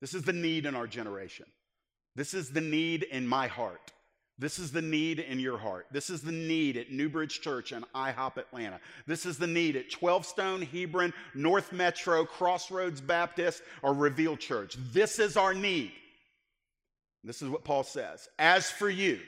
This 0.00 0.14
is 0.14 0.22
the 0.22 0.32
need 0.32 0.66
in 0.66 0.74
our 0.74 0.86
generation. 0.86 1.46
This 2.16 2.34
is 2.34 2.50
the 2.50 2.60
need 2.60 3.02
in 3.04 3.26
my 3.26 3.46
heart. 3.46 3.92
This 4.36 4.58
is 4.58 4.72
the 4.72 4.82
need 4.82 5.20
in 5.20 5.38
your 5.38 5.58
heart. 5.58 5.86
This 5.92 6.10
is 6.10 6.20
the 6.20 6.32
need 6.32 6.76
at 6.76 6.90
Newbridge 6.90 7.40
Church 7.40 7.70
and 7.70 7.84
IHOP 7.94 8.36
Atlanta. 8.36 8.80
This 9.06 9.26
is 9.26 9.38
the 9.38 9.46
need 9.46 9.76
at 9.76 9.90
12 9.90 10.26
Stone, 10.26 10.62
Hebron, 10.62 11.12
North 11.34 11.72
Metro, 11.72 12.24
Crossroads 12.24 13.00
Baptist, 13.00 13.62
or 13.82 13.94
Reveal 13.94 14.36
Church. 14.36 14.76
This 14.92 15.20
is 15.20 15.36
our 15.36 15.54
need. 15.54 15.92
This 17.22 17.42
is 17.42 17.48
what 17.48 17.64
Paul 17.64 17.84
says. 17.84 18.28
As 18.38 18.70
for 18.70 18.90
you, 18.90 19.20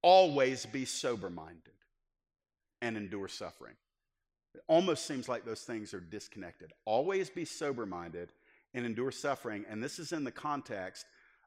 always 0.00 0.64
be 0.64 0.84
sober 0.84 1.28
minded 1.28 1.58
and 2.80 2.96
endure 2.96 3.28
suffering. 3.28 3.74
It 4.54 4.62
almost 4.68 5.06
seems 5.06 5.28
like 5.28 5.44
those 5.44 5.62
things 5.62 5.92
are 5.92 6.00
disconnected. 6.00 6.72
Always 6.84 7.30
be 7.30 7.44
sober 7.44 7.84
minded 7.84 8.30
and 8.74 8.86
endure 8.86 9.10
suffering. 9.10 9.64
And 9.68 9.82
this 9.82 9.98
is 9.98 10.12
in 10.12 10.22
the 10.24 10.30
context 10.30 11.04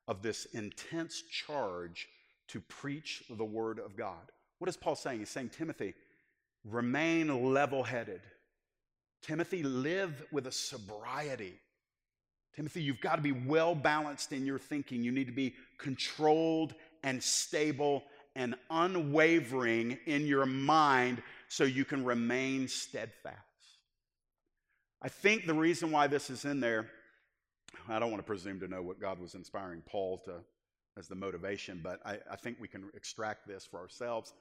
of 0.08 0.22
this 0.22 0.46
intense 0.54 1.24
charge 1.24 2.08
to 2.48 2.62
preach 2.62 3.24
the 3.30 3.46
word 3.46 3.80
of 3.80 3.96
God. 3.96 4.32
What 4.60 4.70
is 4.70 4.78
Paul 4.78 4.96
saying? 4.96 5.20
He's 5.20 5.30
saying, 5.30 5.50
Timothy, 5.50 5.94
remain 6.64 7.54
level 7.54 7.84
headed. 7.84 8.22
Timothy, 9.22 9.64
live 9.64 10.24
with 10.32 10.48
a 10.48 10.52
sobriety. 10.52 11.54
Timothy, 12.56 12.84
you've 12.84 13.02
got 13.02 13.16
to 13.18 13.22
be 13.22 13.32
well 13.32 13.76
balanced 13.76 14.32
in 14.32 14.46
your 14.46 14.60
thinking. 14.60 15.04
You 15.04 15.12
need 15.12 15.28
to 15.28 15.34
be 15.34 15.56
controlled 15.78 16.76
and 17.04 17.22
stable 17.22 18.04
and 18.36 18.56
unwavering 18.70 19.98
in 20.06 20.28
your 20.28 20.46
mind 20.46 21.22
so 21.48 21.64
you 21.64 21.86
can 21.86 22.06
remain 22.06 22.68
steadfast. 22.68 23.40
I 25.02 25.10
think 25.10 25.46
the 25.46 25.54
reason 25.54 25.92
why 25.92 26.08
this 26.08 26.30
is 26.30 26.46
in 26.46 26.60
there 26.60 26.90
I 27.88 28.00
don't 28.00 28.12
want 28.12 28.24
to 28.24 28.28
presume 28.28 28.60
to 28.62 28.68
know 28.68 28.82
what 28.82 29.00
God 29.00 29.20
was 29.20 29.36
inspiring 29.36 29.82
Paul 29.86 30.22
to 30.26 30.34
as 30.98 31.08
the 31.08 31.16
motivation, 31.16 31.82
but 31.84 32.00
I, 32.06 32.20
I 32.32 32.36
think 32.36 32.58
we 32.60 32.68
can 32.68 32.90
extract 32.96 33.48
this 33.48 33.66
for 33.66 33.80
ourselves. 33.80 34.34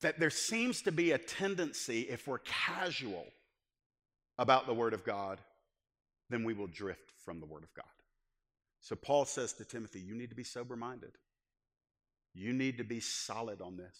That 0.00 0.18
there 0.18 0.30
seems 0.30 0.82
to 0.82 0.92
be 0.92 1.12
a 1.12 1.18
tendency, 1.18 2.02
if 2.02 2.26
we're 2.26 2.38
casual 2.38 3.26
about 4.38 4.66
the 4.66 4.74
Word 4.74 4.94
of 4.94 5.04
God, 5.04 5.38
then 6.30 6.44
we 6.44 6.54
will 6.54 6.68
drift 6.68 7.12
from 7.24 7.40
the 7.40 7.46
Word 7.46 7.64
of 7.64 7.74
God. 7.74 7.84
So 8.80 8.96
Paul 8.96 9.26
says 9.26 9.52
to 9.54 9.64
Timothy, 9.64 10.00
You 10.00 10.14
need 10.14 10.30
to 10.30 10.36
be 10.36 10.44
sober 10.44 10.76
minded. 10.76 11.12
You 12.32 12.52
need 12.52 12.78
to 12.78 12.84
be 12.84 13.00
solid 13.00 13.60
on 13.60 13.76
this. 13.76 13.96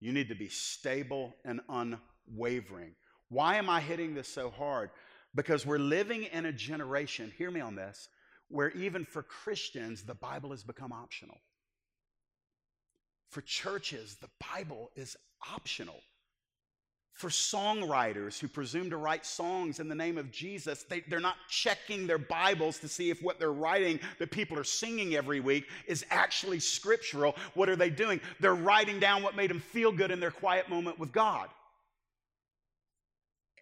You 0.00 0.12
need 0.12 0.28
to 0.28 0.34
be 0.34 0.48
stable 0.48 1.34
and 1.44 1.60
unwavering. 1.68 2.92
Why 3.30 3.56
am 3.56 3.68
I 3.68 3.80
hitting 3.80 4.14
this 4.14 4.28
so 4.28 4.50
hard? 4.50 4.90
Because 5.34 5.66
we're 5.66 5.78
living 5.78 6.24
in 6.24 6.46
a 6.46 6.52
generation, 6.52 7.32
hear 7.36 7.50
me 7.50 7.60
on 7.60 7.74
this, 7.74 8.08
where 8.48 8.70
even 8.70 9.04
for 9.04 9.22
Christians, 9.22 10.02
the 10.02 10.14
Bible 10.14 10.50
has 10.50 10.62
become 10.62 10.92
optional. 10.92 11.38
For 13.30 13.42
churches, 13.42 14.16
the 14.20 14.30
Bible 14.54 14.90
is 14.96 15.16
optional. 15.54 16.00
For 17.12 17.30
songwriters 17.30 18.38
who 18.38 18.46
presume 18.46 18.90
to 18.90 18.96
write 18.96 19.26
songs 19.26 19.80
in 19.80 19.88
the 19.88 19.94
name 19.94 20.18
of 20.18 20.30
Jesus, 20.30 20.84
they, 20.84 21.00
they're 21.00 21.18
not 21.18 21.36
checking 21.48 22.06
their 22.06 22.16
Bibles 22.16 22.78
to 22.78 22.88
see 22.88 23.10
if 23.10 23.20
what 23.20 23.40
they're 23.40 23.52
writing 23.52 23.98
that 24.20 24.30
people 24.30 24.56
are 24.56 24.64
singing 24.64 25.16
every 25.16 25.40
week 25.40 25.66
is 25.88 26.06
actually 26.10 26.60
scriptural. 26.60 27.34
What 27.54 27.68
are 27.68 27.74
they 27.74 27.90
doing? 27.90 28.20
They're 28.38 28.54
writing 28.54 29.00
down 29.00 29.24
what 29.24 29.34
made 29.34 29.50
them 29.50 29.58
feel 29.58 29.90
good 29.90 30.12
in 30.12 30.20
their 30.20 30.30
quiet 30.30 30.70
moment 30.70 30.98
with 30.98 31.10
God. 31.10 31.48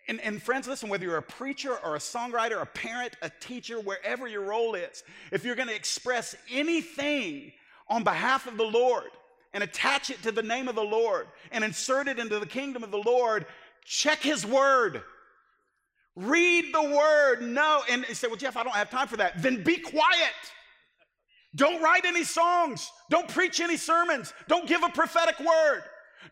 And, 0.08 0.20
and 0.20 0.40
friends, 0.40 0.68
listen, 0.68 0.88
whether 0.88 1.04
you're 1.04 1.16
a 1.16 1.22
preacher 1.22 1.76
or 1.84 1.96
a 1.96 1.98
songwriter, 1.98 2.62
a 2.62 2.66
parent, 2.66 3.14
a 3.22 3.30
teacher, 3.40 3.80
wherever 3.80 4.28
your 4.28 4.42
role 4.42 4.74
is, 4.74 5.02
if 5.32 5.44
you're 5.44 5.56
going 5.56 5.68
to 5.68 5.74
express 5.74 6.36
anything 6.50 7.52
on 7.88 8.04
behalf 8.04 8.46
of 8.46 8.56
the 8.56 8.64
Lord 8.64 9.10
and 9.52 9.64
attach 9.64 10.10
it 10.10 10.22
to 10.22 10.30
the 10.30 10.42
name 10.42 10.68
of 10.68 10.76
the 10.76 10.84
Lord 10.84 11.26
and 11.50 11.64
insert 11.64 12.06
it 12.06 12.18
into 12.18 12.38
the 12.38 12.46
kingdom 12.46 12.84
of 12.84 12.92
the 12.92 13.02
Lord, 13.04 13.46
check 13.84 14.20
his 14.20 14.46
word. 14.46 15.02
Read 16.14 16.72
the 16.72 16.82
word. 16.82 17.42
No. 17.42 17.82
And 17.90 18.04
you 18.08 18.14
say, 18.14 18.28
well, 18.28 18.36
Jeff, 18.36 18.56
I 18.56 18.62
don't 18.62 18.74
have 18.74 18.90
time 18.90 19.08
for 19.08 19.16
that. 19.16 19.42
Then 19.42 19.62
be 19.64 19.76
quiet. 19.76 20.34
Don't 21.54 21.82
write 21.82 22.04
any 22.04 22.22
songs. 22.22 22.90
Don't 23.10 23.28
preach 23.28 23.60
any 23.60 23.76
sermons. 23.76 24.32
Don't 24.46 24.68
give 24.68 24.82
a 24.82 24.88
prophetic 24.88 25.38
word. 25.40 25.82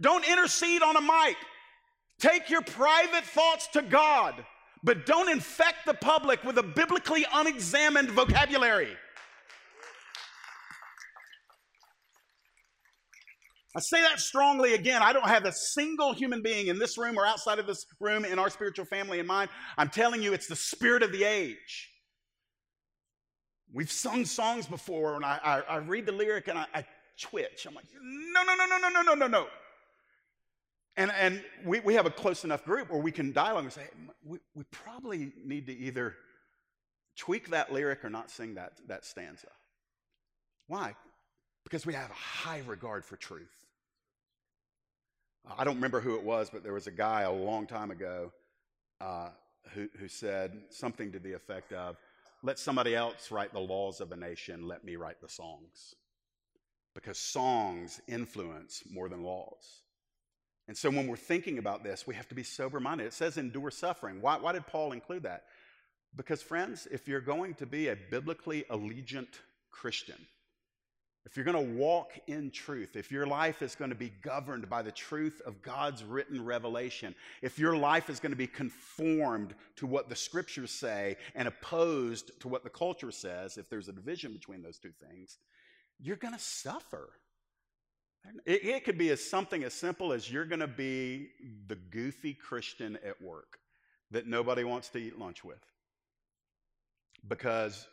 Don't 0.00 0.26
intercede 0.28 0.82
on 0.82 0.96
a 0.96 1.00
mic. 1.00 1.36
Take 2.18 2.48
your 2.48 2.62
private 2.62 3.24
thoughts 3.24 3.66
to 3.68 3.82
God, 3.82 4.44
but 4.82 5.06
don't 5.06 5.28
infect 5.28 5.86
the 5.86 5.94
public 5.94 6.42
with 6.44 6.58
a 6.58 6.62
biblically 6.62 7.26
unexamined 7.32 8.10
vocabulary. 8.10 8.96
I 13.76 13.80
say 13.80 14.00
that 14.02 14.20
strongly 14.20 14.74
again. 14.74 15.02
I 15.02 15.12
don't 15.12 15.26
have 15.26 15.44
a 15.46 15.52
single 15.52 16.12
human 16.12 16.42
being 16.42 16.68
in 16.68 16.78
this 16.78 16.96
room 16.96 17.18
or 17.18 17.26
outside 17.26 17.58
of 17.58 17.66
this 17.66 17.84
room 17.98 18.24
in 18.24 18.38
our 18.38 18.48
spiritual 18.48 18.84
family 18.84 19.18
in 19.18 19.26
mind. 19.26 19.50
I'm 19.76 19.88
telling 19.88 20.22
you, 20.22 20.32
it's 20.32 20.46
the 20.46 20.54
spirit 20.54 21.02
of 21.02 21.10
the 21.10 21.24
age. 21.24 21.90
We've 23.72 23.90
sung 23.90 24.24
songs 24.24 24.66
before, 24.66 25.16
and 25.16 25.24
I, 25.24 25.40
I, 25.42 25.60
I 25.62 25.76
read 25.78 26.06
the 26.06 26.12
lyric 26.12 26.46
and 26.46 26.56
I, 26.56 26.66
I 26.72 26.84
twitch. 27.20 27.66
I'm 27.66 27.74
like, 27.74 27.86
no, 28.00 28.44
no, 28.44 28.54
no, 28.54 28.66
no, 28.66 28.78
no, 28.78 28.88
no, 28.88 29.02
no, 29.02 29.14
no, 29.14 29.26
no. 29.26 29.46
And, 30.96 31.10
and 31.18 31.42
we, 31.64 31.80
we 31.80 31.94
have 31.94 32.06
a 32.06 32.10
close 32.10 32.44
enough 32.44 32.64
group 32.64 32.90
where 32.90 33.00
we 33.00 33.10
can 33.10 33.32
dialogue 33.32 33.64
and 33.64 33.72
say, 33.72 33.88
we, 34.24 34.38
we 34.54 34.64
probably 34.70 35.32
need 35.44 35.66
to 35.66 35.76
either 35.76 36.14
tweak 37.16 37.50
that 37.50 37.72
lyric 37.72 38.04
or 38.04 38.10
not 38.10 38.30
sing 38.30 38.54
that, 38.54 38.74
that 38.86 39.04
stanza. 39.04 39.48
Why? 40.68 40.94
Because 41.64 41.84
we 41.84 41.94
have 41.94 42.10
a 42.10 42.14
high 42.14 42.62
regard 42.66 43.04
for 43.04 43.16
truth. 43.16 43.66
I 45.58 45.64
don't 45.64 45.74
remember 45.74 46.00
who 46.00 46.14
it 46.14 46.22
was, 46.22 46.48
but 46.48 46.62
there 46.62 46.72
was 46.72 46.86
a 46.86 46.92
guy 46.92 47.22
a 47.22 47.32
long 47.32 47.66
time 47.66 47.90
ago 47.90 48.32
uh, 49.00 49.28
who, 49.74 49.88
who 49.98 50.08
said 50.08 50.52
something 50.70 51.12
to 51.12 51.18
the 51.18 51.32
effect 51.32 51.72
of, 51.72 51.96
let 52.42 52.58
somebody 52.58 52.94
else 52.94 53.30
write 53.30 53.52
the 53.52 53.60
laws 53.60 54.00
of 54.00 54.12
a 54.12 54.16
nation, 54.16 54.68
let 54.68 54.84
me 54.84 54.96
write 54.96 55.20
the 55.20 55.28
songs. 55.28 55.94
Because 56.94 57.18
songs 57.18 58.00
influence 58.06 58.82
more 58.90 59.08
than 59.08 59.22
laws. 59.22 59.83
And 60.66 60.76
so 60.76 60.90
when 60.90 61.06
we're 61.06 61.16
thinking 61.16 61.58
about 61.58 61.84
this, 61.84 62.06
we 62.06 62.14
have 62.14 62.28
to 62.28 62.34
be 62.34 62.42
sober 62.42 62.80
minded. 62.80 63.06
It 63.06 63.12
says 63.12 63.36
endure 63.36 63.70
suffering. 63.70 64.20
Why, 64.20 64.38
why 64.38 64.52
did 64.52 64.66
Paul 64.66 64.92
include 64.92 65.24
that? 65.24 65.44
Because, 66.16 66.42
friends, 66.42 66.88
if 66.90 67.06
you're 67.08 67.20
going 67.20 67.54
to 67.54 67.66
be 67.66 67.88
a 67.88 67.96
biblically 67.96 68.64
allegiant 68.70 69.40
Christian, 69.70 70.16
if 71.26 71.36
you're 71.36 71.44
going 71.44 71.74
to 71.74 71.74
walk 71.74 72.12
in 72.26 72.50
truth, 72.50 72.96
if 72.96 73.10
your 73.10 73.26
life 73.26 73.62
is 73.62 73.74
going 73.74 73.90
to 73.90 73.96
be 73.96 74.12
governed 74.22 74.68
by 74.68 74.82
the 74.82 74.92
truth 74.92 75.40
of 75.46 75.62
God's 75.62 76.04
written 76.04 76.44
revelation, 76.44 77.14
if 77.40 77.58
your 77.58 77.76
life 77.76 78.10
is 78.10 78.20
going 78.20 78.32
to 78.32 78.36
be 78.36 78.46
conformed 78.46 79.54
to 79.76 79.86
what 79.86 80.08
the 80.08 80.16
scriptures 80.16 80.70
say 80.70 81.16
and 81.34 81.48
opposed 81.48 82.38
to 82.40 82.48
what 82.48 82.62
the 82.62 82.70
culture 82.70 83.10
says, 83.10 83.56
if 83.56 83.70
there's 83.70 83.88
a 83.88 83.92
division 83.92 84.34
between 84.34 84.62
those 84.62 84.78
two 84.78 84.92
things, 84.92 85.38
you're 85.98 86.16
going 86.16 86.34
to 86.34 86.40
suffer. 86.40 87.08
It, 88.46 88.64
it, 88.64 88.84
could 88.84 88.98
be 88.98 89.10
as 89.10 89.22
something 89.22 89.64
as 89.64 89.74
simple 89.74 90.12
as 90.12 90.30
you're 90.30 90.46
going 90.46 90.60
to 90.60 90.66
be 90.66 91.28
the 91.66 91.76
goofy 91.76 92.34
Christian 92.34 92.98
at 93.06 93.20
work 93.20 93.58
that 94.10 94.26
nobody 94.26 94.64
wants 94.64 94.88
to 94.90 94.98
eat 94.98 95.18
lunch 95.18 95.44
with 95.44 95.62
because 97.28 97.86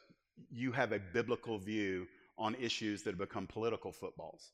you 0.49 0.71
have 0.71 0.91
a 0.91 0.99
biblical 0.99 1.57
view 1.57 2.07
on 2.37 2.55
issues 2.55 3.03
that 3.03 3.11
have 3.11 3.19
become 3.19 3.47
political 3.47 3.91
footballs. 3.91 4.51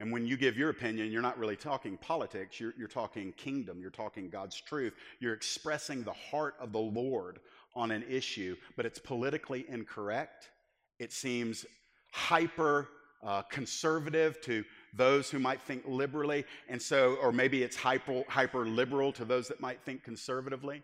And 0.00 0.12
when 0.12 0.26
you 0.26 0.36
give 0.36 0.56
your 0.56 0.70
opinion, 0.70 1.10
you're 1.10 1.22
not 1.22 1.38
really 1.38 1.56
talking 1.56 1.96
politics, 1.96 2.60
you're, 2.60 2.72
you're 2.78 2.86
talking 2.86 3.32
kingdom, 3.32 3.80
you're 3.80 3.90
talking 3.90 4.30
God's 4.30 4.60
truth. 4.60 4.94
You're 5.18 5.34
expressing 5.34 6.04
the 6.04 6.12
heart 6.12 6.54
of 6.60 6.72
the 6.72 6.78
Lord 6.78 7.40
on 7.74 7.90
an 7.90 8.04
issue, 8.08 8.56
but 8.76 8.86
it's 8.86 8.98
politically 8.98 9.64
incorrect. 9.68 10.50
It 10.98 11.12
seems 11.12 11.66
hyper 12.12 12.88
uh, 13.24 13.42
conservative 13.42 14.40
to 14.42 14.64
those 14.94 15.30
who 15.30 15.38
might 15.38 15.60
think 15.62 15.82
liberally, 15.86 16.44
and 16.68 16.80
so, 16.80 17.16
or 17.22 17.32
maybe 17.32 17.62
it's 17.62 17.76
hyper, 17.76 18.24
hyper 18.28 18.66
liberal 18.66 19.12
to 19.12 19.24
those 19.24 19.48
that 19.48 19.60
might 19.60 19.80
think 19.82 20.02
conservatively. 20.02 20.82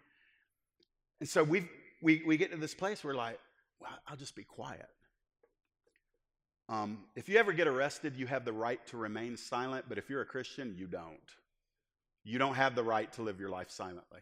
And 1.21 1.29
so 1.29 1.43
we 1.43 1.69
we, 2.03 2.23
we 2.27 2.37
get 2.37 2.51
to 2.51 2.59
this 2.59 2.75
place 2.75 3.03
where, 3.03 3.15
like, 3.15 3.39
well, 3.81 3.91
I'll 4.07 4.17
just 4.17 4.37
be 4.37 4.45
quiet. 4.45 4.89
Um, 6.69 6.99
if 7.15 7.29
you 7.29 7.39
ever 7.39 7.53
get 7.53 7.67
arrested, 7.67 8.15
you 8.17 8.27
have 8.27 8.45
the 8.45 8.53
right 8.53 8.85
to 8.89 8.97
remain 8.97 9.37
silent, 9.37 9.87
but 9.89 9.99
if 9.99 10.09
you're 10.09 10.23
a 10.23 10.27
Christian, 10.27 10.75
you 10.77 10.87
don't. 10.87 11.19
You 12.25 12.39
don't 12.39 12.55
have 12.55 12.75
the 12.75 12.83
right 12.83 13.13
to 13.15 13.23
live 13.23 13.39
your 13.39 13.51
life 13.51 13.71
silently. 13.71 14.21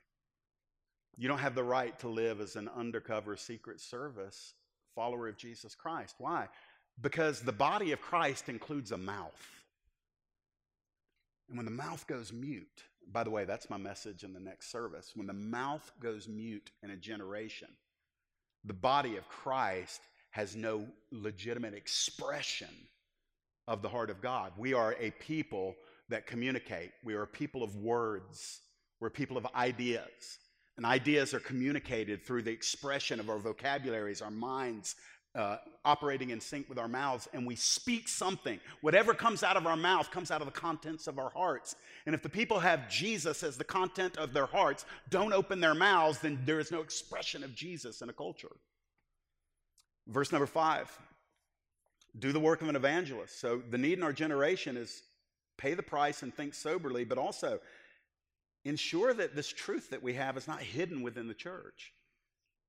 You 1.17 1.29
don't 1.29 1.39
have 1.39 1.55
the 1.55 1.63
right 1.63 1.97
to 2.01 2.09
live 2.09 2.41
as 2.41 2.57
an 2.57 2.69
undercover 2.75 3.37
Secret 3.37 3.81
Service 3.81 4.55
follower 4.95 5.29
of 5.29 5.37
Jesus 5.37 5.75
Christ. 5.75 6.17
Why? 6.19 6.49
Because 7.01 7.41
the 7.41 7.53
body 7.53 7.93
of 7.93 8.01
Christ 8.01 8.49
includes 8.49 8.93
a 8.93 8.99
mouth. 8.99 9.62
And 11.53 11.59
when 11.59 11.67
the 11.67 11.83
mouth 11.85 12.07
goes 12.07 12.33
mute, 12.33 12.85
by 13.13 13.25
the 13.25 13.31
way, 13.31 13.45
that's 13.45 13.69
my 13.69 13.77
message 13.77 14.25
in 14.25 14.33
the 14.33 14.41
next 14.41 14.73
service. 14.73 15.13
When 15.15 15.27
the 15.27 15.35
mouth 15.35 15.93
goes 16.01 16.27
mute 16.27 16.71
in 16.83 16.89
a 16.89 16.97
generation, 16.97 17.69
the 18.65 18.73
body 18.73 19.19
of 19.19 19.29
Christ 19.29 20.01
has 20.31 20.57
no 20.57 20.87
legitimate 21.11 21.75
expression 21.75 22.71
of 23.69 23.83
the 23.83 23.89
heart 23.91 24.09
of 24.09 24.23
God. 24.23 24.53
We 24.57 24.73
are 24.73 24.97
a 24.99 25.11
people 25.11 25.75
that 26.09 26.27
communicate, 26.27 26.93
we 27.05 27.13
are 27.13 27.25
a 27.25 27.29
people 27.29 27.63
of 27.63 27.77
words, 27.77 28.61
we're 28.99 29.09
a 29.09 29.11
people 29.11 29.37
of 29.37 29.47
ideas. 29.55 30.39
And 30.79 30.87
ideas 30.87 31.35
are 31.35 31.41
communicated 31.41 32.25
through 32.25 32.45
the 32.45 32.51
expression 32.51 33.21
of 33.21 33.29
our 33.29 33.39
vocabularies, 33.39 34.23
our 34.23 34.31
minds, 34.31 34.95
uh, 35.35 35.57
operating 35.85 36.31
in 36.31 36.41
sync 36.41 36.69
with 36.69 36.79
our 36.79 36.89
mouths, 36.89 37.29
and 37.33 37.47
we 37.47 37.57
speak 37.57 38.09
something. 38.09 38.61
Whatever 38.83 39.15
comes 39.15 39.43
out 39.43 39.57
of 39.57 39.67
our 39.67 39.77
mouth 39.77 40.11
comes 40.11 40.31
out 40.31 40.43
of 40.43 40.47
the 40.47 40.53
contents 40.53 41.07
of 41.07 41.19
our 41.19 41.31
hearts. 41.31 41.75
And 42.05 42.15
if 42.15 42.23
the 42.23 42.29
people 42.29 42.59
have 42.61 42.91
Jesus 42.91 43.43
as 43.43 43.57
the 43.57 43.65
content 43.65 44.19
of 44.19 44.33
their 44.33 44.47
hearts, 44.47 44.85
don't 45.09 45.33
open 45.33 45.61
their 45.61 45.75
mouths, 45.75 46.19
then 46.19 46.39
there 46.45 46.61
is 46.61 46.71
no 46.71 46.81
expression 46.81 47.43
of 47.43 47.55
Jesus 47.55 48.03
in 48.03 48.11
a 48.11 48.13
culture. 48.13 48.53
Verse 50.07 50.33
number 50.33 50.47
five 50.47 50.91
do 52.19 52.31
the 52.31 52.41
work 52.41 52.61
of 52.61 52.69
an 52.69 52.77
evangelist. 52.77 53.41
So 53.41 53.63
the 53.71 53.79
need 53.79 53.97
in 53.97 54.03
our 54.03 54.13
generation 54.13 54.77
is 54.77 55.03
pay 55.57 55.73
the 55.73 55.83
price 55.83 56.23
and 56.23 56.35
think 56.35 56.53
soberly, 56.53 57.05
but 57.05 57.17
also 57.17 57.59
ensure 58.67 59.15
that 59.15 59.35
this 59.35 59.49
truth 59.49 59.91
that 59.91 60.03
we 60.03 60.13
have 60.15 60.37
is 60.37 60.47
not 60.47 60.61
hidden 60.61 61.03
within 61.03 61.27
the 61.27 61.35
church. 61.35 61.95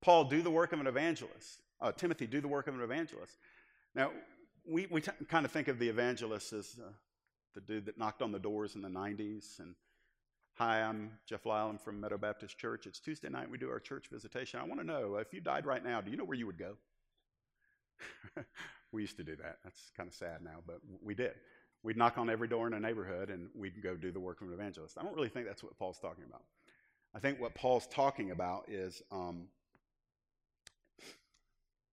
Paul, 0.00 0.24
do 0.24 0.42
the 0.42 0.50
work 0.50 0.72
of 0.72 0.80
an 0.80 0.86
evangelist. 0.86 1.62
Uh, 1.84 1.92
Timothy, 1.92 2.26
do 2.26 2.40
the 2.40 2.48
work 2.48 2.66
of 2.66 2.74
an 2.74 2.80
evangelist. 2.80 3.36
Now, 3.94 4.10
we, 4.66 4.86
we 4.90 5.02
t- 5.02 5.12
kind 5.28 5.44
of 5.44 5.52
think 5.52 5.68
of 5.68 5.78
the 5.78 5.90
evangelist 5.90 6.54
as 6.54 6.76
uh, 6.82 6.88
the 7.54 7.60
dude 7.60 7.84
that 7.84 7.98
knocked 7.98 8.22
on 8.22 8.32
the 8.32 8.38
doors 8.38 8.74
in 8.74 8.80
the 8.80 8.88
90s 8.88 9.58
and 9.58 9.74
Hi, 10.56 10.82
I'm 10.82 11.10
Jeff 11.26 11.46
Lyle. 11.46 11.68
I'm 11.68 11.78
from 11.78 12.00
Meadow 12.00 12.16
Baptist 12.16 12.56
Church. 12.56 12.86
It's 12.86 13.00
Tuesday 13.00 13.28
night. 13.28 13.50
We 13.50 13.58
do 13.58 13.68
our 13.68 13.80
church 13.80 14.06
visitation. 14.10 14.60
I 14.60 14.62
want 14.62 14.80
to 14.80 14.86
know 14.86 15.16
if 15.16 15.34
you 15.34 15.40
died 15.40 15.66
right 15.66 15.82
now, 15.82 16.00
do 16.00 16.12
you 16.12 16.16
know 16.16 16.24
where 16.24 16.36
you 16.36 16.46
would 16.46 16.58
go? 16.58 16.76
we 18.92 19.02
used 19.02 19.16
to 19.16 19.24
do 19.24 19.34
that. 19.34 19.58
That's 19.64 19.90
kind 19.96 20.06
of 20.06 20.14
sad 20.14 20.42
now, 20.44 20.60
but 20.64 20.78
we 21.02 21.12
did. 21.12 21.32
We'd 21.82 21.96
knock 21.96 22.18
on 22.18 22.30
every 22.30 22.46
door 22.46 22.68
in 22.68 22.72
a 22.72 22.78
neighborhood 22.78 23.30
and 23.30 23.48
we'd 23.52 23.82
go 23.82 23.96
do 23.96 24.12
the 24.12 24.20
work 24.20 24.42
of 24.42 24.46
an 24.46 24.54
evangelist. 24.54 24.96
I 24.96 25.02
don't 25.02 25.14
really 25.14 25.28
think 25.28 25.44
that's 25.44 25.64
what 25.64 25.76
Paul's 25.76 25.98
talking 25.98 26.24
about. 26.24 26.44
I 27.16 27.18
think 27.18 27.40
what 27.40 27.56
Paul's 27.56 27.88
talking 27.88 28.30
about 28.30 28.66
is 28.68 29.02
um, 29.10 29.48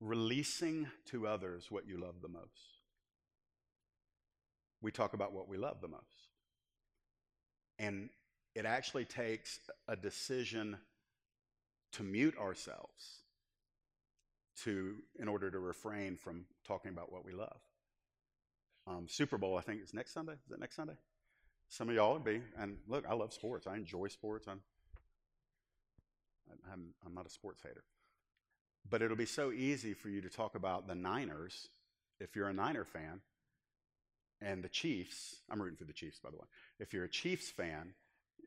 releasing 0.01 0.89
to 1.07 1.27
others 1.27 1.67
what 1.71 1.87
you 1.87 1.99
love 1.99 2.17
the 2.23 2.29
most. 2.29 2.81
We 4.83 4.91
talk 4.91 5.13
about 5.13 5.33
what 5.33 5.49
we 5.49 5.59
love 5.59 5.81
the 5.83 5.89
most. 5.89 6.31
And 7.79 8.09
it 8.55 8.65
actually 8.65 9.05
takes 9.05 9.61
a 9.89 9.97
decision 9.97 10.79
to 11.93 12.03
mute 12.03 12.37
ourselves 12.39 13.21
to 14.65 14.97
in 15.19 15.29
order 15.29 15.51
to 15.51 15.59
refrain 15.59 16.17
from 16.17 16.45
talking 16.67 16.91
about 16.91 17.13
what 17.13 17.25
we 17.25 17.33
love. 17.33 17.61
Um, 18.87 19.07
Super 19.09 19.39
Bowl, 19.39 19.57
I 19.57 19.61
think, 19.61 19.83
is 19.83 19.95
next 19.95 20.13
Sunday. 20.13 20.33
Is 20.33 20.53
it 20.53 20.61
next 20.61 20.77
Sunday? 20.77 20.97
Some 21.69 21.89
of 21.89 21.95
y'all 21.95 22.15
would 22.15 22.25
be. 22.25 22.41
And 22.59 22.79
look, 22.89 23.05
I 23.09 23.15
love 23.15 23.33
sports. 23.33 23.67
I 23.67 23.77
enjoy 23.77 24.09
sports. 24.09 24.49
I'm, 24.49 24.61
I'm, 26.73 26.95
I'm 27.07 27.15
not 27.15 27.27
a 27.27 27.31
sports 27.31 27.63
hater. 27.63 27.85
But 28.89 29.03
it'll 29.03 29.17
be 29.17 29.27
so 29.27 29.53
easy 29.53 29.95
for 29.95 30.09
you 30.09 30.21
to 30.21 30.29
talk 30.29 30.55
about 30.55 30.89
the 30.89 30.95
Niners 30.95 31.69
if 32.19 32.35
you're 32.35 32.49
a 32.49 32.53
Niner 32.53 32.85
fan 32.85 33.21
and 34.41 34.65
the 34.65 34.69
Chiefs. 34.69 35.37
I'm 35.51 35.61
rooting 35.61 35.77
for 35.77 35.85
the 35.85 35.93
Chiefs, 35.93 36.19
by 36.19 36.31
the 36.31 36.37
way. 36.37 36.47
If 36.79 36.93
you're 36.93 37.05
a 37.05 37.09
Chiefs 37.09 37.51
fan, 37.51 37.93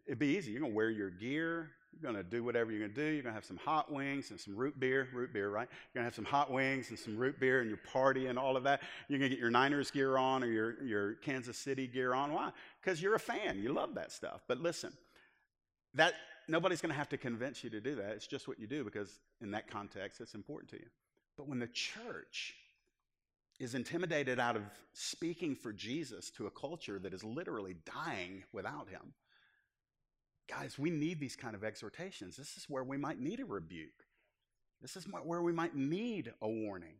it'd 0.05 0.19
be 0.19 0.37
easy. 0.37 0.51
You're 0.51 0.61
going 0.61 0.71
to 0.71 0.75
wear 0.75 0.89
your 0.89 1.09
gear. 1.09 1.71
You're 1.93 2.11
going 2.11 2.23
to 2.23 2.27
do 2.27 2.43
whatever 2.43 2.71
you're 2.71 2.79
going 2.79 2.93
to 2.93 2.95
do. 2.95 3.07
You're 3.07 3.21
going 3.21 3.33
to 3.33 3.37
have 3.37 3.45
some 3.45 3.57
hot 3.57 3.91
wings 3.91 4.31
and 4.31 4.39
some 4.39 4.55
root 4.55 4.79
beer. 4.79 5.07
Root 5.13 5.31
beer, 5.31 5.49
right? 5.49 5.67
You're 5.93 6.01
going 6.01 6.03
to 6.03 6.07
have 6.07 6.15
some 6.15 6.25
hot 6.25 6.51
wings 6.51 6.89
and 6.89 6.97
some 6.97 7.15
root 7.15 7.39
beer 7.39 7.61
and 7.61 7.69
your 7.69 7.79
party 7.91 8.27
and 8.27 8.39
all 8.39 8.57
of 8.57 8.63
that. 8.63 8.81
You're 9.07 9.19
going 9.19 9.29
to 9.29 9.35
get 9.35 9.39
your 9.39 9.51
Niners 9.51 9.91
gear 9.91 10.17
on 10.17 10.43
or 10.43 10.47
your, 10.47 10.83
your 10.83 11.13
Kansas 11.15 11.57
City 11.57 11.87
gear 11.87 12.13
on. 12.13 12.33
Why? 12.33 12.51
Because 12.81 13.01
you're 13.01 13.15
a 13.15 13.19
fan. 13.19 13.59
You 13.61 13.71
love 13.71 13.95
that 13.95 14.11
stuff. 14.11 14.41
But 14.47 14.59
listen, 14.59 14.91
that 15.93 16.13
nobody's 16.47 16.81
going 16.81 16.91
to 16.91 16.97
have 16.97 17.09
to 17.09 17.17
convince 17.17 17.63
you 17.63 17.69
to 17.71 17.81
do 17.81 17.95
that. 17.95 18.11
It's 18.11 18.27
just 18.27 18.47
what 18.47 18.59
you 18.59 18.67
do 18.67 18.83
because 18.83 19.19
in 19.41 19.51
that 19.51 19.69
context, 19.69 20.21
it's 20.21 20.35
important 20.35 20.71
to 20.71 20.77
you. 20.77 20.87
But 21.37 21.47
when 21.47 21.59
the 21.59 21.67
church 21.67 22.55
is 23.59 23.75
intimidated 23.75 24.39
out 24.39 24.55
of 24.55 24.63
speaking 24.93 25.55
for 25.55 25.71
Jesus 25.71 26.29
to 26.31 26.47
a 26.47 26.51
culture 26.51 26.99
that 26.99 27.13
is 27.13 27.23
literally 27.23 27.75
dying 27.85 28.43
without 28.51 28.89
him, 28.89 29.13
guys, 30.49 30.77
we 30.77 30.89
need 30.89 31.19
these 31.19 31.35
kind 31.35 31.55
of 31.55 31.63
exhortations. 31.63 32.35
This 32.35 32.57
is 32.57 32.65
where 32.67 32.83
we 32.83 32.97
might 32.97 33.19
need 33.19 33.39
a 33.39 33.45
rebuke. 33.45 34.03
This 34.81 34.95
is 34.95 35.07
where 35.23 35.41
we 35.41 35.53
might 35.53 35.75
need 35.75 36.33
a 36.41 36.47
warning. 36.47 36.95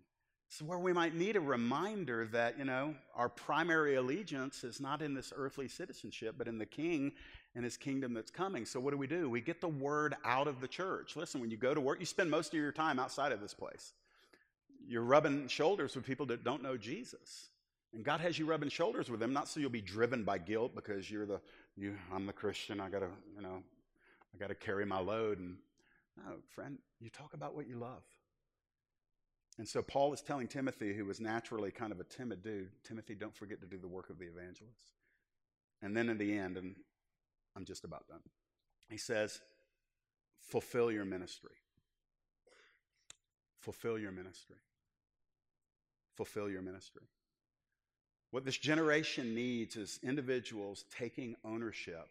This 0.50 0.62
is 0.62 0.68
where 0.68 0.80
we 0.80 0.94
might 0.94 1.16
need 1.16 1.36
a 1.36 1.42
reminder 1.42 2.28
that, 2.32 2.58
you 2.60 2.66
know, 2.66 2.96
our 3.16 3.28
primary 3.28 3.96
allegiance 3.96 4.64
is 4.64 4.80
not 4.80 5.02
in 5.02 5.16
this 5.16 5.34
earthly 5.36 5.68
citizenship, 5.68 6.36
but 6.38 6.48
in 6.48 6.60
the 6.60 6.66
king 6.66 7.14
and 7.56 7.64
his 7.64 7.78
kingdom 7.78 8.14
that's 8.14 8.32
coming. 8.32 8.66
So, 8.66 8.80
what 8.80 8.92
do 8.92 8.98
we 8.98 9.08
do? 9.08 9.30
We 9.30 9.42
get 9.42 9.62
the 9.62 9.68
word 9.68 10.16
out 10.26 10.48
of 10.48 10.60
the 10.60 10.68
church. 10.68 11.16
Listen, 11.16 11.40
when 11.40 11.52
you 11.52 11.58
go 11.58 11.74
to 11.74 11.82
work, 11.82 12.00
you 12.00 12.06
spend 12.06 12.32
most 12.32 12.54
of 12.54 12.60
your 12.60 12.72
time 12.72 13.00
outside 13.00 13.32
of 13.32 13.42
this 13.42 13.54
place. 13.54 13.94
You're 14.88 15.04
rubbing 15.04 15.48
shoulders 15.48 15.96
with 15.96 16.06
people 16.06 16.26
that 16.28 16.44
don't 16.44 16.64
know 16.64 16.78
Jesus. 16.78 17.50
And 17.94 18.04
God 18.04 18.20
has 18.22 18.40
you 18.40 18.46
rubbing 18.46 18.70
shoulders 18.70 19.10
with 19.10 19.20
them, 19.20 19.34
not 19.34 19.48
so 19.48 19.60
you'll 19.60 19.70
be 19.70 19.82
driven 19.82 20.24
by 20.24 20.40
guilt 20.40 20.74
because 20.74 21.10
you're 21.12 21.28
the, 21.28 21.40
you, 21.78 21.96
I'm 22.12 22.26
the 22.26 22.34
Christian, 22.34 22.80
I 22.80 22.90
gotta, 22.90 23.10
you 23.36 23.42
know, 23.42 23.62
I 24.34 24.38
gotta 24.40 24.56
carry 24.56 24.86
my 24.86 25.00
load. 25.00 25.38
And 25.38 25.58
no, 26.18 26.34
friend, 26.56 26.80
you 27.00 27.12
talk 27.12 27.36
about 27.36 27.56
what 27.56 27.68
you 27.68 27.76
love. 27.76 28.02
And 29.60 29.68
so 29.68 29.84
Paul 29.84 30.12
is 30.14 30.22
telling 30.22 30.48
Timothy, 30.48 30.96
who 30.96 31.06
was 31.06 31.20
naturally 31.20 31.70
kind 31.70 31.92
of 31.92 32.00
a 32.00 32.04
timid 32.04 32.42
dude, 32.42 32.72
Timothy, 32.84 33.14
don't 33.14 33.36
forget 33.36 33.62
to 33.62 33.68
do 33.68 33.78
the 33.78 33.88
work 33.88 34.10
of 34.10 34.18
the 34.18 34.26
evangelist. 34.26 34.94
And 35.84 35.96
then 35.96 36.10
in 36.10 36.18
the 36.18 36.36
end, 36.36 36.58
and 36.58 36.76
I'm 37.56 37.66
just 37.66 37.84
about 37.84 38.08
done, 38.08 38.22
he 38.90 38.98
says, 38.98 39.40
fulfill 40.42 40.92
your 40.92 41.06
ministry. 41.06 41.56
Fulfill 43.60 43.98
your 43.98 44.12
ministry. 44.12 44.58
Fulfill 46.16 46.50
your 46.50 46.62
ministry. 46.62 47.04
What 48.32 48.46
this 48.46 48.58
generation 48.58 49.36
needs 49.36 49.76
is 49.76 50.00
individuals 50.04 50.86
taking 50.98 51.36
ownership 51.46 52.10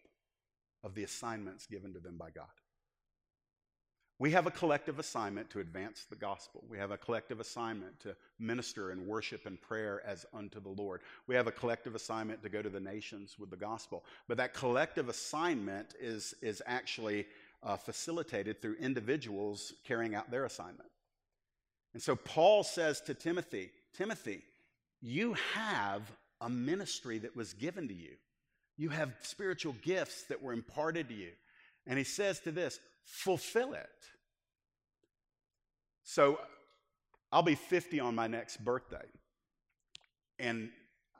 of 0.83 0.95
the 0.95 1.03
assignments 1.03 1.67
given 1.67 1.93
to 1.95 2.01
them 2.01 2.17
by 2.17 2.31
God. 2.31 2.47
We 4.23 4.31
have 4.31 4.47
a 4.47 4.53
collective 4.53 5.01
assignment 5.01 5.51
to 5.51 5.59
advance 5.59 6.07
the 6.09 6.15
gospel. 6.15 6.63
We 6.71 6.79
have 6.79 6.93
a 6.93 6.97
collective 6.97 7.41
assignment 7.41 7.99
to 8.03 8.15
minister 8.39 8.93
and 8.93 9.05
worship 9.05 9.47
and 9.47 9.61
prayer 9.61 10.01
as 10.07 10.25
unto 10.33 10.61
the 10.61 10.69
Lord. 10.69 11.01
We 11.27 11.35
have 11.35 11.49
a 11.49 11.51
collective 11.51 11.97
assignment 11.97 12.41
to 12.45 12.49
go 12.49 12.63
to 12.63 12.69
the 12.69 12.79
nations 12.79 13.35
with 13.37 13.51
the 13.51 13.57
gospel. 13.57 14.05
But 14.29 14.37
that 14.37 14.55
collective 14.55 15.09
assignment 15.09 15.95
is, 16.01 16.37
is 16.41 16.63
actually 16.67 17.27
uh, 17.65 17.77
facilitated 17.77 18.63
through 18.63 18.77
individuals 18.77 19.73
carrying 19.85 20.15
out 20.15 20.31
their 20.31 20.45
assignment. 20.45 20.91
And 21.93 22.01
so 22.01 22.15
Paul 22.15 22.63
says 22.63 23.01
to 23.01 23.15
Timothy, 23.15 23.73
Timothy, 23.93 24.45
you 25.01 25.35
have 25.53 26.03
a 26.41 26.49
ministry 26.49 27.19
that 27.19 27.35
was 27.35 27.55
given 27.55 27.89
to 27.89 27.95
you. 27.95 28.13
You 28.77 28.91
have 28.91 29.17
spiritual 29.23 29.75
gifts 29.83 30.23
that 30.29 30.41
were 30.41 30.53
imparted 30.53 31.09
to 31.09 31.15
you. 31.15 31.33
And 31.89 31.99
he 31.99 32.05
says 32.05 32.39
to 32.41 32.53
this, 32.53 32.79
fulfill 33.05 33.75
it. 33.75 33.89
So 36.05 36.39
I'll 37.31 37.43
be 37.43 37.55
50 37.55 38.01
on 38.01 38.15
my 38.15 38.27
next 38.27 38.63
birthday. 38.65 39.07
And 40.39 40.71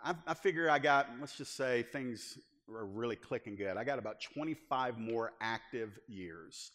I, 0.05 0.15
I 0.27 0.35
figure 0.35 0.69
I 0.69 0.79
got, 0.79 1.09
let's 1.21 1.37
just 1.37 1.57
say 1.57 1.83
things 1.83 2.39
are 2.69 2.85
really 2.85 3.17
clicking 3.17 3.57
good. 3.57 3.77
I 3.77 3.85
got 3.85 3.99
about 3.99 4.21
25 4.21 4.99
more 4.99 5.33
active 5.41 5.99
years. 6.09 6.73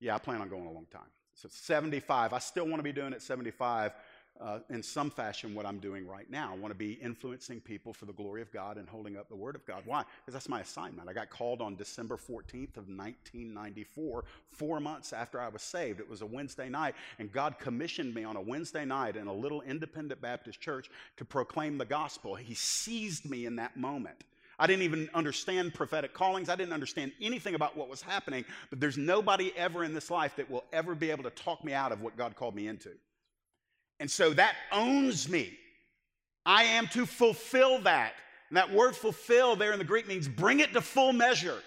Yeah, 0.00 0.14
I 0.14 0.18
plan 0.18 0.40
on 0.40 0.48
going 0.48 0.66
a 0.66 0.72
long 0.72 0.86
time. 0.92 1.10
So 1.34 1.48
75. 1.50 2.32
I 2.32 2.38
still 2.38 2.66
want 2.66 2.78
to 2.78 2.82
be 2.82 2.92
doing 2.92 3.12
it 3.12 3.22
75 3.22 3.92
uh, 4.40 4.60
in 4.70 4.82
some 4.82 5.10
fashion 5.10 5.54
what 5.54 5.66
I'm 5.66 5.78
doing 5.78 6.06
right 6.06 6.30
now. 6.30 6.52
I 6.52 6.56
want 6.56 6.72
to 6.72 6.78
be 6.78 6.92
influencing 6.92 7.60
people 7.60 7.92
for 7.92 8.06
the 8.06 8.12
glory 8.12 8.42
of 8.42 8.52
God 8.52 8.76
and 8.76 8.88
holding 8.88 9.16
up 9.16 9.28
the 9.28 9.36
Word 9.36 9.54
of 9.54 9.66
God. 9.66 9.82
Why? 9.84 10.04
Because 10.20 10.34
that's 10.34 10.48
my 10.48 10.60
assignment. 10.60 11.08
I 11.08 11.12
got 11.12 11.30
called 11.30 11.60
on 11.60 11.76
December 11.76 12.16
14th 12.16 12.76
of 12.76 12.88
1994, 12.88 14.24
four 14.50 14.80
months 14.80 15.12
after 15.12 15.40
I 15.40 15.48
was 15.48 15.62
saved. 15.62 16.00
It 16.00 16.08
was 16.08 16.22
a 16.22 16.26
Wednesday 16.26 16.68
night, 16.68 16.94
and 17.18 17.32
God 17.32 17.58
commissioned 17.58 18.14
me 18.14 18.24
on 18.24 18.36
a 18.36 18.40
Wednesday 18.40 18.84
night 18.84 19.16
in 19.16 19.26
a 19.26 19.32
little 19.32 19.62
independent 19.62 20.20
Baptist 20.20 20.60
church 20.60 20.90
to 21.16 21.24
proclaim 21.24 21.78
the 21.78 21.84
gospel. 21.84 22.34
He 22.34 22.54
seized 22.54 23.28
me 23.28 23.46
in 23.46 23.56
that 23.56 23.76
moment. 23.76 24.24
I 24.60 24.66
didn't 24.66 24.82
even 24.82 25.08
understand 25.14 25.72
prophetic 25.72 26.12
callings. 26.14 26.48
I 26.48 26.56
didn't 26.56 26.72
understand 26.72 27.12
anything 27.20 27.54
about 27.54 27.76
what 27.76 27.88
was 27.88 28.02
happening, 28.02 28.44
but 28.70 28.80
there's 28.80 28.98
nobody 28.98 29.52
ever 29.56 29.84
in 29.84 29.94
this 29.94 30.10
life 30.10 30.34
that 30.36 30.50
will 30.50 30.64
ever 30.72 30.96
be 30.96 31.12
able 31.12 31.22
to 31.24 31.30
talk 31.30 31.62
me 31.62 31.72
out 31.72 31.92
of 31.92 32.02
what 32.02 32.16
God 32.16 32.34
called 32.34 32.56
me 32.56 32.66
into. 32.66 32.90
And 34.00 34.10
so 34.10 34.30
that 34.34 34.54
owns 34.72 35.28
me. 35.28 35.58
I 36.46 36.64
am 36.64 36.86
to 36.88 37.04
fulfill 37.04 37.80
that. 37.80 38.14
And 38.48 38.56
that 38.56 38.72
word 38.72 38.96
fulfill 38.96 39.56
there 39.56 39.72
in 39.72 39.78
the 39.78 39.84
Greek 39.84 40.08
means 40.08 40.28
bring 40.28 40.60
it 40.60 40.72
to 40.72 40.80
full 40.80 41.12
measure. 41.12 41.58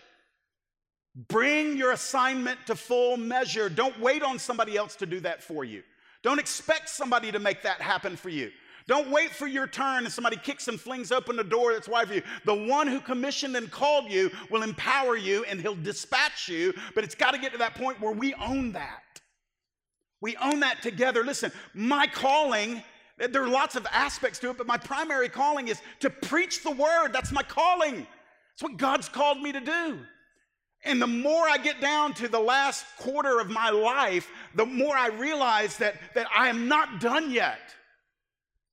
Bring 1.27 1.77
your 1.77 1.91
assignment 1.91 2.57
to 2.67 2.75
full 2.75 3.17
measure. 3.17 3.69
Don't 3.69 3.99
wait 3.99 4.23
on 4.23 4.39
somebody 4.39 4.77
else 4.77 4.95
to 4.97 5.05
do 5.05 5.19
that 5.19 5.43
for 5.43 5.65
you. 5.65 5.83
Don't 6.23 6.39
expect 6.39 6.89
somebody 6.89 7.31
to 7.31 7.39
make 7.39 7.61
that 7.63 7.81
happen 7.81 8.15
for 8.15 8.29
you. 8.29 8.51
Don't 8.87 9.11
wait 9.11 9.31
for 9.31 9.47
your 9.47 9.67
turn 9.67 10.05
and 10.05 10.11
somebody 10.11 10.37
kicks 10.37 10.67
and 10.67 10.79
flings 10.79 11.11
open 11.11 11.35
the 11.35 11.43
door 11.43 11.73
that's 11.73 11.87
wide 11.87 12.07
for 12.07 12.15
you. 12.15 12.23
The 12.45 12.55
one 12.55 12.87
who 12.87 12.99
commissioned 12.99 13.55
and 13.55 13.69
called 13.69 14.09
you 14.09 14.31
will 14.49 14.63
empower 14.63 15.15
you 15.15 15.43
and 15.45 15.61
he'll 15.61 15.75
dispatch 15.75 16.47
you, 16.47 16.73
but 16.95 17.03
it's 17.03 17.15
got 17.15 17.31
to 17.31 17.39
get 17.39 17.51
to 17.51 17.57
that 17.59 17.75
point 17.75 18.01
where 18.01 18.13
we 18.13 18.33
own 18.35 18.71
that. 18.71 19.20
We 20.21 20.37
own 20.37 20.59
that 20.61 20.81
together. 20.81 21.23
Listen, 21.23 21.51
my 21.73 22.07
calling, 22.07 22.83
there 23.17 23.43
are 23.43 23.49
lots 23.49 23.75
of 23.75 23.85
aspects 23.91 24.39
to 24.39 24.51
it, 24.51 24.57
but 24.57 24.67
my 24.67 24.77
primary 24.77 25.29
calling 25.29 25.67
is 25.67 25.81
to 25.99 26.09
preach 26.09 26.63
the 26.63 26.71
word. 26.71 27.09
That's 27.11 27.31
my 27.31 27.43
calling. 27.43 27.95
That's 27.95 28.63
what 28.63 28.77
God's 28.77 29.09
called 29.09 29.41
me 29.41 29.51
to 29.51 29.59
do. 29.59 29.99
And 30.83 31.01
the 31.01 31.07
more 31.07 31.47
I 31.47 31.57
get 31.57 31.79
down 31.79 32.13
to 32.15 32.27
the 32.27 32.39
last 32.39 32.85
quarter 32.97 33.39
of 33.39 33.49
my 33.49 33.69
life, 33.69 34.27
the 34.55 34.65
more 34.65 34.95
I 34.97 35.07
realize 35.07 35.77
that, 35.77 35.95
that 36.15 36.27
I 36.35 36.47
am 36.47 36.67
not 36.67 36.99
done 36.99 37.31
yet. 37.31 37.59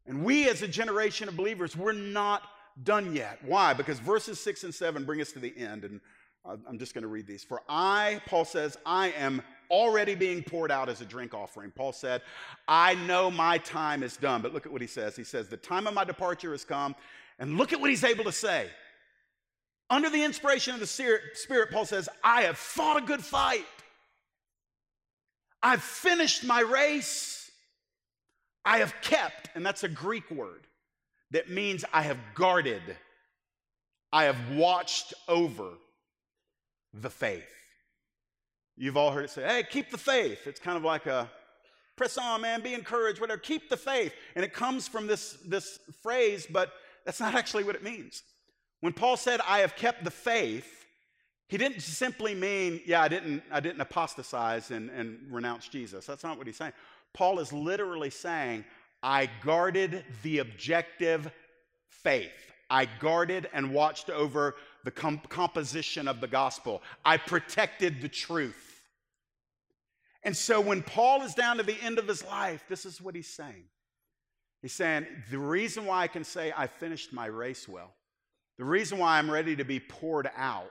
And 0.07 0.25
we, 0.25 0.49
as 0.49 0.63
a 0.63 0.69
generation 0.69 1.29
of 1.29 1.37
believers, 1.37 1.77
we're 1.77 1.93
not 1.93 2.43
done 2.83 3.15
yet. 3.15 3.39
Why? 3.45 3.75
Because 3.75 3.99
verses 3.99 4.41
six 4.41 4.65
and 4.65 4.75
seven 4.75 5.05
bring 5.05 5.21
us 5.21 5.33
to 5.33 5.39
the 5.39 5.55
end. 5.55 5.85
And 5.85 6.01
uh, 6.47 6.57
I'm 6.67 6.79
just 6.79 6.95
going 6.95 7.03
to 7.03 7.09
read 7.09 7.27
these. 7.27 7.45
For 7.45 7.61
I, 7.69 8.23
Paul 8.25 8.47
says, 8.47 8.79
I 8.87 9.11
am 9.11 9.43
already 9.71 10.15
being 10.15 10.43
poured 10.43 10.71
out 10.71 10.89
as 10.89 11.01
a 11.01 11.05
drink 11.05 11.35
offering. 11.35 11.71
Paul 11.71 11.93
said, 11.93 12.23
I 12.67 12.95
know 12.95 13.31
my 13.31 13.59
time 13.59 14.03
is 14.03 14.17
done. 14.17 14.43
But 14.43 14.53
look 14.53 14.67
at 14.67 14.73
what 14.73 14.81
he 14.81 14.87
says. 14.87 15.17
He 15.17 15.25
says, 15.25 15.49
The 15.49 15.57
time 15.57 15.87
of 15.87 15.95
my 15.95 16.05
departure 16.05 16.53
has 16.53 16.65
come. 16.65 16.95
And 17.39 17.57
look 17.57 17.73
at 17.73 17.81
what 17.81 17.91
he's 17.91 18.05
able 18.05 18.25
to 18.25 18.33
say. 18.33 18.69
Under 19.91 20.11
the 20.11 20.23
inspiration 20.23 20.75
of 20.75 20.81
the 20.81 20.87
Spirit, 20.87 21.71
Paul 21.71 21.87
says, 21.87 22.09
I 22.23 22.43
have 22.43 22.59
fought 22.59 23.03
a 23.03 23.07
good 23.07 23.25
fight. 23.25 23.65
I've 25.63 25.83
finished 25.83 26.45
my 26.45 26.61
race. 26.61 27.51
I 28.65 28.79
have 28.79 28.95
kept, 29.01 29.49
and 29.55 29.65
that's 29.65 29.83
a 29.83 29.89
Greek 29.89 30.31
word 30.31 30.67
that 31.31 31.51
means 31.51 31.85
I 31.93 32.03
have 32.03 32.19
guarded, 32.35 32.83
I 34.13 34.25
have 34.25 34.51
watched 34.53 35.15
over 35.27 35.71
the 36.93 37.11
faith. 37.11 37.45
You've 38.79 38.97
all 38.97 39.11
heard 39.11 39.25
it 39.25 39.31
say, 39.31 39.43
hey, 39.43 39.65
keep 39.69 39.91
the 39.91 39.99
faith. 39.99 40.47
It's 40.47 40.61
kind 40.61 40.77
of 40.77 40.85
like 40.85 41.07
a 41.07 41.29
press 41.97 42.17
on, 42.17 42.43
man, 42.43 42.63
be 42.63 42.75
encouraged, 42.75 43.21
whatever, 43.21 43.41
keep 43.41 43.69
the 43.69 43.77
faith. 43.77 44.13
And 44.37 44.45
it 44.45 44.53
comes 44.53 44.87
from 44.87 45.09
this, 45.09 45.33
this 45.45 45.81
phrase, 46.01 46.47
but 46.49 46.73
that's 47.05 47.19
not 47.19 47.35
actually 47.35 47.65
what 47.65 47.75
it 47.75 47.83
means. 47.83 48.23
When 48.81 48.93
Paul 48.93 49.17
said, 49.17 49.41
I 49.47 49.59
have 49.59 49.75
kept 49.75 50.05
the 50.05 50.13
faith, 50.13 50.87
he 51.49 51.59
didn't 51.59 51.81
simply 51.81 52.35
mean, 52.35 52.81
yeah, 52.87 53.03
I 53.03 53.09
didn't, 53.09 53.43
I 53.51 53.59
didn't 53.59 53.81
apostatize 53.81 54.71
and, 54.71 54.91
and 54.91 55.19
renounce 55.29 55.67
Jesus. 55.67 56.07
That's 56.07 56.23
not 56.23 56.39
what 56.39 56.47
he's 56.47 56.57
saying. 56.57 56.73
Paul 57.15 57.41
is 57.41 57.53
literally 57.53 58.11
saying, 58.11 58.65
I 59.03 59.29
guarded 59.43 60.05
the 60.23 60.39
objective 60.39 61.33
faith. 61.89 62.31
I 62.71 62.87
guarded 63.01 63.49
and 63.53 63.73
watched 63.73 64.11
over 64.11 64.55
the 64.85 64.91
comp- 64.91 65.29
composition 65.31 66.07
of 66.07 66.21
the 66.21 66.29
gospel. 66.29 66.83
I 67.05 67.17
protected 67.17 68.03
the 68.03 68.09
truth. 68.09 68.68
And 70.25 70.37
so 70.37 70.61
when 70.61 70.83
Paul 70.83 71.23
is 71.23 71.35
down 71.35 71.59
to 71.59 71.63
the 71.63 71.81
end 71.83 71.99
of 71.99 72.09
his 72.09 72.25
life, 72.25 72.65
this 72.69 72.85
is 72.85 73.01
what 73.01 73.15
he's 73.15 73.29
saying. 73.29 73.65
He's 74.63 74.73
saying, 74.73 75.07
The 75.31 75.39
reason 75.39 75.87
why 75.87 76.03
I 76.03 76.09
can 76.09 76.25
say 76.25 76.53
I 76.57 76.67
finished 76.67 77.13
my 77.13 77.27
race 77.27 77.69
well, 77.69 77.95
the 78.57 78.65
reason 78.65 78.99
why 78.99 79.19
I'm 79.19 79.31
ready 79.31 79.55
to 79.57 79.65
be 79.65 79.79
poured 79.79 80.31
out, 80.37 80.71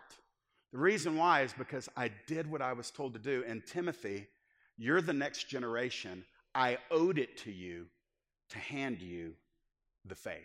the 0.74 0.78
reason 0.80 1.16
why 1.16 1.44
is 1.44 1.54
because 1.54 1.88
I 1.96 2.12
did 2.28 2.50
what 2.50 2.62
I 2.62 2.74
was 2.74 2.92
told 2.92 3.14
to 3.14 3.20
do. 3.20 3.44
And 3.48 3.66
Timothy, 3.66 4.28
you're 4.78 5.02
the 5.02 5.14
next 5.14 5.48
generation. 5.48 6.26
I 6.54 6.78
owed 6.92 7.18
it 7.18 7.38
to 7.38 7.52
you 7.52 7.86
to 8.50 8.60
hand 8.60 9.02
you 9.02 9.34
the 10.06 10.16
faith. 10.16 10.36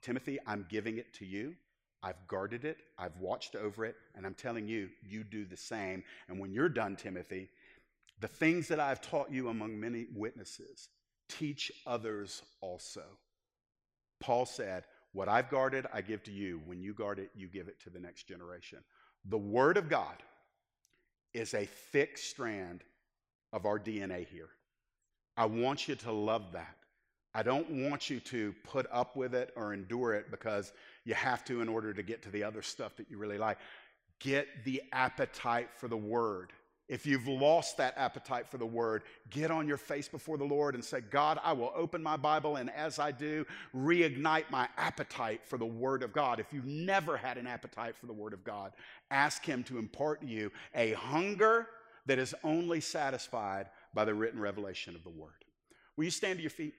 Timothy, 0.00 0.38
I'm 0.46 0.66
giving 0.68 0.98
it 0.98 1.14
to 1.14 1.24
you. 1.24 1.54
I've 2.02 2.26
guarded 2.26 2.64
it, 2.64 2.78
I've 2.98 3.16
watched 3.18 3.54
over 3.54 3.84
it, 3.84 3.94
and 4.16 4.26
I'm 4.26 4.34
telling 4.34 4.66
you, 4.66 4.88
you 5.08 5.22
do 5.22 5.44
the 5.44 5.56
same. 5.56 6.02
And 6.28 6.40
when 6.40 6.52
you're 6.52 6.68
done, 6.68 6.96
Timothy, 6.96 7.48
the 8.22 8.28
things 8.28 8.68
that 8.68 8.78
I've 8.78 9.00
taught 9.00 9.32
you 9.32 9.48
among 9.48 9.78
many 9.78 10.06
witnesses, 10.14 10.88
teach 11.28 11.72
others 11.86 12.40
also. 12.60 13.02
Paul 14.20 14.46
said, 14.46 14.84
What 15.12 15.28
I've 15.28 15.50
guarded, 15.50 15.86
I 15.92 16.02
give 16.02 16.22
to 16.24 16.30
you. 16.30 16.62
When 16.64 16.80
you 16.80 16.94
guard 16.94 17.18
it, 17.18 17.30
you 17.34 17.48
give 17.48 17.66
it 17.66 17.82
to 17.82 17.90
the 17.90 17.98
next 17.98 18.28
generation. 18.28 18.78
The 19.24 19.38
Word 19.38 19.76
of 19.76 19.88
God 19.88 20.22
is 21.34 21.52
a 21.52 21.64
thick 21.64 22.16
strand 22.16 22.84
of 23.52 23.66
our 23.66 23.78
DNA 23.78 24.26
here. 24.28 24.50
I 25.36 25.46
want 25.46 25.88
you 25.88 25.96
to 25.96 26.12
love 26.12 26.52
that. 26.52 26.76
I 27.34 27.42
don't 27.42 27.88
want 27.88 28.08
you 28.08 28.20
to 28.20 28.54
put 28.62 28.86
up 28.92 29.16
with 29.16 29.34
it 29.34 29.52
or 29.56 29.74
endure 29.74 30.14
it 30.14 30.30
because 30.30 30.72
you 31.04 31.14
have 31.14 31.44
to 31.46 31.60
in 31.60 31.68
order 31.68 31.92
to 31.92 32.02
get 32.04 32.22
to 32.22 32.30
the 32.30 32.44
other 32.44 32.62
stuff 32.62 32.94
that 32.96 33.10
you 33.10 33.18
really 33.18 33.38
like. 33.38 33.58
Get 34.20 34.46
the 34.64 34.80
appetite 34.92 35.70
for 35.74 35.88
the 35.88 35.96
word. 35.96 36.52
If 36.92 37.06
you've 37.06 37.26
lost 37.26 37.78
that 37.78 37.94
appetite 37.96 38.46
for 38.50 38.58
the 38.58 38.66
word, 38.66 39.04
get 39.30 39.50
on 39.50 39.66
your 39.66 39.78
face 39.78 40.08
before 40.08 40.36
the 40.36 40.44
Lord 40.44 40.74
and 40.74 40.84
say, 40.84 41.00
God, 41.00 41.40
I 41.42 41.54
will 41.54 41.72
open 41.74 42.02
my 42.02 42.18
Bible, 42.18 42.56
and 42.56 42.68
as 42.68 42.98
I 42.98 43.12
do, 43.12 43.46
reignite 43.74 44.50
my 44.50 44.68
appetite 44.76 45.40
for 45.42 45.56
the 45.56 45.64
word 45.64 46.02
of 46.02 46.12
God. 46.12 46.38
If 46.38 46.52
you've 46.52 46.66
never 46.66 47.16
had 47.16 47.38
an 47.38 47.46
appetite 47.46 47.96
for 47.96 48.04
the 48.04 48.12
word 48.12 48.34
of 48.34 48.44
God, 48.44 48.72
ask 49.10 49.42
Him 49.42 49.64
to 49.64 49.78
impart 49.78 50.20
to 50.20 50.26
you 50.26 50.52
a 50.74 50.92
hunger 50.92 51.66
that 52.04 52.18
is 52.18 52.34
only 52.44 52.82
satisfied 52.82 53.70
by 53.94 54.04
the 54.04 54.12
written 54.12 54.38
revelation 54.38 54.94
of 54.94 55.02
the 55.02 55.08
word. 55.08 55.46
Will 55.96 56.04
you 56.04 56.10
stand 56.10 56.40
to 56.40 56.42
your 56.42 56.50
feet? 56.50 56.74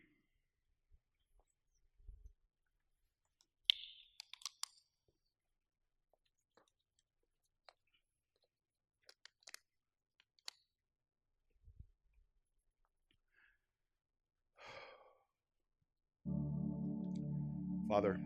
Father, 17.94 18.20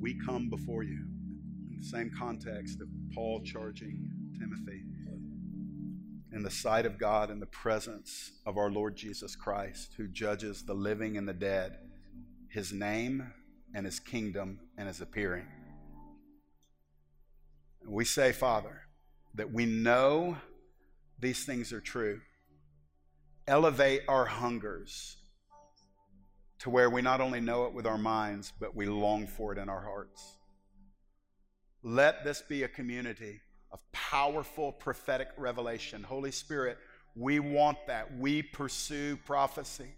we 0.00 0.18
come 0.24 0.48
before 0.48 0.82
you 0.82 1.04
in 1.70 1.76
the 1.78 1.86
same 1.86 2.10
context 2.18 2.80
of 2.80 2.88
Paul 3.14 3.42
charging 3.44 4.08
Timothy 4.38 4.84
in 6.32 6.42
the 6.42 6.50
sight 6.50 6.86
of 6.86 6.96
God 6.96 7.30
in 7.30 7.40
the 7.40 7.44
presence 7.44 8.32
of 8.46 8.56
our 8.56 8.70
Lord 8.70 8.96
Jesus 8.96 9.36
Christ, 9.36 9.92
who 9.98 10.08
judges 10.08 10.64
the 10.64 10.72
living 10.72 11.18
and 11.18 11.28
the 11.28 11.34
dead, 11.34 11.76
his 12.48 12.72
name 12.72 13.34
and 13.74 13.84
his 13.84 14.00
kingdom 14.00 14.60
and 14.78 14.88
his 14.88 15.02
appearing. 15.02 15.46
We 17.86 18.06
say, 18.06 18.32
Father, 18.32 18.80
that 19.34 19.52
we 19.52 19.66
know 19.66 20.38
these 21.18 21.44
things 21.44 21.70
are 21.70 21.82
true. 21.82 22.22
Elevate 23.46 24.04
our 24.08 24.24
hungers 24.24 25.18
to 26.60 26.70
where 26.70 26.90
we 26.90 27.02
not 27.02 27.20
only 27.20 27.40
know 27.40 27.64
it 27.64 27.72
with 27.72 27.86
our 27.86 27.98
minds, 27.98 28.52
but 28.60 28.76
we 28.76 28.86
long 28.86 29.26
for 29.26 29.52
it 29.52 29.58
in 29.58 29.68
our 29.68 29.80
hearts. 29.80 30.36
Let 31.82 32.22
this 32.22 32.42
be 32.42 32.62
a 32.62 32.68
community 32.68 33.40
of 33.72 33.80
powerful 33.92 34.72
prophetic 34.72 35.28
revelation. 35.38 36.02
Holy 36.02 36.30
Spirit, 36.30 36.76
we 37.14 37.40
want 37.40 37.78
that. 37.86 38.16
We 38.18 38.42
pursue 38.42 39.16
prophecy. 39.24 39.88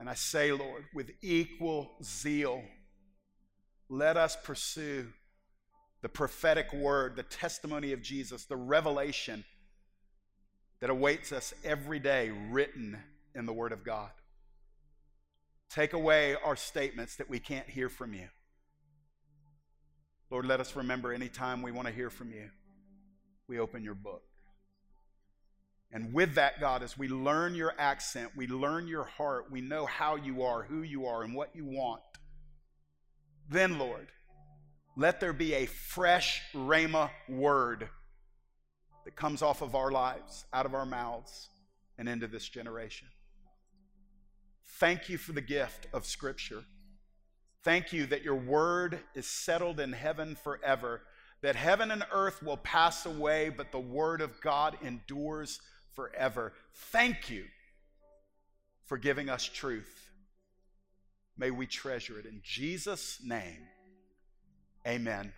And 0.00 0.08
I 0.08 0.14
say, 0.14 0.52
Lord, 0.52 0.84
with 0.94 1.10
equal 1.20 1.92
zeal, 2.02 2.62
let 3.88 4.16
us 4.16 4.36
pursue 4.42 5.08
the 6.00 6.08
prophetic 6.08 6.72
word, 6.72 7.14
the 7.14 7.22
testimony 7.22 7.92
of 7.92 8.02
Jesus, 8.02 8.46
the 8.46 8.56
revelation 8.56 9.44
that 10.80 10.90
awaits 10.90 11.30
us 11.30 11.52
every 11.62 12.00
day 12.00 12.30
written 12.50 12.98
in 13.34 13.46
the 13.46 13.52
Word 13.52 13.72
of 13.72 13.84
God. 13.84 14.10
Take 15.70 15.92
away 15.92 16.36
our 16.44 16.56
statements 16.56 17.16
that 17.16 17.30
we 17.30 17.38
can't 17.38 17.68
hear 17.68 17.88
from 17.88 18.12
you. 18.12 18.28
Lord, 20.30 20.46
let 20.46 20.60
us 20.60 20.76
remember 20.76 21.12
anytime 21.12 21.62
we 21.62 21.72
want 21.72 21.88
to 21.88 21.94
hear 21.94 22.10
from 22.10 22.30
you, 22.30 22.48
we 23.48 23.58
open 23.58 23.84
your 23.84 23.94
book. 23.94 24.22
And 25.92 26.14
with 26.14 26.36
that, 26.36 26.58
God, 26.58 26.82
as 26.82 26.96
we 26.96 27.08
learn 27.08 27.54
your 27.54 27.74
accent, 27.78 28.30
we 28.34 28.46
learn 28.46 28.88
your 28.88 29.04
heart, 29.04 29.50
we 29.50 29.60
know 29.60 29.84
how 29.84 30.16
you 30.16 30.42
are, 30.42 30.62
who 30.62 30.82
you 30.82 31.06
are, 31.06 31.22
and 31.22 31.34
what 31.34 31.54
you 31.54 31.66
want. 31.66 32.00
Then, 33.50 33.78
Lord, 33.78 34.08
let 34.96 35.20
there 35.20 35.34
be 35.34 35.52
a 35.54 35.66
fresh 35.66 36.40
Rhema 36.54 37.10
word 37.28 37.88
that 39.04 39.16
comes 39.16 39.42
off 39.42 39.60
of 39.60 39.74
our 39.74 39.90
lives, 39.90 40.46
out 40.52 40.64
of 40.64 40.74
our 40.74 40.86
mouths, 40.86 41.48
and 41.98 42.08
into 42.08 42.26
this 42.26 42.48
generation. 42.48 43.08
Thank 44.78 45.08
you 45.08 45.18
for 45.18 45.32
the 45.32 45.40
gift 45.40 45.86
of 45.92 46.06
Scripture. 46.06 46.64
Thank 47.62 47.92
you 47.92 48.06
that 48.06 48.22
your 48.22 48.36
word 48.36 48.98
is 49.14 49.26
settled 49.26 49.78
in 49.78 49.92
heaven 49.92 50.34
forever, 50.34 51.02
that 51.42 51.56
heaven 51.56 51.90
and 51.90 52.04
earth 52.12 52.42
will 52.42 52.56
pass 52.56 53.06
away, 53.06 53.50
but 53.50 53.70
the 53.70 53.78
word 53.78 54.20
of 54.20 54.40
God 54.40 54.76
endures 54.82 55.60
forever. 55.94 56.52
Thank 56.74 57.30
you 57.30 57.44
for 58.86 58.98
giving 58.98 59.28
us 59.28 59.44
truth. 59.44 60.10
May 61.36 61.50
we 61.50 61.66
treasure 61.66 62.18
it. 62.18 62.26
In 62.26 62.40
Jesus' 62.42 63.20
name, 63.24 63.60
amen. 64.86 65.32